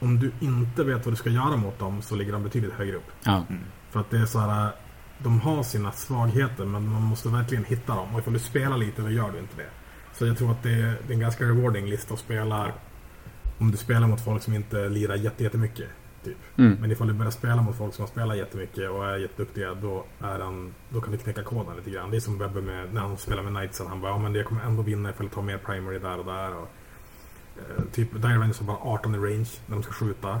[0.00, 2.96] om du inte vet vad du ska göra mot dem så ligger de betydligt högre
[2.96, 3.10] upp.
[3.24, 3.44] Ja.
[3.90, 4.70] För att det är så här,
[5.18, 8.14] de har sina svagheter men man måste verkligen hitta dem.
[8.14, 9.68] Och ifall du spelar lite då gör du inte det.
[10.22, 12.72] Så jag tror att det är, en ganska rewarding lista att spela
[13.58, 15.88] om du spelar mot folk som inte lirar jätte- jättemycket.
[16.24, 16.36] Typ.
[16.56, 16.76] Mm.
[16.80, 20.04] Men ifall du börjar spela mot folk som har spelat jättemycket och är jätteduktiga då,
[20.20, 22.10] är han, då kan du knäcka koden lite grann.
[22.10, 23.86] Det är som Webbe med, när han spelar med Knightsen.
[23.86, 26.24] Han bara ja men jag kommer ändå vinna ifall jag tar mer primary där och
[26.24, 26.56] där.
[26.56, 26.68] Och,
[27.56, 30.40] eh, typ Dire Rangers har bara 18 i range när de ska skjuta.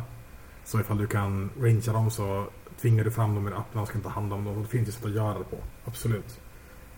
[0.64, 2.46] Så ifall du kan rangea dem så
[2.80, 4.62] tvingar du fram dem i appen och ska inte ta hand om dem.
[4.62, 5.56] Det finns ju sätt att göra det på.
[5.84, 6.40] Absolut.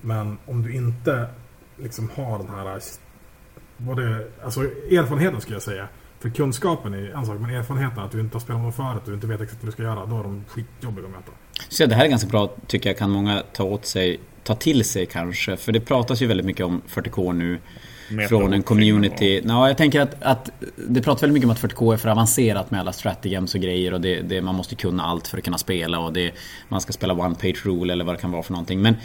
[0.00, 1.28] Men om du inte
[1.76, 2.80] liksom har den här
[3.76, 4.60] både, alltså
[4.90, 5.88] erfarenheten skulle jag säga.
[6.20, 9.08] För kunskapen är en sak, men erfarenheten att du inte har spelat dem förut och
[9.08, 11.32] du inte vet exakt vad du ska göra, då är de skitjobbiga att möta.
[11.68, 14.84] Så det här är ganska bra, tycker jag, kan många ta åt sig, ta till
[14.84, 15.56] sig kanske.
[15.56, 17.58] För det pratas ju väldigt mycket om 40K nu.
[18.10, 19.42] Meta från en och community.
[19.44, 20.50] Ja, jag tänker att, att
[20.88, 23.94] det pratas väldigt mycket om att 40K är för avancerat med alla strategems och grejer
[23.94, 26.32] och det, det, man måste kunna allt för att kunna spela och det,
[26.68, 28.82] man ska spela one page rule eller vad det kan vara för någonting.
[28.82, 28.96] Men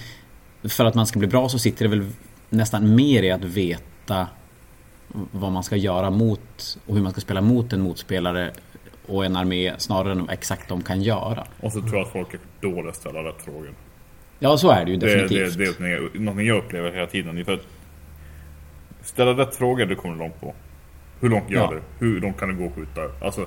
[0.63, 2.07] för att man ska bli bra så sitter det väl
[2.49, 4.27] nästan mer i att veta
[5.31, 8.51] vad man ska göra mot och hur man ska spela mot en motspelare
[9.07, 11.47] och en armé snarare än exakt de kan göra.
[11.59, 13.73] Och så tror jag att folk är dåliga att ställa rätt frågor.
[14.39, 15.57] Ja, så är det ju Det, det, definitivt.
[15.79, 17.35] det är någonting jag- upplever hela tiden.
[17.35, 17.65] Det För att
[19.03, 20.53] ställa rätt frågor, det kommer du långt på.
[21.21, 21.71] Hur långt gör Ja.
[21.99, 22.05] du?
[22.05, 23.01] Hur långt kan du gå och skjuta?
[23.25, 23.45] Alltså...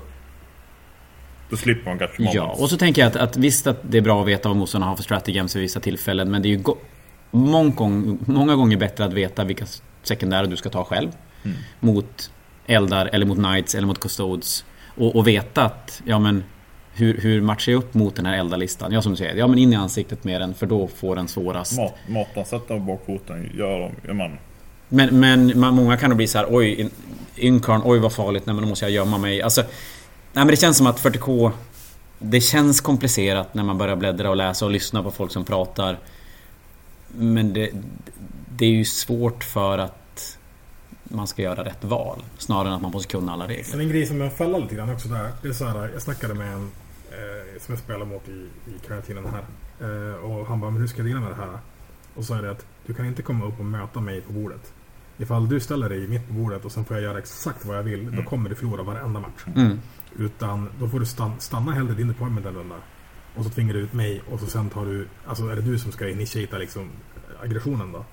[1.51, 4.03] Då slipper man kanske Ja, och så tänker jag att, att visst att det är
[4.03, 6.31] bra att veta vad motståndarna har för strategems vid vissa tillfällen.
[6.31, 6.63] Men det är ju
[7.33, 9.67] go- många, gång, många gånger bättre att veta vilka
[10.03, 11.09] sekundärer du ska ta själv.
[11.81, 12.31] Mot
[12.67, 14.65] eldar eller mot knights eller mot custodes.
[14.97, 16.45] Och, och veta att, ja men
[16.95, 18.93] hur, hur matchar jag upp mot den här eldarlistan?
[18.93, 21.29] Ja som du säger, ja men in i ansiktet med den för då får den
[21.29, 21.77] svårast.
[21.77, 24.39] Mat, maten, sätta bakfoten, gör dem, ja, man.
[24.89, 26.91] Men, men man, många kan då bli så här, oj,
[27.37, 29.43] in- oj vad farligt, nej men då måste jag gömma mig.
[29.43, 29.69] Alltså, nej
[30.33, 31.51] men det känns som att 40K
[32.19, 35.99] Det känns komplicerat när man börjar bläddra och läsa och lyssna på folk som pratar.
[37.13, 37.71] Men det,
[38.57, 40.39] det är ju svårt för att
[41.05, 42.23] man ska göra rätt val.
[42.39, 43.67] Snarare än att man måste kunna alla regler.
[43.71, 45.31] Men en grej som jag fäller lite grann också där.
[45.43, 46.71] Det är så här, jag snackade med en
[47.11, 49.45] eh, som jag spelar mot i, i karantinen här.
[49.81, 51.59] Eh, och han bara, men hur ska jag deala med det här?
[52.15, 54.73] Och så jag det att du kan inte komma upp och möta mig på bordet.
[55.19, 57.83] Ifall du ställer dig mitt på bordet och sen får jag göra exakt vad jag
[57.83, 59.45] vill, då kommer du förlora varenda match.
[59.57, 59.81] Mm.
[60.19, 62.75] Utan då får du stanna, stanna hellre din deployment en runda.
[63.37, 65.79] Och så tvingar du ut mig och så sen tar du, alltså är det du
[65.79, 66.91] som ska initiata liksom
[67.43, 68.05] aggressionen då?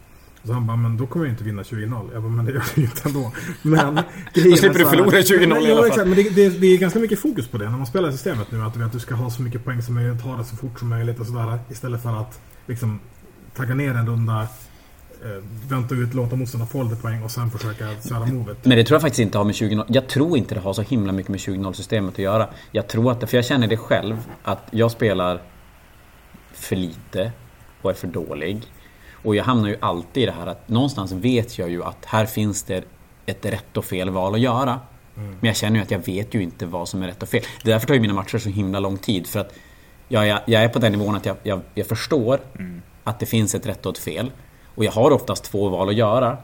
[0.41, 2.09] Och så han bara, men då kommer jag inte vinna 20-0.
[2.13, 3.31] Jag bara, men det gör du ju inte ändå.
[3.61, 3.97] Men
[4.33, 5.87] är slipper du förlora 20-0 i alla fall.
[5.87, 8.51] exakt, men det, det, det är ganska mycket fokus på det när man spelar systemet
[8.51, 8.61] nu.
[8.61, 10.79] Att du, vet, du ska ha så mycket poäng som möjligt, ta det så fort
[10.79, 11.59] som möjligt och sådär.
[11.69, 12.99] Istället för att liksom
[13.55, 14.47] tagga ner en runda,
[15.69, 18.65] vänta ut, låta motståndaren få lite poäng och sen försöka köra movet.
[18.65, 20.81] Men det tror jag faktiskt inte har med 20 Jag tror inte det har så
[20.81, 22.47] himla mycket med 20 systemet att göra.
[22.71, 25.41] Jag tror att det, för jag känner det själv, att jag spelar
[26.53, 27.31] för lite
[27.81, 28.61] och är för dålig.
[29.23, 32.25] Och jag hamnar ju alltid i det här att någonstans vet jag ju att här
[32.25, 32.83] finns det
[33.25, 34.79] ett rätt och fel val att göra.
[35.15, 37.43] Men jag känner ju att jag vet ju inte vad som är rätt och fel.
[37.63, 39.27] Det är därför tar ju mina matcher så himla lång tid.
[39.27, 39.53] För att
[40.07, 42.39] jag, jag, jag är på den nivån att jag, jag, jag förstår
[43.03, 44.31] att det finns ett rätt och ett fel.
[44.79, 46.37] Och jag har oftast två val att göra.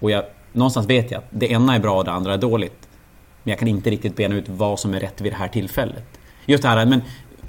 [0.00, 2.88] Och jag, någonstans vet jag att det ena är bra och det andra är dåligt.
[3.42, 6.04] Men jag kan inte riktigt bena ut vad som är rätt vid det här tillfället.
[6.46, 7.02] Just det här, men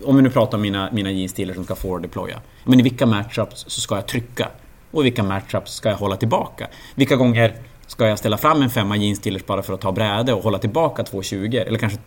[0.05, 2.41] om vi nu pratar om mina, mina jeansstilar som ska forward deploya.
[2.63, 4.49] Men i vilka matchups så ska jag trycka?
[4.91, 6.67] Och i vilka matchups ska jag hålla tillbaka?
[6.95, 7.55] Vilka gånger
[7.87, 11.03] ska jag ställa fram en femma jeansstillers bara för att ta bräde och hålla tillbaka
[11.03, 11.67] 2,20?
[11.67, 11.99] Eller kanske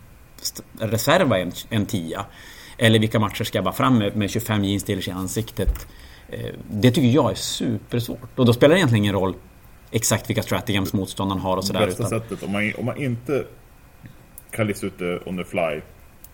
[0.79, 2.25] reserva en, en tia?
[2.77, 5.87] Eller vilka matcher ska jag bara fram med, med 25 jeansstillers i ansiktet?
[6.33, 8.39] Eh, Det tycker jag är supersvårt.
[8.39, 9.33] Och då spelar det egentligen ingen roll
[9.91, 11.85] exakt vilka strategems motståndaren har och sådär.
[11.85, 13.43] bästa utan- sättet, om man, om man inte
[14.51, 15.81] kan lista ut det on the fly.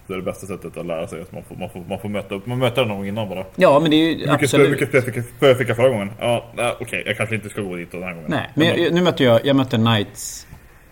[0.07, 2.09] Så är det bästa sättet att lära sig att man får, man får, man får
[2.09, 3.45] möta upp, man möter någon innan bara.
[3.55, 4.69] Ja, men det är ju Mycket absolut...
[4.69, 6.11] mycket spö fick jag- fick förra gången.
[6.19, 6.45] Ja,
[6.79, 8.29] okej, jag kanske inte ska gå dit den här gången.
[8.31, 10.47] Nej, men jag, nu mötte jag, jag mötte Knights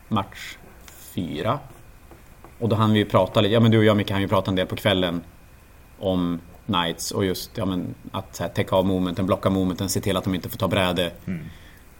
[0.08, 0.58] match
[1.16, 1.60] 4.
[2.60, 4.28] Och då hann vi ju prata lite, ja men du och jag Micke hann ju
[4.28, 5.22] prata en del på kvällen
[6.00, 10.18] om Knights och just ja, men, att här, täcka av momenten, blocka momenten, se till
[10.18, 11.12] att de inte får ta bräde.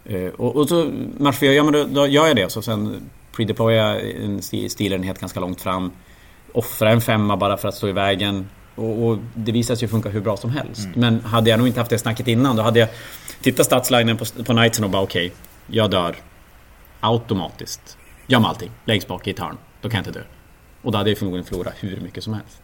[0.06, 2.50] Eh, och, och så match 4, ja men då, då gör jag det.
[2.52, 5.92] Så sen pre-deployar jag en sti- stilenhet ganska långt fram.
[6.54, 8.50] Offra en femma bara för att stå i vägen.
[8.76, 10.88] Och, och det visar sig funka hur bra som helst.
[10.96, 12.90] Men hade jag nog inte haft det snacket innan då hade jag
[13.42, 15.34] tittat statslinen på, på Knightsen och bara okej,
[15.68, 16.16] jag dör.
[17.00, 17.98] Automatiskt.
[18.28, 19.58] Göm allting, längst bak i ett hörn.
[19.82, 20.26] Då kan jag inte dö.
[20.82, 22.62] Och då hade jag förmodligen förlorat hur mycket som helst.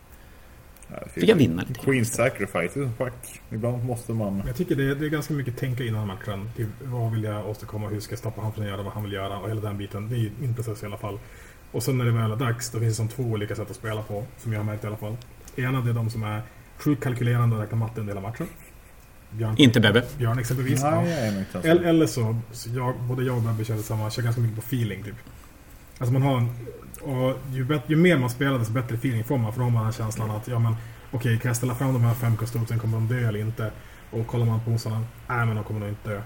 [1.14, 1.80] Fick jag vinna lite.
[1.80, 3.42] Queen sacrifice som schack.
[3.50, 4.44] Ibland måste man...
[4.48, 6.50] Jag tycker det är, det är ganska mycket tänka innan matchen.
[6.58, 7.88] Typ, vad vill jag åstadkomma?
[7.88, 9.38] Hur ska jag stoppa honom från att göra vad han vill göra?
[9.38, 10.10] Och hela den biten.
[10.10, 11.20] Det är ju min process i alla fall.
[11.72, 13.76] Och sen när det väl är dags, då finns det som två olika sätt att
[13.76, 14.26] spela på.
[14.38, 15.18] Som jag har märkt i alla fall.
[15.56, 16.42] Ena det är de som är
[16.78, 18.48] sjukt kalkylerande och räknar matte under hela matchen.
[19.30, 20.04] Björn, Inte Bebbe.
[20.18, 20.84] Björn exempelvis.
[20.84, 21.60] Nej, ja.
[21.62, 25.04] Eller, så, så jag, både jag och Bebbe kör samma, kör ganska mycket på feeling
[25.04, 25.16] typ.
[25.98, 26.50] Alltså man har en,
[27.06, 29.54] och ju, bet, ju mer man spelar desto bättre feeling får man.
[29.54, 30.76] För då har man den känslan att, ja men
[31.12, 33.72] okej, kan jag ställa fram de här fem kostymsen, kommer de dö eller inte?
[34.12, 36.22] Och kollar man på motståndaren, nej men de kommer nog inte dö.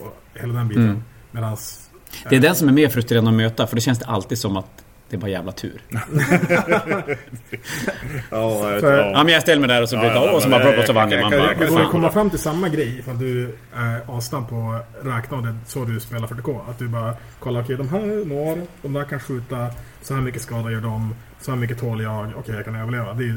[0.00, 0.84] Och hela den biten.
[0.84, 1.02] Mm.
[1.30, 1.90] Medans...
[2.28, 4.56] Det är den som är mer frustrerande att möta för det känns det alltid som
[4.56, 5.80] att Det är bara jävla tur.
[8.30, 9.24] Ja, jag vet, För- ja.
[9.24, 10.78] Men jag ställde mig där och så Ja, det ja, åh, och så bara det-
[10.78, 11.20] och så vann jag-.
[11.20, 14.78] Man bara, jag- Det går komma fram till samma grej ifall du är assnabb på
[15.02, 16.60] räkna och det är så du spelar 40K.
[16.70, 19.66] Att du bara kollar, okej de här når, de där kan skjuta,
[20.02, 23.12] så här mycket skada gör de, så här mycket tål jag, okej jag kan överleva.
[23.14, 23.36] Det är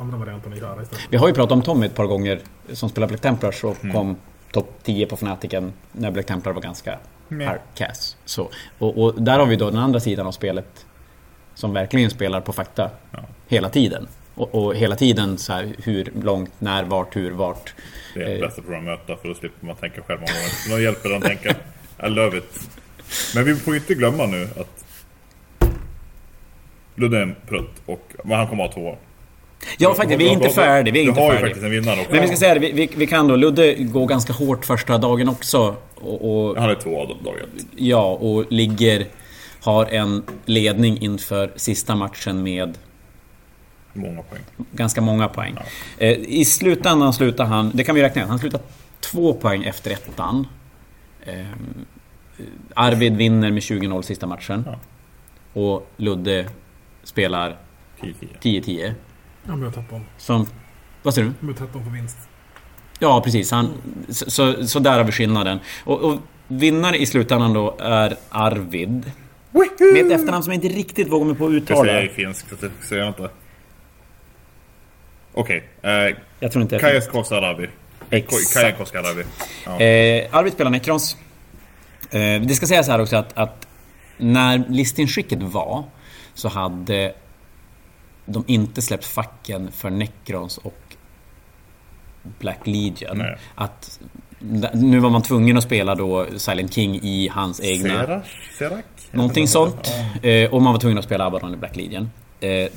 [0.00, 1.06] andra varianten att göra istället.
[1.10, 2.40] Vi har ju pratat om Tommy ett par gånger
[2.72, 3.96] som spelar Black Templars och Mm.
[3.96, 4.16] kom
[4.52, 6.98] topp 10 på Fnaticen när Black Templar var ganska
[7.30, 8.16] hardcast.
[8.24, 8.48] Så,
[8.78, 10.86] och, och där har vi då den andra sidan av spelet
[11.54, 13.18] som verkligen spelar på fakta Ja.
[13.48, 14.08] hela tiden.
[14.34, 17.74] Och, och hela tiden så här hur långt, när, vart, hur, vart.
[18.14, 18.40] Det är det Eh.
[18.40, 20.70] bästa för att möta för då slipper man tänka själv många gånger.
[20.70, 21.54] Någon hjälper att tänka.
[22.06, 22.60] I love it.
[23.34, 24.84] Men vi får inte glömma nu att
[27.14, 28.96] en prutt och men han kommer att ha två.
[29.78, 30.92] Ja faktiskt, vi är inte färdiga.
[30.92, 32.12] Vi är inte har ju faktiskt en vinnare också.
[32.12, 33.36] Men vi ska säga det, vi, vi, vi kan då.
[33.36, 35.76] Ludde går ganska hårt första dagen också.
[35.94, 37.66] Och, och, Han är två av dem dag ett.
[37.76, 39.06] ja, och ligger...
[39.64, 42.78] Har en ledning inför sista matchen med
[43.92, 44.42] Många poäng.
[44.72, 45.56] ganska många poäng.
[45.98, 48.60] Eh, I slutändan slutar han, det kan vi räkna ut, han slutar
[49.00, 50.46] två poäng efter ettan.
[51.22, 51.46] Eh,
[52.74, 54.64] Arvid vinner med 20-0 sista matchen.
[54.66, 54.78] Ja.
[55.60, 56.48] Och Ludde
[57.02, 57.56] spelar
[58.00, 58.14] 10-10.
[58.42, 58.94] 10-10.
[59.46, 60.00] Han börjar 13.
[60.18, 60.46] Som...
[61.02, 61.34] Vad säger du?
[61.40, 62.16] Han börjar 13 på vinst.
[62.98, 63.50] Ja, precis.
[63.50, 63.70] Han,
[64.08, 65.58] så, så, så där har vi skillnaden.
[65.84, 66.18] Och, och
[66.48, 69.12] vinnare i slutändan då är Arvid.
[69.54, 71.84] Med ett efternamn som jag inte riktigt vågar mig på att Jag uttala.
[71.84, 73.30] säger i finsk så det säger jag inte.
[75.34, 75.68] Okej.
[75.78, 76.14] Okay.
[76.40, 76.78] Jag tror inte...
[76.78, 77.68] Kajas Kosarabi.
[78.54, 79.24] Kaja Kosarabi.
[79.66, 79.80] Ja.
[79.80, 81.16] Eh, Arvid spelar Necrons.
[82.10, 83.68] Eh, det ska sägas här också att, att
[84.16, 85.84] när listinskicket var
[86.34, 87.14] så hade
[88.26, 90.83] de inte släppt facken för Necrons och
[92.38, 93.18] Black Legion.
[93.18, 93.36] Nej.
[93.54, 94.00] Att,
[94.72, 97.88] nu var man tvungen att spela då Silent King i hans egna...
[97.88, 98.24] Serak?
[98.58, 98.84] Serak?
[99.10, 99.92] Någonting sånt.
[100.22, 102.10] Eh, och man var tvungen att spela Abaddon i Black Legion.
[102.40, 102.68] Eh,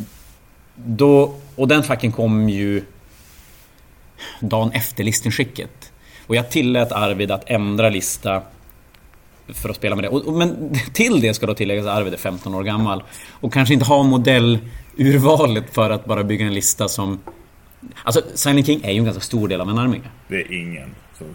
[0.76, 2.84] då, och den facken kom ju
[4.40, 5.92] dagen efter listinskicket.
[6.28, 8.42] Och jag tillät Arvid att ändra lista
[9.48, 10.10] för att spela med det.
[10.10, 13.04] Och, men till det ska då tilläggas att Arvid är 15 år gammal.
[13.30, 17.20] Och kanske inte har modellurvalet för att bara bygga en lista som...
[18.04, 20.00] Alltså, Silent King är ju en ganska stor del av en armé.
[20.28, 21.28] Det är ingen som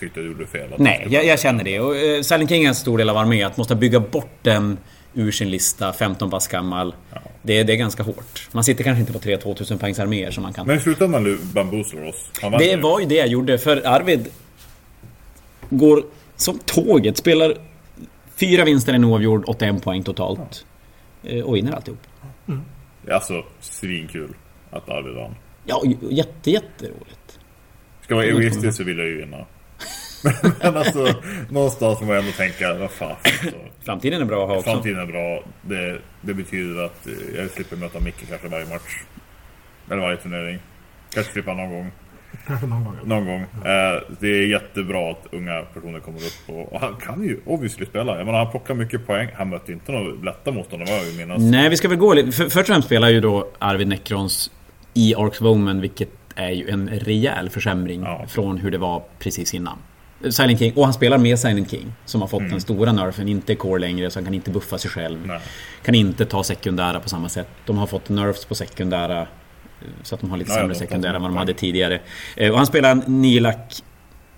[0.00, 0.70] tyckte du gjorde fel.
[0.78, 1.80] Nej, jag, jag känner det.
[1.80, 3.46] Och eh, Silent King är en stor del av armén.
[3.46, 4.78] Att måste bygga bort den
[5.14, 6.94] ur sin lista, 15 pass gammal.
[7.42, 8.48] Det, det är ganska hårt.
[8.52, 10.66] Man sitter kanske inte på tre 2000 poängs arméer som man kan...
[10.66, 12.30] Men i slutändan nu bamboozlar oss.
[12.58, 12.80] Det ju.
[12.80, 14.28] var ju det jag gjorde, för Arvid
[15.70, 16.04] går
[16.36, 17.16] som tåget.
[17.16, 17.54] Spelar
[18.36, 20.66] fyra vinster, en oavgjord, 81 poäng totalt.
[21.22, 22.00] Eh, Och vinner alltihop.
[23.10, 24.34] Alltså, svinkul
[24.70, 25.34] att Arvid vann.
[25.64, 27.38] Ja, jätte, jätteroligt.
[28.00, 29.46] Ska vara egoistisk så vill jag ju vinna.
[30.62, 31.14] Men alltså,
[31.50, 33.10] någonstans får man ändå tänka, vad fan.
[33.10, 34.70] Alltså, Framtiden är bra att ha också.
[34.70, 35.44] framtiden är bra.
[35.62, 39.02] Det, det betyder att eh, jag slipper möta Micke kanske varje match.
[39.90, 40.58] Eller varje turnering.
[41.14, 41.90] Kanske slippa någon gång.
[42.46, 42.96] Kanske någon gång.
[43.04, 43.40] Någon gång.
[43.40, 47.86] Eh, det är jättebra att unga personer kommer upp och, och han kan ju obviously
[47.86, 48.16] spela.
[48.16, 49.28] Jag menar, han plockar mycket poäng.
[49.34, 51.42] Han mötte inte några lätta motståndare vad jag vill minnas.
[51.42, 52.32] Nej, vi ska väl gå lite...
[52.32, 54.50] För, först och främst spelar ju då Arvid Necrons
[54.94, 58.24] i Arks of Omen, vilket är ju en rejäl försämring Ja.
[58.28, 59.78] från hur det var precis innan.
[60.30, 63.54] Silent King, och han spelar med Silent King, som har fått den stora nerfen, inte
[63.54, 65.26] core längre, så han kan inte buffa sig själv.
[65.26, 65.40] Nej.
[65.84, 67.48] Kan inte ta sekundära på samma sätt.
[67.66, 69.26] De har fått nerfs på sekundära, eh,
[70.02, 72.00] så att de har lite Ja, ja, sämre de sekundära än vad de hade tidigare.
[72.36, 73.82] Eh, Och han spelar en Nilak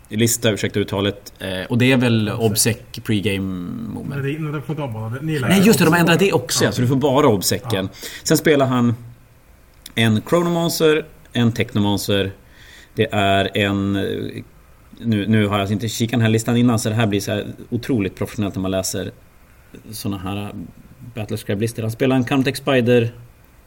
[0.08, 1.32] lista, ursäkta uttalet.
[1.38, 4.24] Eh, Och det är väl Obsec pregame Nej, moment.
[4.24, 4.80] nej, det får
[5.30, 6.72] inte Nej just det, de har ändrat det också ja.
[6.72, 7.88] Så du får bara obsäcken.
[8.22, 8.94] Sen spelar han
[9.94, 12.32] en Chronomancer, en Technomancer.
[12.94, 13.92] Det är en...
[15.00, 17.30] Nu, nu har jag inte kikat den här listan innan så det här blir så
[17.32, 19.10] här otroligt professionellt när man läser
[19.90, 20.52] såna här
[21.14, 21.82] Battlescribe-listor.
[21.82, 23.14] Han spelar en Countech Spider.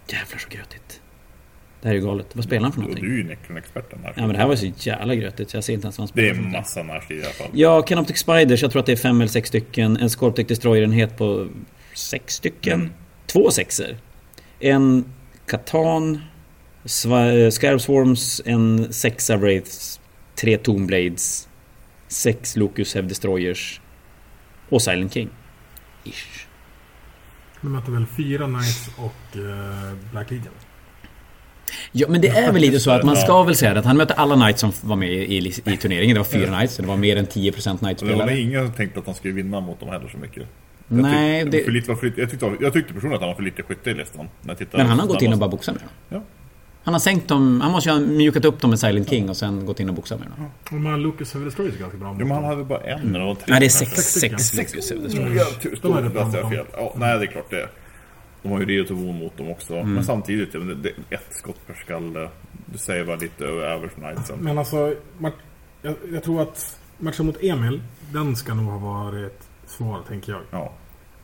[0.08, 1.02] Jävlar så grötigt.
[1.82, 2.28] Det här är ju galet.
[2.34, 3.06] Vad spelar han för någonting?
[3.06, 4.14] du är ju Necron-experten här.
[4.16, 6.12] Ja men det här var så jävla grötigt så jag ser inte ens vad han
[6.16, 6.60] Det spelar är för någonting.
[6.60, 7.48] massa närstrid i alla fall.
[7.54, 9.98] Ja, Canoptic Spiders, jag tror att det är fem eller sex stycken.
[9.98, 11.48] En Scorptech Destroyer-enhet på
[11.94, 12.74] sex stycken.
[12.82, 12.94] Mm.
[13.26, 13.98] Två sexer.
[14.60, 15.06] En
[15.48, 16.22] Katan,
[16.86, 20.00] eh, Scarab Swarms, en sexa Wraiths,
[20.36, 21.48] tre Tomblades,
[22.08, 23.82] sex Locus Heavy Destroyers
[24.70, 25.30] och Silent King.
[26.04, 26.48] Ish.
[27.62, 30.54] De mötte väl fyra Knights och eh, Black Legion.
[31.92, 34.14] Ja, men det är väl lite så att man ska väl säga att han mötte
[34.14, 36.14] alla Knights som var med i, i, turneringen.
[36.14, 38.40] Det var fyra Knights, så det var mer än 10% Och det var Knights-spelare.
[38.40, 40.48] ingen som tänkte att han skulle vinna mot dem heller så mycket.
[40.88, 43.22] Jag Nej, tyckte, det- för lite, var för lite, jag, tyckte, jag tyckte personligen att
[43.22, 44.28] han var för lite skytte i listan.
[44.42, 45.90] När jag tittade Men han har gått in och bara boxat med dem.
[46.10, 46.22] Ja.
[46.84, 49.38] Han har sänkt dem, han måste ju ha mjukat upp dem med Silent King och
[49.38, 50.50] sen gått in och boxat med dem.
[50.70, 52.16] De här Lucas Heavy Destroyers är ganska bra.
[52.20, 53.44] Jo, men han hade bara en eller tre.
[53.48, 55.14] Nej, det är sex, Sex sex Destroyers.
[55.16, 55.46] Mm, Ja,
[55.82, 56.66] Då är då det bra läste jag fel.
[56.74, 57.70] Ja, nej, det är klart det.
[58.44, 59.74] De har ju Rio Tovo mot dem också.
[59.76, 59.94] Mm.
[59.94, 60.76] Men samtidigt, ja, men det,
[61.10, 62.30] det, ett skott per skalle.
[62.66, 64.38] Du säger väl lite över knightsen.
[64.40, 64.94] Men alltså,
[65.82, 67.82] jag, jag tror att matchen mot Emil,
[68.14, 69.47] den ska nog ha varit
[69.78, 70.42] svår, tänker jag.
[70.52, 70.72] Ja.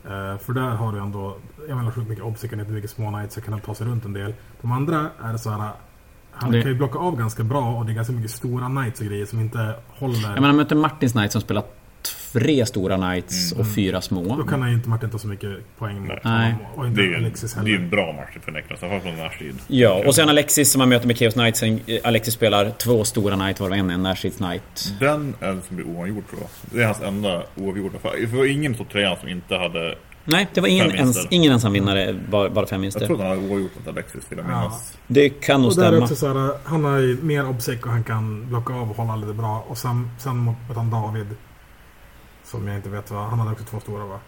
[0.04, 1.36] Eh, för där har du ändå,
[1.68, 4.12] Emil har sjukt mycket obs, mycket små knights, så kan han ta sig runt en
[4.12, 4.34] del.
[4.60, 5.70] De andra är så här.
[6.32, 9.00] Han Det- kan ju blocka av ganska bra och det är ganska mycket stora knights
[9.00, 10.14] och grejer som inte håller.
[10.22, 11.62] Jag menar, han möter Martins Knight som spelar
[12.34, 13.60] tre stora Knights Mm.
[13.66, 14.36] och fyra små.
[14.36, 16.52] Då kan han ju inte Martin ta så mycket poäng Nej.
[16.52, 16.58] honom.
[16.74, 17.76] Och inte Det är ju en, Alexis det är heller.
[17.78, 19.58] en bra match för Neklas, i alla fall från sidan.
[19.66, 21.56] Ja, och sen Alexis som han möter med Chaos Knight.
[21.56, 24.92] Sen eh, Alexis spelar två stora Knight varav en är en närstrids Knight.
[25.00, 26.50] Den är den som blir oavgjord tror jag.
[26.76, 27.98] Det är hans enda oavgjorda.
[27.98, 29.94] För det var ingen topp trean som inte hade...
[30.26, 33.06] Nej, det var ingen, ens, ingen ensam vinnare, bara, bara fem Jag vinster.
[33.06, 34.58] tror att han hade oavgjort mot Alexis vill jag Ja.
[34.60, 34.96] minnas.
[35.06, 35.98] Det kan nog är stämma.
[36.02, 39.16] också så här, han har ju mer obsec och han kan blocka av och hålla
[39.16, 39.64] lite bra.
[39.68, 41.26] Och sen, sen mot mot han David.
[42.54, 44.20] Som jag inte vet vad, han hade också två stora va?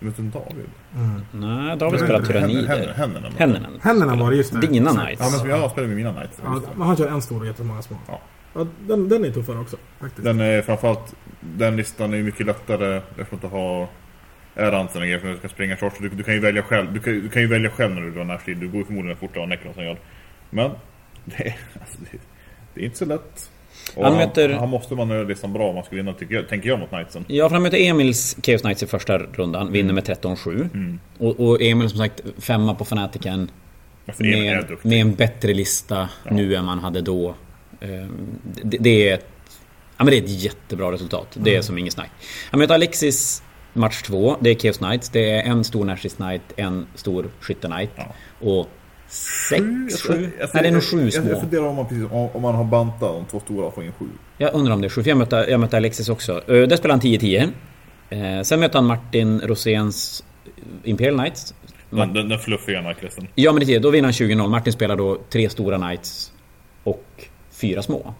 [0.00, 0.66] Vet du David?
[0.94, 1.20] Mm.
[1.32, 2.94] Nej, David spelar tyrannider.
[2.96, 3.28] Händerna.
[3.38, 3.68] Händerna.
[3.82, 4.66] Händerna var det, just det.
[4.66, 4.90] Dina.
[4.90, 5.20] Knights.
[5.20, 6.40] Ja men som jag spelar med mina Knights.
[6.44, 7.96] Ja, men han kör en stor och jättemånga små.
[8.08, 8.20] Ja.
[8.54, 10.24] Ja, den, den är tuffare också faktiskt.
[10.24, 11.14] Den är framförallt...
[11.40, 13.88] Den listan är mycket lättare eftersom att du har
[14.54, 15.98] Erantsen och grejer för att du ska springa shorts.
[15.98, 16.92] Du, du kan ju välja själv.
[16.92, 18.56] Du kan, du kan ju välja själv när du drar närstrid.
[18.56, 19.98] Du går ju förmodligen fortare än Neklas gör.
[20.50, 20.70] Men
[21.24, 22.18] det är, alltså, det,
[22.74, 23.50] det är inte så lätt.
[24.04, 26.48] Han han, möter- han måste man göra listan bra om man ska vinna tycker jag,
[26.48, 27.24] tänker jag mot Knightsen.
[27.28, 29.72] Ja, för han möter Emils Chaos Knights i första rundan.
[29.72, 30.68] Vinner med 13-7.
[30.74, 31.00] Mm.
[31.18, 33.50] Och, och Emil som sagt femma på Fanatiken.
[34.18, 37.34] Med, med en bättre lista nu än man hade då.
[37.80, 38.26] Ehm,
[38.62, 39.26] Det, det är ett,
[39.98, 41.26] ja, men det är ett jättebra resultat.
[41.34, 41.58] Det Mm.
[41.58, 42.10] är som inget snack.
[42.50, 43.42] Han möter Alexis
[43.72, 44.36] match två.
[44.40, 45.08] Det är Chaos Knights.
[45.08, 47.90] Det är en stor Nashis Knight, en stor Skytte Knight.
[47.96, 48.14] Ja.
[48.40, 48.68] Och
[49.08, 49.60] sex,
[50.02, 50.30] tror- sju?
[50.38, 51.40] jag- Nej, det är nog sju Jag, jag små.
[51.40, 53.92] funderar om man, precis, om, om man har bantat de två stora och får in
[53.92, 54.04] sju.
[54.38, 56.32] Jag undrar om det är sju, för jag mötte, jag mötte Alexis också.
[56.50, 57.48] Uh, där spelar han 10-10.
[58.10, 60.24] Eh, sen möter han Martin Roséns
[60.84, 61.54] Imperial Knights.
[61.90, 63.28] Den, den, den fluffiga Knightlisten.
[63.34, 64.48] Ja men det är det, då vinner han 20-0.
[64.48, 66.32] Martin spelar då tre stora Knights
[66.84, 67.04] och
[67.52, 68.14] fyra små.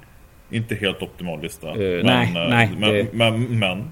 [0.51, 1.69] Inte helt optimal lista.
[1.69, 3.85] Eh, nej, eh, nej, Men, det- men, men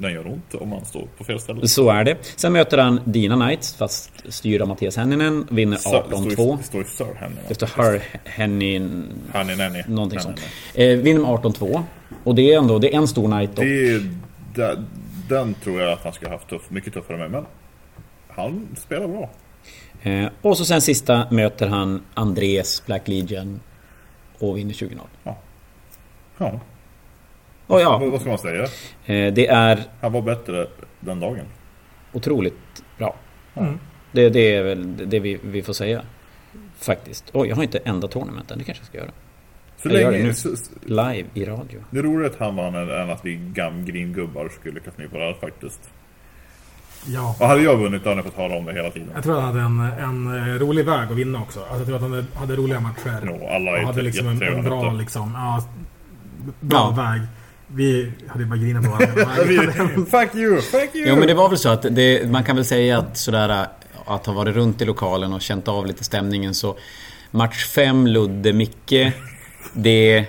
[0.00, 1.68] den gör ont om man står på fel ställe.
[1.68, 2.16] Så är det.
[2.36, 5.46] Sen möter han Dina Knights, fast styr av Mattias Henninen.
[5.50, 6.56] Vinner Så- det står ju- 18-2.
[6.58, 7.36] Det står ju Sir Henry.
[7.48, 9.04] Det står Her Hennin...
[9.32, 9.82] Henny Nenny.
[9.88, 10.40] Någonting sånt.
[10.74, 11.82] Eh, vinner med 18-2.
[12.24, 13.64] Och det är ändå, det är en stor Knight och...
[13.64, 14.10] Det är,
[14.54, 14.86] den,
[15.28, 17.30] den tror jag att han skulle haft tuff, mycket tuffare med.
[17.30, 17.44] Men
[18.28, 19.30] han spelar bra.
[20.02, 23.60] Eh, och så sen sista möter han Andres Black Legion.
[24.38, 24.98] Och vinner 20-0.
[26.38, 26.60] Ja.
[27.70, 28.62] Och ja, Vad, ska man säga?
[29.06, 30.66] eh, det är Han var bättre
[31.00, 31.44] den dagen.
[32.12, 33.16] otroligt bra.
[33.54, 33.78] Mm.
[34.12, 36.02] Det, det är väl det vi, vi får säga.
[36.78, 37.24] Faktiskt.
[37.32, 38.58] Oj, jag har inte enda tournamenten.
[38.58, 39.10] Det kanske jag ska göra.
[39.82, 40.24] Så Jag gör det länge...
[40.24, 40.34] nu.
[40.34, 41.80] Så, så- Live i radio.
[41.90, 45.18] det är roligt att han vann än att vi gam, gringubbar skulle lyckas med på
[45.18, 45.90] det faktiskt.
[47.06, 47.36] Ja.
[47.40, 49.08] Och hade jag vunnit då hade jag fått höra om det hela tiden.
[49.14, 51.60] Jag tror han hade en, en eh, rolig väg att vinna också.
[51.60, 53.20] Alltså, jag tror att han hade, hade roliga matcher.
[53.24, 55.64] No, alla och är hade liksom en, en bra, liksom, ja,
[56.60, 57.02] bra Ja.
[57.02, 57.20] väg.
[57.74, 59.26] Vi hade bara grinat på varandra.
[60.10, 61.08] Fuck you, fuck you!
[61.08, 63.66] Jo men det var väl så att det, man kan väl säga att sådär
[64.06, 66.76] att ha varit runt i lokalen och känt av lite stämningen så
[67.30, 69.12] Match 5, Ludde, Micke
[69.72, 70.26] Det,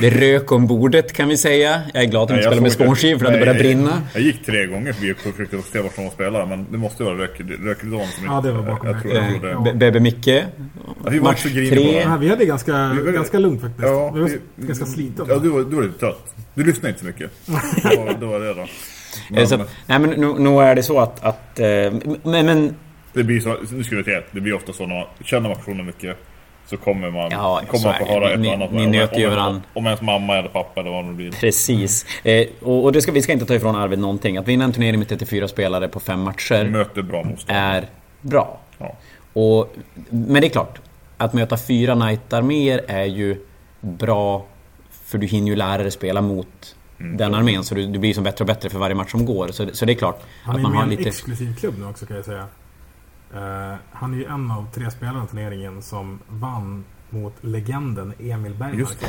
[0.00, 1.82] det rök om bordet kan vi säga.
[1.94, 2.84] Jag är glad att de inte spelar med såg det.
[2.84, 4.02] spånskiv för det hade börjat brinna.
[4.14, 7.14] Jag gick tre gånger förbi och försökte se vart de spelade men det måste vara
[7.18, 9.34] rök, rökridån som Ja, det var bakom jag, jag tror jag rökridån.
[9.50, 9.50] gjorde.
[9.50, 9.72] Ja.
[9.72, 12.00] Be- Bebe Micke vi var Match också griniga på 3 det.
[12.00, 13.82] Ja, vi hade ganska, Vi var- ganska lugnt faktiskt.
[13.88, 15.24] Ja, vi var vi- ganska slitna.
[15.28, 16.34] Ja, du var, du var lite trött.
[16.54, 17.30] Du lyssnade inte så mycket.
[17.90, 18.60] Det var det, var det då.
[18.60, 18.66] Eh,
[19.30, 19.56] Men, så,
[19.86, 21.66] Nej men nu, nu är det så att, att eh,
[22.24, 22.74] men, men
[23.12, 25.86] det blir så, nu skulle jag säga, det blir ofta så när man känner personen
[25.86, 26.16] mycket
[26.70, 28.72] så kommer man, Ja, kommer så man få höra ett Ni- annat.
[28.72, 29.36] ni om- nöter ju
[29.74, 31.30] om, ens mamma eller pappa eller vad det blir.
[31.32, 32.06] Precis.
[32.24, 34.36] Eh, och och det ska, vi ska inte ta ifrån Arvid någonting.
[34.36, 37.58] Att vinna en turnering med 34 spelare på fem matcher Möter bra motstånd.
[37.58, 37.84] är
[38.20, 38.58] bra.
[38.78, 38.96] Ja.
[39.32, 39.74] Och,
[40.10, 40.78] men det är klart,
[41.16, 43.36] att möta fyra Knight-arméer är ju
[43.80, 44.46] bra
[45.04, 47.16] för du hinner ju lära dig spela mot Mm.
[47.16, 49.48] den armén så du, du blir som bättre och bättre för varje match som går.
[49.48, 51.08] Så, så det är klart Han att är man med har en lite...
[51.08, 52.44] exklusiv klubb nu också kan jag säga.
[53.34, 58.54] Eh, han är ju en av tre spelare i turneringen som vann mot legenden Emil
[58.54, 58.78] Bergmark.
[58.78, 59.06] Just det.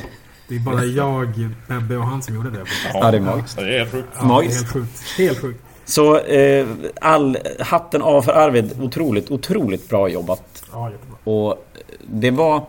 [0.48, 2.64] Det är bara jag, Bebbe och han som gjorde det.
[2.94, 3.56] Ja, det är magiskt.
[3.58, 4.08] Det är helt sjukt.
[4.16, 4.62] Ja, Magiskt.
[4.62, 5.18] Helt sjukt.
[5.18, 5.64] Helt sjukt.
[5.86, 6.68] Så eh,
[7.02, 8.82] all hatten av för Arvid.
[8.82, 10.66] Otroligt, otroligt bra jobbat.
[10.72, 11.18] Ja, jättebra.
[11.24, 11.66] Och
[12.08, 12.66] det var...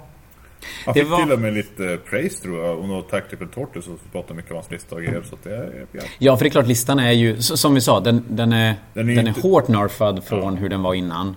[0.84, 2.78] Han fick var- till och med lite praise tror jag.
[2.78, 5.22] Och något Tactical Tortoise som pratade mycket om hans lista och grejer.
[5.30, 5.86] Så det är...
[5.92, 6.00] Ja.
[6.18, 9.06] Ja, för det är klart listan är ju, som vi sa, den, den är, Den
[9.06, 11.36] den är är, inte- hårt nerfad från hur den var innan.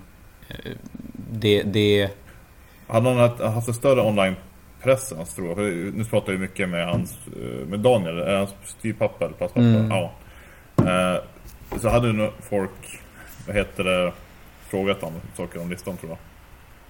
[0.50, 0.56] Eh,
[1.32, 2.10] Det, det...
[2.88, 5.56] Hade han haft, haft en större online-presens tror jag.
[5.56, 5.64] För
[5.98, 9.66] nu pratar jag mycket med hans, eh, med Daniel, är hans styvpappa eller plastpappa?
[9.68, 9.90] Mm.
[9.92, 10.12] Ja.
[10.78, 11.22] Eh,
[11.82, 13.00] så hade nog folk,
[13.48, 14.12] vad heter det,
[14.70, 16.18] frågat om saker om listan tror jag.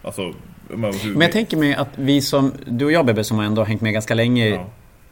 [0.06, 0.34] Alltså,
[0.68, 3.82] men, jag tänker mig att vi som, du och jag Bebbe som ändå har hängt
[3.82, 4.66] med ganska länge Ja,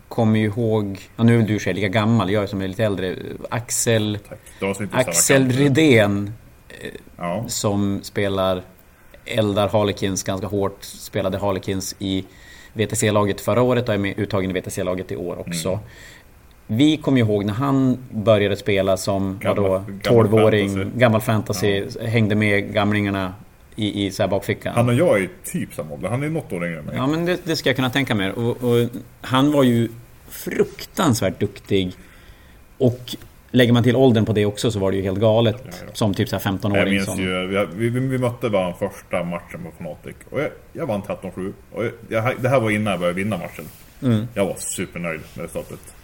[0.07, 3.15] kommer ju ihåg, ja, nu är du i lika gammal, jag som är lite äldre,
[3.49, 4.17] Axel,
[4.91, 5.51] Axel.
[5.51, 6.33] Rydén
[7.17, 8.61] Ja, som spelar
[9.25, 12.25] eldar Harlequins ganska hårt, spelade Harlequins i
[12.73, 15.69] VTC-laget förra året och är med uttagen i VTC-laget i år också.
[15.69, 15.79] Mm.
[16.67, 20.99] Vi kommer ju ihåg när han började spela som Gammal- vadå, gammal 12-åring, fantasy.
[20.99, 23.33] gammal fantasy, hängde med gamlingarna
[23.75, 24.73] i, i så bakfickan.
[24.75, 26.09] han och jag är typ samma ålder.
[26.09, 26.95] Han är något år yngre än mig.
[26.95, 28.31] Ja men det, det ska jag kunna tänka mig.
[28.31, 28.89] Och, och
[29.21, 29.89] han var ju
[30.29, 31.91] fruktansvärt duktig.
[32.77, 33.15] Och
[33.51, 35.55] lägger man till åldern på det också så var det ju helt galet.
[35.65, 35.93] Ja, ja.
[35.93, 36.93] Som typ så här Jag 15-åring.
[36.93, 40.15] minns Som, ju, vi, vi, vi mötte varandra första matchen på Fnatic.
[40.29, 41.53] Och jag, jag vann 13-7.
[41.71, 43.65] Och jag, jag, det här var innan jag började vinna matchen.
[44.03, 44.27] Mm.
[44.33, 45.95] Jag var supernöjd med resultatet.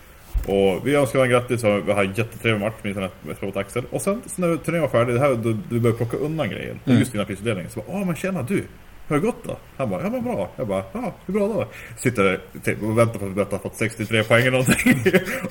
[0.48, 3.84] Och vi önskar varandra grattis vi hade en jättetrevlig match minns jag mot Axel.
[3.92, 6.80] Och sen så när turneringen var färdig, det här, då, vi började plocka undan grejer.
[6.86, 7.00] Mm.
[7.00, 7.72] Just innan prisutdelningen.
[7.72, 8.56] Så bara, åh men tjena du.
[8.56, 9.58] Hur har det gått då?
[9.78, 10.50] Han bara, ja men bra.
[10.56, 11.68] Jag bara, ja hur bra då?
[11.98, 15.04] Sitter där typ, och väntar på att Bette har fått 63 poäng eller någonting.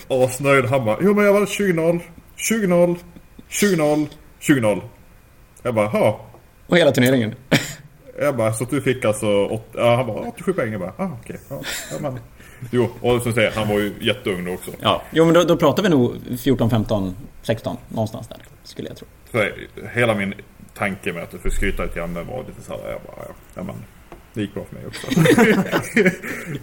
[0.24, 0.65] Asnöjd.
[0.65, 2.01] Han bara, jo men jag var 20-0.
[2.36, 2.97] 20-0.
[3.48, 4.06] 20-0.
[4.40, 4.81] 20-0.
[5.62, 6.27] Jag bara, ja.
[6.66, 7.35] och hela turneringen.
[8.20, 10.73] Jag bara, så du fick alltså, åt, ja, han bara 87 poäng.
[10.73, 11.39] Jag bara, ah, okej.
[11.51, 11.60] Ja,
[11.93, 12.19] ja, men.
[12.71, 14.71] Jo, och som säger, han var ju jätteung då också.
[14.81, 18.39] Ja, jo men då, då pratar vi nog 14, 15, 16 någonstans där.
[18.65, 19.07] Skulle jag tro.
[19.33, 19.49] Så
[19.95, 20.35] hela min
[20.75, 23.35] tanke med att du får skryta lite grann var lite så här, jag bara, ja,
[23.55, 23.75] ja men.
[24.35, 25.07] Det gick bra för mig också.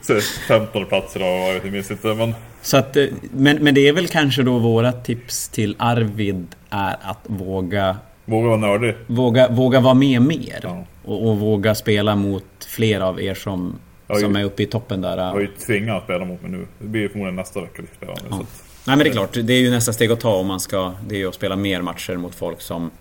[0.22, 2.36] så 15 platser då, jag vet minns inte men.
[2.62, 6.98] Så att, eh, men, men det är väl kanske då våra tips till Arvid är
[7.02, 8.96] att våga Våga vara nördig.
[9.08, 10.60] Våga, våga vara med mer.
[10.64, 10.86] Ja.
[11.04, 14.65] Och, och våga spela mot fler av er som, Ja, som ju- är uppe i
[14.65, 15.18] toppen där.
[15.18, 16.65] Jag har ju tvingat att spela mot mig nu.
[16.80, 18.15] Det blir förmodligen nästa vecka vi spelar.
[18.30, 18.36] Ja.
[18.38, 18.45] Nej
[18.98, 20.94] men det är klart, det är ju nästa steg att ta om man ska...
[21.07, 22.91] Det är ju att spela mer matcher mot folk som...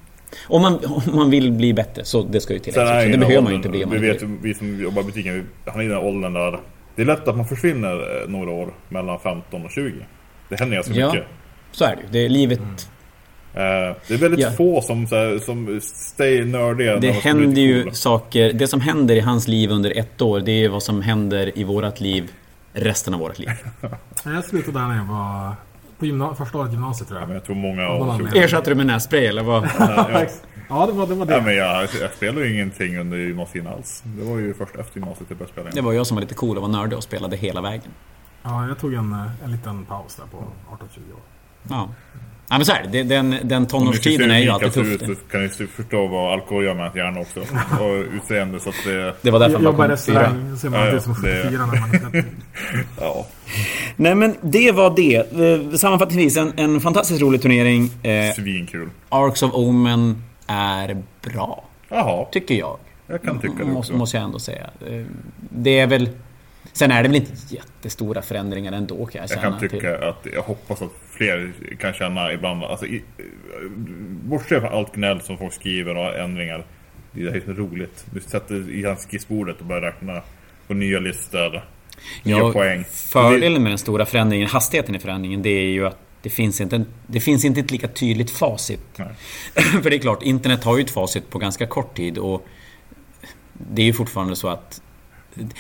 [0.48, 3.18] Om man, om man vill bli bättre, så det ska ju tilläggas är ju Det
[3.18, 5.80] behöver man ju inte bli Vi vet ju, vi som jobbar i butiken, vi- han
[5.80, 6.60] är i den åldern där
[6.96, 9.92] det är lätt att man försvinner eh, några år mellan 15 och 20.
[10.48, 11.12] Det händer ganska Ja.
[11.12, 11.26] mycket.
[11.72, 12.24] Så är det ju.
[12.24, 12.58] Är livet...
[12.60, 12.66] Eh,
[13.54, 14.50] det är väldigt Ja.
[14.50, 16.96] få som, här, som stay nördiga.
[16.96, 18.52] Det händer ju saker...
[18.52, 21.64] Det som händer i hans liv under ett år, det är vad som händer i
[21.64, 22.30] vårat liv
[22.72, 23.48] resten av vårt liv.
[24.24, 25.52] Jag slutade där när jag var
[25.98, 27.40] på gymna- första året gymnasiet tror Ja, men jag.
[27.40, 28.28] jag tror många Ja, av.
[28.36, 29.64] Ersatte du med nässpray eller vad?
[29.78, 30.24] ja.
[30.68, 31.14] Ja, det var det.
[31.14, 31.42] Var Ja, det.
[31.42, 34.02] men jag, jag spelade ju ingenting under gymnasiet alls.
[34.04, 35.84] Det var ju först efter gymnasiet jag började spela Det igen.
[35.84, 37.90] var jag som var lite cool och var nördig och spelade hela vägen.
[38.42, 41.20] Ja, jag tog en, eh, en liten paus där på 18-20 år.
[41.68, 41.88] Ja.
[42.48, 42.88] Ja men så är det.
[43.02, 43.02] det.
[43.02, 44.86] Den, den tonårstiden är ju alltid tuff.
[45.02, 47.40] ut, kan ni förstå vad alkohol gör med ett hjärna också.
[47.40, 49.14] Och utseende så att det...
[49.22, 49.92] Det var därför Jag man kom fyra.
[49.92, 52.24] restaurang, ser man Ja, ut som det- 74 när man är 30.
[53.00, 53.26] Ja.
[53.96, 55.16] Nej men det var det.
[55.16, 57.90] Eh, Sammanfattningsvis en, en fantastiskt rolig turnering.
[58.02, 58.88] Eh, Svinkul.
[59.08, 61.64] Arcs of Omen är bra.
[61.88, 62.76] Jaha, Tycker jag.
[63.06, 63.92] jag kan tycka det måste, också.
[63.96, 64.70] måste jag ändå säga.
[64.86, 65.04] Eh,
[65.50, 66.08] Det är väl...
[66.76, 69.42] Sen är det väl inte jättestora förändringar ändå kan jag Jag känna.
[69.42, 73.02] kan till- tycka att jag hoppas att fler kan känna ibland, alltså i,
[74.24, 76.64] bortse från allt gnäll som folk skriver och ändringar.
[77.12, 78.04] Det är helt roligt.
[78.10, 80.22] Du sätter i hans skissbordet och börjar räkna
[80.66, 81.50] på nya listor.
[82.22, 82.84] Nya Ja, poäng.
[82.90, 86.76] Fördelen med den stora förändringen, hastigheten i förändringen, det är ju att det finns inte,
[86.76, 88.80] en, det finns inte ett lika tydligt facit.
[89.82, 92.46] För det är klart, internet har ju ett facit på ganska kort tid och
[93.52, 94.82] det är ju fortfarande så att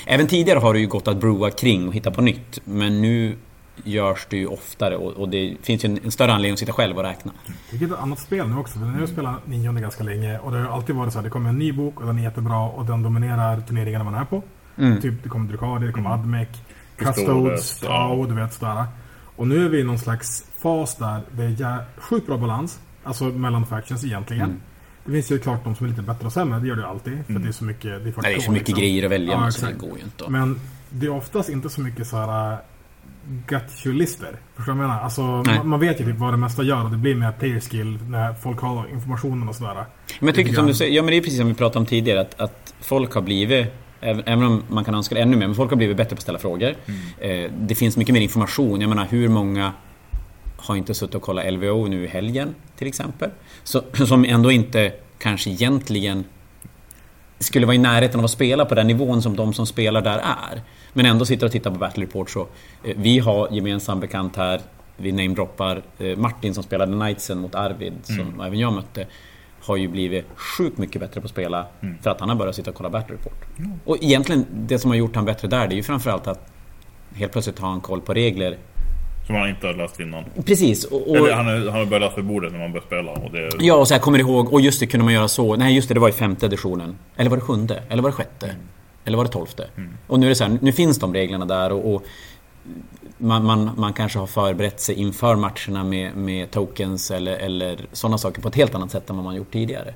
[0.06, 2.60] Även tidigare har det ju gått att broa kring och hitta på nytt.
[2.64, 3.36] Men nu
[3.84, 6.72] görs det ju oftare och, och det finns ju en, en större anledning att sitta
[6.72, 7.32] själv och räkna.
[7.70, 8.78] Det är ett annat spel nu också.
[8.78, 10.38] För nu har jag spelat nionde ganska länge.
[10.38, 11.24] Och det har alltid varit så här.
[11.24, 12.58] Det kommer en ny bok och den är jättebra.
[12.58, 14.42] Och den dominerar turneringarna man är på.
[14.76, 15.00] Mm.
[15.00, 16.48] Typ det kommer Drukari, det kommer Admec.
[16.96, 17.80] Custodes.
[17.80, 18.84] Tau, du vet sådär.
[19.36, 22.80] Och nu är vi i någon slags fas där det är sjukt bra balans.
[23.04, 24.44] Alltså mellan factions egentligen.
[24.44, 24.60] Mm.
[25.04, 26.60] Det finns ju klart de som är lite bättre och sämre.
[26.60, 27.26] Det gör det ju alltid.
[27.26, 27.82] För det är så mycket.
[27.82, 28.82] Det är, Nej, det är 40 så mycket liksom.
[28.82, 30.28] grejer att välja Ja, så det går ju inte.
[30.28, 30.60] Men
[30.90, 32.58] det är oftast inte så mycket så här äh,
[33.46, 34.36] gut-lister.
[34.56, 35.00] Förstår du vad jag menar?
[35.00, 37.60] Alltså, man, man vet ju typ vad det mesta gör och det blir mer player
[37.60, 39.74] skill när folk har informationen och sådär.
[40.20, 41.86] Men jag tycker som du säger, ja men det är precis som vi pratade om
[41.86, 43.66] tidigare att, att folk har blivit
[44.00, 46.22] Även om man kan önska det ännu mer, men folk har blivit bättre på att
[46.22, 46.74] ställa frågor.
[47.18, 48.80] Eh, det finns mycket mer information.
[48.80, 49.72] Jag menar hur många
[50.64, 53.30] har inte suttit och kollat LVO nu i helgen till exempel.
[53.64, 56.24] Så, som ändå inte kanske egentligen
[57.38, 60.18] skulle vara i närheten av att spela på den nivån som de som spelar där
[60.18, 60.62] är.
[60.92, 62.40] Men ändå sitter och tittar på Battle Report så.
[62.84, 64.60] Eh, vi har gemensam bekant här,
[64.96, 69.06] vi namedroppar eh, Martin som spelade Knightsen mot Arvid, som även jag mötte.
[69.60, 71.66] Har ju blivit sjukt mycket bättre på att spela
[72.02, 73.44] för att han har börjat sitta och kolla Battle Report.
[73.84, 76.50] Och egentligen, det som har gjort han bättre där, det är ju framförallt att
[77.14, 78.58] helt plötsligt har han koll på regler
[79.26, 80.24] Som han inte har läst innan.
[80.46, 80.84] Precis.
[80.84, 83.12] Och, och, Eller han, är, han har börjat läsa vid bordet när man börjar spela.
[83.12, 85.56] Och det, Ja, och så här kommer ihåg, och just det kunde man göra så.
[85.56, 86.98] Nej, just det, det var i femte editionen.
[87.16, 87.82] Eller var det sjunde?
[87.88, 88.54] Eller var det sjätte?
[89.04, 89.66] Eller var det tolfte?
[90.06, 92.04] Och nu är det så här, nu finns de reglerna där och, och
[93.18, 98.18] man, man, man kanske har förberett sig inför matcherna med, med tokens eller, eller sådana
[98.18, 99.94] saker på ett helt annat sätt än vad man gjort tidigare.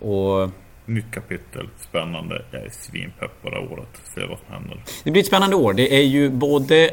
[0.00, 0.50] Och
[0.86, 2.44] Nytt kapitel, spännande.
[2.50, 3.88] Jag är svinpepp på det här året.
[4.14, 4.80] Se vad som händer.
[5.04, 5.72] det blir ett spännande år.
[5.72, 6.90] Det är ju både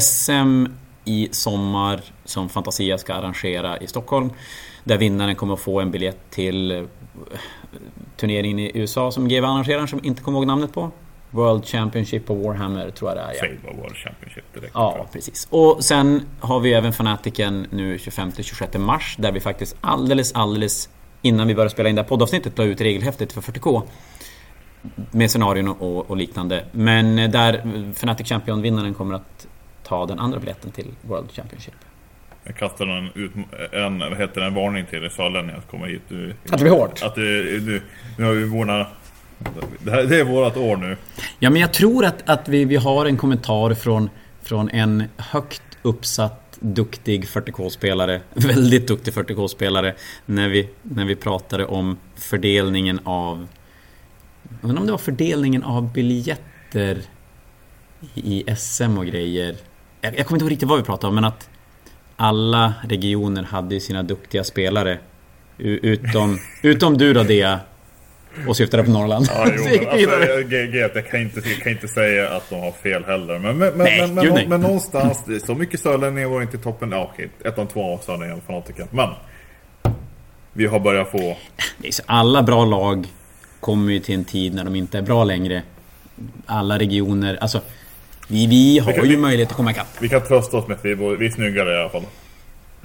[0.00, 0.66] SM
[1.04, 4.30] i sommar som Fantasia ska arrangera i Stockholm.
[4.84, 6.82] Där vinnaren kommer att få en biljett till eh,
[8.16, 10.90] turneringen i USA som GW arrangerar, som inte kommer ihåg namnet på.
[11.30, 13.34] World Championship på Warhammer tror jag det är.
[13.34, 13.40] Ja.
[13.40, 14.72] Fable World Championship direkt.
[14.74, 15.48] Ja, precis.
[15.50, 20.88] Och sen har vi även Fanatiken nu 25-26 mars där vi faktiskt alldeles, alldeles
[21.22, 23.82] innan vi börjar spela in det här poddavsnittet la ut regelhäftet för 40K.
[25.10, 26.64] Med scenarion och, och liknande.
[26.72, 27.62] Men där
[27.94, 29.46] Fnatic Champion-vinnaren kommer att
[29.84, 31.74] ta den andra biljetten till World Championship.
[32.44, 33.32] Jag kastar en, ut,
[33.72, 36.02] en, vad heter det, en varning till sörlänningar som kommer hit.
[36.08, 37.02] Du, Att det blir hårt?
[37.02, 37.82] Att det, du,
[38.18, 38.86] nu har vi våra...
[39.78, 40.96] Det, här, det är vårat år nu.
[41.38, 44.10] Ja, men jag tror att, att vi, vi har en kommentar från,
[44.42, 48.20] från en högt uppsatt, duktig 40K-spelare.
[48.34, 49.94] Väldigt duktig 40K-spelare.
[50.26, 53.46] När vi, när vi pratade om fördelningen av...
[54.60, 57.02] Jag undrar om det var fördelningen av biljetter
[58.14, 59.56] i SM och grejer.
[60.04, 61.48] Jag, jag kommer inte ihåg riktigt vad vi pratade om, men att
[62.16, 64.98] alla regioner hade ju sina duktiga spelare.
[65.58, 67.60] Utom, utom du då, Dea.
[68.48, 69.26] Och syftade på Norrland.
[69.30, 72.72] Ja, jo, men alltså, jag, jag, kan inte, jag kan inte säga att de har
[72.72, 73.38] fel heller.
[73.38, 76.92] Men, men, Nej, men, men, men, någonstans, så mycket sörlänningar var inte i toppen.
[76.92, 78.86] Ja, okej, ettan, tvåan sörlänningar fanatiker.
[78.90, 79.08] Men
[80.52, 81.36] vi har börjat få...
[82.06, 83.06] Alla bra lag
[83.60, 85.62] kommer ju till en tid när de inte är bra längre.
[86.46, 87.60] Alla regioner, alltså...
[88.28, 89.86] Vi, vi har kan- ju vi- möjlighet att komma ikapp.
[90.00, 92.02] Vi kan trösta oss med att vi, vi är snyggare i alla fall.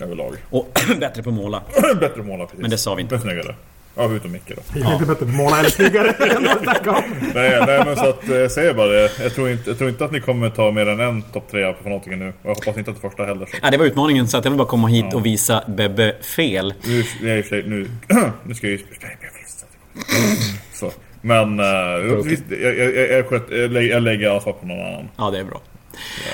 [0.02, 0.36] Överlag.
[0.50, 1.62] Och bättre på att måla.
[2.00, 2.62] Bättre måla precis.
[2.62, 3.14] Men det sa vi inte.
[3.16, 3.56] Men snyggare.
[3.96, 4.80] Ja, utom Micke då.
[4.80, 7.04] Är inte bättre på att måla eller snyggare att.
[7.36, 9.12] Nej, nej men så att, eh, jag säger bara det.
[9.24, 11.74] Jag tror, inte, jag tror inte att ni kommer ta mer än en topp tre
[11.74, 12.28] på Fanatiker nu.
[12.28, 13.46] Och jag hoppas inte att det första heller.
[13.46, 13.58] Så.
[13.62, 16.74] Ja, det var utmaningen, så att jag vill bara komma hit och visa Bebbe fel.
[16.88, 17.04] Nu,
[17.44, 17.90] sig- nu,
[18.44, 18.84] nu ska jag ju...
[19.02, 20.92] Nej, men jag visste att det kommer.
[20.92, 20.92] Så.
[21.22, 25.10] Men uh, visst, jag, jag, jag, sköt, jag, lägger, lägger ansvar på någon annan.
[25.18, 25.62] Ja, det är bra.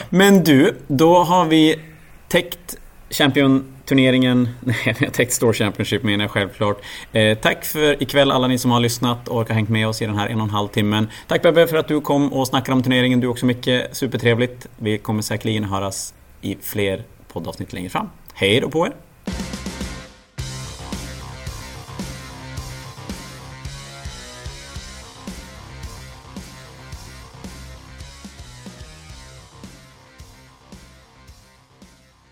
[0.09, 1.79] Men du, då har vi
[2.27, 2.77] täckt
[3.09, 4.49] Champion-turneringen.
[4.59, 6.81] Nej, vi har täckt Store Championship menar jag självklart.
[7.11, 10.05] Eh, tack för ikväll alla ni som har lyssnat och har hängt med oss i
[10.05, 11.09] den här en och en halv timmen.
[11.27, 13.19] Tack Bebbe för att du kom och snackade om turneringen.
[13.19, 13.95] Du också mycket.
[13.97, 14.67] Supertrevligt.
[14.77, 17.03] Vi kommer säkerligen höras i fler
[17.33, 18.09] poddavsnitt längre fram.
[18.33, 18.93] Hej då på er!